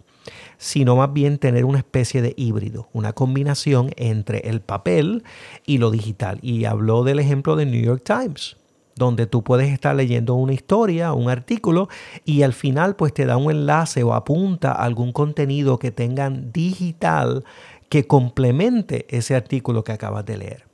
sino 0.56 0.96
más 0.96 1.12
bien 1.12 1.36
tener 1.36 1.66
una 1.66 1.76
especie 1.76 2.22
de 2.22 2.32
híbrido, 2.38 2.88
una 2.94 3.12
combinación 3.12 3.90
entre 3.96 4.48
el 4.48 4.62
papel 4.62 5.22
y 5.66 5.76
lo 5.76 5.90
digital. 5.90 6.38
Y 6.40 6.64
habló 6.64 7.04
del 7.04 7.18
ejemplo 7.18 7.54
de 7.54 7.66
New 7.66 7.82
York 7.82 8.02
Times 8.02 8.56
donde 8.96 9.26
tú 9.26 9.44
puedes 9.44 9.70
estar 9.70 9.94
leyendo 9.94 10.34
una 10.34 10.54
historia, 10.54 11.12
un 11.12 11.28
artículo, 11.28 11.88
y 12.24 12.42
al 12.42 12.54
final 12.54 12.96
pues 12.96 13.12
te 13.12 13.26
da 13.26 13.36
un 13.36 13.50
enlace 13.50 14.02
o 14.02 14.14
apunta 14.14 14.72
a 14.72 14.84
algún 14.84 15.12
contenido 15.12 15.78
que 15.78 15.90
tengan 15.90 16.50
digital 16.50 17.44
que 17.88 18.06
complemente 18.06 19.06
ese 19.08 19.34
artículo 19.34 19.84
que 19.84 19.92
acabas 19.92 20.24
de 20.24 20.38
leer. 20.38 20.66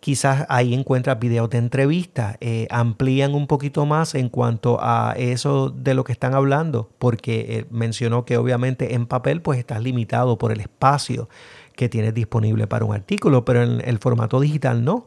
Quizás 0.00 0.46
ahí 0.48 0.72
encuentras 0.72 1.20
videos 1.20 1.50
de 1.50 1.58
entrevistas, 1.58 2.38
eh, 2.40 2.66
amplían 2.70 3.34
un 3.34 3.46
poquito 3.46 3.84
más 3.84 4.14
en 4.14 4.30
cuanto 4.30 4.78
a 4.80 5.12
eso 5.18 5.68
de 5.68 5.92
lo 5.92 6.04
que 6.04 6.12
están 6.12 6.32
hablando, 6.34 6.88
porque 6.98 7.40
eh, 7.48 7.66
mencionó 7.70 8.24
que 8.24 8.38
obviamente 8.38 8.94
en 8.94 9.04
papel 9.04 9.42
pues 9.42 9.58
estás 9.58 9.82
limitado 9.82 10.38
por 10.38 10.52
el 10.52 10.60
espacio 10.60 11.28
que 11.76 11.90
tienes 11.90 12.14
disponible 12.14 12.66
para 12.66 12.86
un 12.86 12.94
artículo, 12.94 13.44
pero 13.44 13.62
en 13.62 13.82
el 13.86 13.98
formato 13.98 14.40
digital 14.40 14.84
no. 14.84 15.04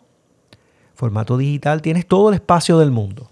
Formato 0.93 1.37
digital 1.37 1.81
tienes 1.81 2.07
todo 2.07 2.29
el 2.29 2.35
espacio 2.35 2.77
del 2.77 2.91
mundo. 2.91 3.31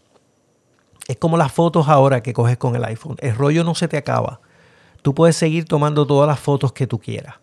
Es 1.08 1.18
como 1.18 1.38
las 1.38 1.52
fotos 1.52 1.90
ahora 1.90 2.24
que 2.24 2.34
coges 2.34 2.58
con 2.58 2.76
el 2.76 2.84
iPhone. 2.86 3.18
El 3.20 3.36
rollo 3.36 3.64
no 3.64 3.76
se 3.76 3.88
te 3.88 3.98
acaba. 3.98 4.42
Tú 5.04 5.14
puedes 5.14 5.36
seguir 5.36 5.66
tomando 5.66 6.08
todas 6.08 6.28
las 6.28 6.40
fotos 6.40 6.74
que 6.74 6.88
tú 6.88 7.00
quieras. 7.00 7.36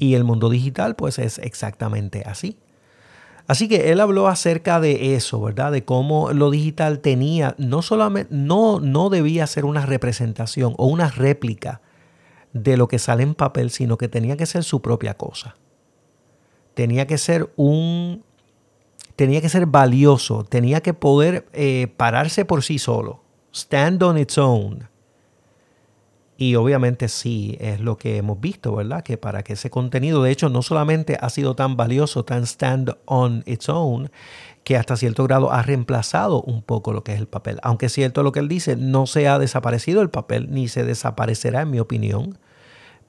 Y 0.00 0.14
el 0.14 0.24
mundo 0.24 0.48
digital 0.48 0.96
pues 0.96 1.18
es 1.18 1.38
exactamente 1.38 2.24
así. 2.24 2.56
Así 3.46 3.68
que 3.68 3.92
él 3.92 4.00
habló 4.00 4.28
acerca 4.28 4.80
de 4.80 5.14
eso, 5.14 5.42
¿verdad? 5.42 5.72
De 5.72 5.84
cómo 5.84 6.32
lo 6.32 6.50
digital 6.50 7.00
tenía, 7.00 7.54
no 7.58 7.82
solamente, 7.82 8.34
no, 8.34 8.80
no 8.80 9.10
debía 9.10 9.46
ser 9.46 9.66
una 9.66 9.84
representación 9.84 10.74
o 10.78 10.86
una 10.86 11.10
réplica 11.10 11.82
de 12.54 12.78
lo 12.78 12.88
que 12.88 12.98
sale 12.98 13.24
en 13.24 13.34
papel, 13.34 13.70
sino 13.70 13.98
que 13.98 14.08
tenía 14.08 14.38
que 14.38 14.46
ser 14.46 14.64
su 14.64 14.80
propia 14.80 15.18
cosa. 15.18 15.56
Tenía 16.72 17.06
que 17.06 17.18
ser 17.18 17.52
un, 17.56 18.24
tenía 19.16 19.42
que 19.42 19.50
ser 19.50 19.66
valioso, 19.66 20.44
tenía 20.44 20.80
que 20.80 20.94
poder 20.94 21.46
eh, 21.52 21.92
pararse 21.96 22.46
por 22.46 22.62
sí 22.62 22.78
solo, 22.78 23.22
stand 23.52 24.02
on 24.02 24.16
its 24.16 24.38
own. 24.38 24.89
Y 26.42 26.54
obviamente 26.54 27.08
sí, 27.08 27.58
es 27.60 27.80
lo 27.80 27.98
que 27.98 28.16
hemos 28.16 28.40
visto, 28.40 28.74
¿verdad? 28.74 29.02
Que 29.02 29.18
para 29.18 29.42
que 29.42 29.52
ese 29.52 29.68
contenido, 29.68 30.22
de 30.22 30.30
hecho, 30.30 30.48
no 30.48 30.62
solamente 30.62 31.18
ha 31.20 31.28
sido 31.28 31.54
tan 31.54 31.76
valioso, 31.76 32.24
tan 32.24 32.44
stand 32.44 32.96
on 33.04 33.42
its 33.44 33.68
own, 33.68 34.10
que 34.64 34.78
hasta 34.78 34.96
cierto 34.96 35.24
grado 35.24 35.52
ha 35.52 35.60
reemplazado 35.60 36.40
un 36.40 36.62
poco 36.62 36.94
lo 36.94 37.04
que 37.04 37.12
es 37.12 37.18
el 37.20 37.26
papel. 37.26 37.60
Aunque 37.62 37.86
es 37.86 37.92
cierto 37.92 38.22
lo 38.22 38.32
que 38.32 38.40
él 38.40 38.48
dice, 38.48 38.74
no 38.76 39.06
se 39.06 39.28
ha 39.28 39.38
desaparecido 39.38 40.00
el 40.00 40.08
papel, 40.08 40.50
ni 40.50 40.68
se 40.68 40.82
desaparecerá, 40.82 41.60
en 41.60 41.72
mi 41.72 41.78
opinión, 41.78 42.38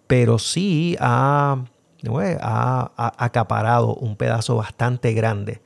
pero 0.07 0.37
sí 0.37 0.97
ha, 0.99 1.63
ha 2.09 3.13
acaparado 3.17 3.95
un 3.95 4.17
pedazo 4.17 4.57
bastante 4.57 5.13
grande 5.13 5.61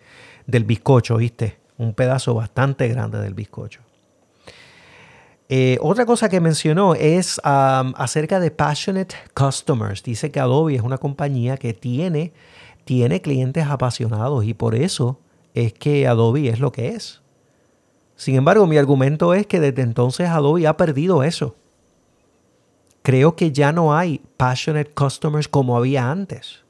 del 0.46 0.66
bizcocho, 0.66 1.18
¿viste? 1.18 1.58
Un 1.80 1.96
pedazo 1.96 2.36
bastante 2.36 2.88
grande 2.90 3.18
del 3.18 3.34
bizcocho. 3.34 3.85
Eh, 5.48 5.78
otra 5.82 6.06
cosa 6.06 6.28
que 6.28 6.42
mencionó 6.42 6.96
es 6.96 7.40
acerca 7.44 8.40
de 8.40 8.52
passionate 8.52 9.16
customers. 9.36 10.02
Dice 10.02 10.32
que 10.32 10.40
Adobe 10.40 10.76
es 10.76 10.82
una 10.82 10.98
compañía 10.98 11.58
que 11.58 11.74
tiene, 11.74 12.34
tiene 12.84 13.22
clientes 13.22 13.66
apasionados 13.68 14.46
y 14.46 14.54
por 14.54 14.76
eso 14.76 15.20
es 15.54 15.74
que 15.74 16.08
Adobe 16.08 16.50
es 16.50 16.60
lo 16.60 16.72
que 16.72 16.90
es. 16.90 17.22
Sin 18.16 18.36
embargo, 18.36 18.66
mi 18.66 18.78
argumento 18.78 19.34
es 19.34 19.46
que 19.46 19.60
desde 19.60 19.82
entonces 19.82 20.30
Adobe 20.30 20.68
ha 20.68 20.78
perdido 20.78 21.22
eso. 21.22 21.56
Creo 23.04 23.36
que 23.36 23.52
ya 23.52 23.72
no 23.72 23.96
hay 23.96 24.22
passionate 24.38 24.92
customers 24.94 25.48
como 25.48 25.78
había 25.78 26.10
antes. 26.10 26.64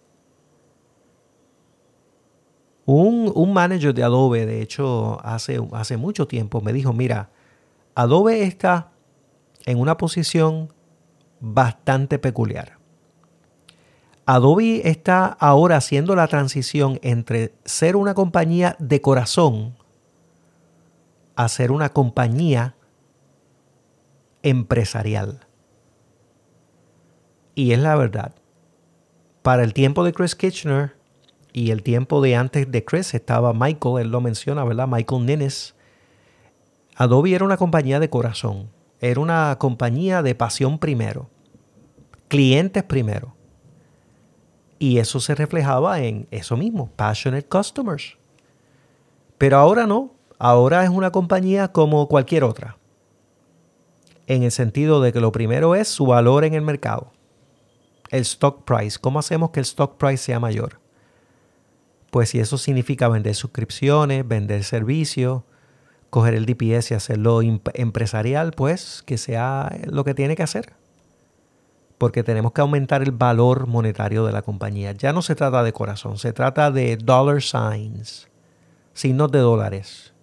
Un, 2.85 3.31
un 3.33 3.53
manager 3.53 3.93
de 3.93 4.03
Adobe, 4.03 4.45
de 4.45 4.61
hecho, 4.61 5.19
hace, 5.23 5.59
hace 5.71 5.97
mucho 5.97 6.27
tiempo 6.27 6.61
me 6.61 6.73
dijo, 6.73 6.91
mira, 6.93 7.29
Adobe 7.95 8.43
está 8.43 8.91
en 9.65 9.79
una 9.79 9.97
posición 9.97 10.73
bastante 11.39 12.19
peculiar. 12.19 12.77
Adobe 14.25 14.89
está 14.89 15.25
ahora 15.27 15.77
haciendo 15.77 16.15
la 16.15 16.27
transición 16.27 16.99
entre 17.03 17.53
ser 17.63 17.95
una 17.95 18.13
compañía 18.13 18.75
de 18.79 18.99
corazón 18.99 19.77
a 21.35 21.47
ser 21.47 21.71
una 21.71 21.89
compañía 21.89 22.75
empresarial. 24.41 25.47
Y 27.53 27.71
es 27.71 27.79
la 27.79 27.95
verdad. 27.95 28.35
Para 29.41 29.63
el 29.63 29.73
tiempo 29.73 30.03
de 30.03 30.11
Chris 30.11 30.35
Kitchener 30.35 30.97
y 31.53 31.71
el 31.71 31.83
tiempo 31.83 32.19
de 32.19 32.35
antes 32.35 32.69
de 32.69 32.83
Chris 32.83 33.13
estaba 33.13 33.53
Michael, 33.53 33.99
él 33.99 34.11
lo 34.11 34.19
menciona, 34.19 34.65
¿verdad? 34.65 34.87
Michael 34.87 35.25
Ninnes 35.25 35.74
Adobe 36.95 37.35
era 37.35 37.43
una 37.43 37.57
compañía 37.57 37.99
de 37.99 38.09
corazón, 38.09 38.69
era 39.01 39.19
una 39.19 39.57
compañía 39.59 40.21
de 40.21 40.33
pasión 40.33 40.79
primero, 40.79 41.29
clientes 42.29 42.83
primero. 42.83 43.35
Y 44.79 44.99
eso 44.99 45.19
se 45.19 45.35
reflejaba 45.35 45.99
en 45.99 46.27
eso 46.31 46.55
mismo, 46.55 46.89
passionate 46.95 47.47
customers. 47.47 48.17
Pero 49.37 49.57
ahora 49.57 49.85
no, 49.85 50.13
ahora 50.39 50.85
es 50.85 50.89
una 50.89 51.11
compañía 51.11 51.73
como 51.73 52.07
cualquier 52.07 52.45
otra. 52.45 52.77
En 54.27 54.43
el 54.43 54.51
sentido 54.51 55.01
de 55.01 55.11
que 55.11 55.19
lo 55.19 55.33
primero 55.33 55.75
es 55.75 55.89
su 55.89 56.05
valor 56.05 56.45
en 56.45 56.53
el 56.53 56.61
mercado. 56.61 57.11
El 58.09 58.21
stock 58.21 58.63
price. 58.63 58.97
¿Cómo 58.99 59.19
hacemos 59.19 59.49
que 59.49 59.59
el 59.59 59.65
stock 59.65 59.97
price 59.97 60.23
sea 60.23 60.39
mayor? 60.39 60.79
Pues 62.09 62.29
si 62.29 62.39
eso 62.39 62.57
significa 62.57 63.09
vender 63.09 63.35
suscripciones, 63.35 64.25
vender 64.25 64.63
servicios, 64.63 65.43
coger 66.09 66.33
el 66.33 66.45
DPS 66.45 66.91
y 66.91 66.93
hacerlo 66.93 67.41
empresarial, 67.41 68.51
pues 68.51 69.03
que 69.05 69.17
sea 69.17 69.77
lo 69.85 70.03
que 70.03 70.13
tiene 70.13 70.35
que 70.35 70.43
hacer. 70.43 70.73
Porque 71.97 72.23
tenemos 72.23 72.51
que 72.51 72.61
aumentar 72.61 73.01
el 73.01 73.11
valor 73.11 73.67
monetario 73.67 74.25
de 74.25 74.33
la 74.33 74.41
compañía. 74.41 74.91
Ya 74.91 75.13
no 75.13 75.21
se 75.21 75.35
trata 75.35 75.63
de 75.63 75.73
corazón, 75.73 76.17
se 76.17 76.33
trata 76.33 76.71
de 76.71 76.97
dollar 76.97 77.41
signs, 77.41 78.27
signos 78.93 79.31
de 79.31 79.39
dólares. 79.39 80.13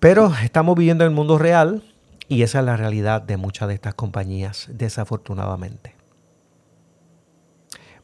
Pero 0.00 0.32
estamos 0.42 0.76
viviendo 0.76 1.04
en 1.04 1.10
el 1.10 1.14
mundo 1.14 1.38
real 1.38 1.82
y 2.28 2.42
esa 2.42 2.60
es 2.60 2.64
la 2.64 2.76
realidad 2.76 3.22
de 3.22 3.36
muchas 3.36 3.68
de 3.68 3.74
estas 3.74 3.94
compañías, 3.94 4.68
desafortunadamente. 4.72 6.01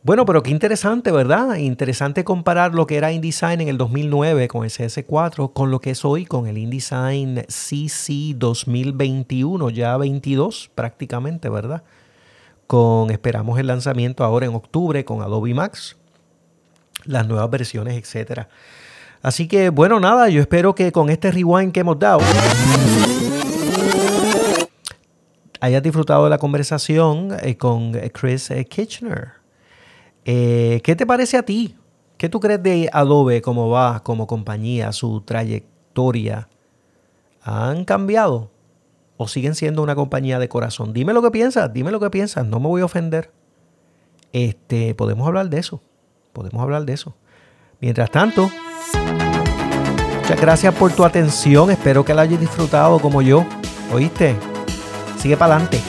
Bueno, 0.05 0.25
pero 0.25 0.45
qué 0.45 0.51
interesante, 0.51 1.11
¿verdad? 1.11 1.57
Interesante 1.57 2.23
comparar 2.23 2.73
lo 2.73 2.87
que 2.87 2.97
era 2.97 3.11
InDesign 3.11 3.61
en 3.61 3.69
el 3.69 3.79
2009 3.79 4.47
con 4.47 4.63
el 4.63 4.71
CS4 4.71 5.53
con 5.53 5.73
lo 5.73 5.81
que 5.81 5.91
es 5.91 6.05
hoy 6.05 6.25
con 6.25 6.47
el 6.47 6.57
InDesign 6.57 7.45
CC 7.49 8.35
2021, 8.37 9.71
ya 9.71 9.97
22 9.97 10.71
prácticamente, 10.73 11.49
¿verdad? 11.49 11.83
Con 12.69 13.11
esperamos 13.11 13.59
el 13.59 13.67
lanzamiento 13.67 14.23
ahora 14.23 14.47
en 14.47 14.55
octubre 14.55 15.05
con 15.05 15.21
Adobe 15.21 15.53
Max, 15.53 15.97
las 17.05 17.27
nuevas 17.27 17.51
versiones, 17.51 17.97
etcétera. 17.99 18.49
Así 19.21 19.49
que 19.49 19.71
bueno, 19.71 19.99
nada, 19.99 20.29
yo 20.29 20.41
espero 20.41 20.77
que 20.77 20.93
con 20.93 21.11
este 21.11 21.33
rewind 21.33 21.73
que 21.73 21.81
hemos 21.81 21.99
dado 21.99 22.21
hayas 25.61 25.83
disfrutado 25.83 26.23
de 26.23 26.31
la 26.31 26.39
conversación 26.39 27.37
eh, 27.43 27.57
con 27.57 27.93
Chris 28.13 28.53
eh, 28.53 28.65
Kitchener. 28.65 29.38
Eh, 30.31 30.83
¿Qué 30.85 30.95
te 30.95 31.07
parece 31.07 31.39
a 31.39 31.43
ti? 31.43 31.75
¿Qué 32.19 32.29
tú 32.29 32.39
crees 32.39 32.63
de 32.63 32.91
Adobe, 32.93 33.41
cómo 33.41 33.71
va 33.71 34.03
como 34.03 34.27
compañía, 34.27 34.93
su 34.93 35.23
trayectoria? 35.23 36.51
¿Han 37.43 37.87
cambiado? 37.87 38.51
¿O 39.17 39.27
siguen 39.27 39.55
siendo 39.55 39.83
una 39.83 39.95
compañía 39.95 40.39
de 40.39 40.51
corazón? 40.51 40.93
Dime 40.93 41.15
lo 41.15 41.23
que 41.23 41.31
piensas, 41.31 41.73
dime 41.73 41.91
lo 41.91 41.99
que 41.99 42.11
piensas, 42.11 42.45
no 42.45 42.61
me 42.61 42.69
voy 42.69 42.83
a 42.83 42.85
ofender. 42.85 43.33
Este, 44.35 44.95
podemos 44.95 45.27
hablar 45.27 45.49
de 45.49 45.61
eso. 45.61 45.81
Podemos 46.35 46.63
hablar 46.63 46.85
de 46.85 46.93
eso. 46.93 47.15
Mientras 47.81 48.11
tanto, 48.11 48.51
muchas 50.21 50.39
gracias 50.39 50.75
por 50.75 50.93
tu 50.93 51.07
atención. 51.07 51.71
Espero 51.71 52.05
que 52.05 52.13
la 52.13 52.21
hayas 52.21 52.39
disfrutado 52.39 52.99
como 52.99 53.23
yo. 53.23 53.47
¿Oíste? 53.95 54.37
Sigue 55.17 55.39
para 55.39 55.55
adelante. 55.55 55.81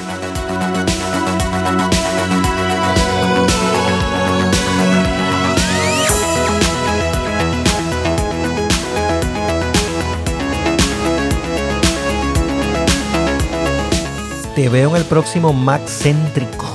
Te 14.60 14.68
veo 14.68 14.90
en 14.90 14.98
el 14.98 15.06
próximo 15.06 15.54
Mac 15.54 15.88
Céntrico. 15.88 16.69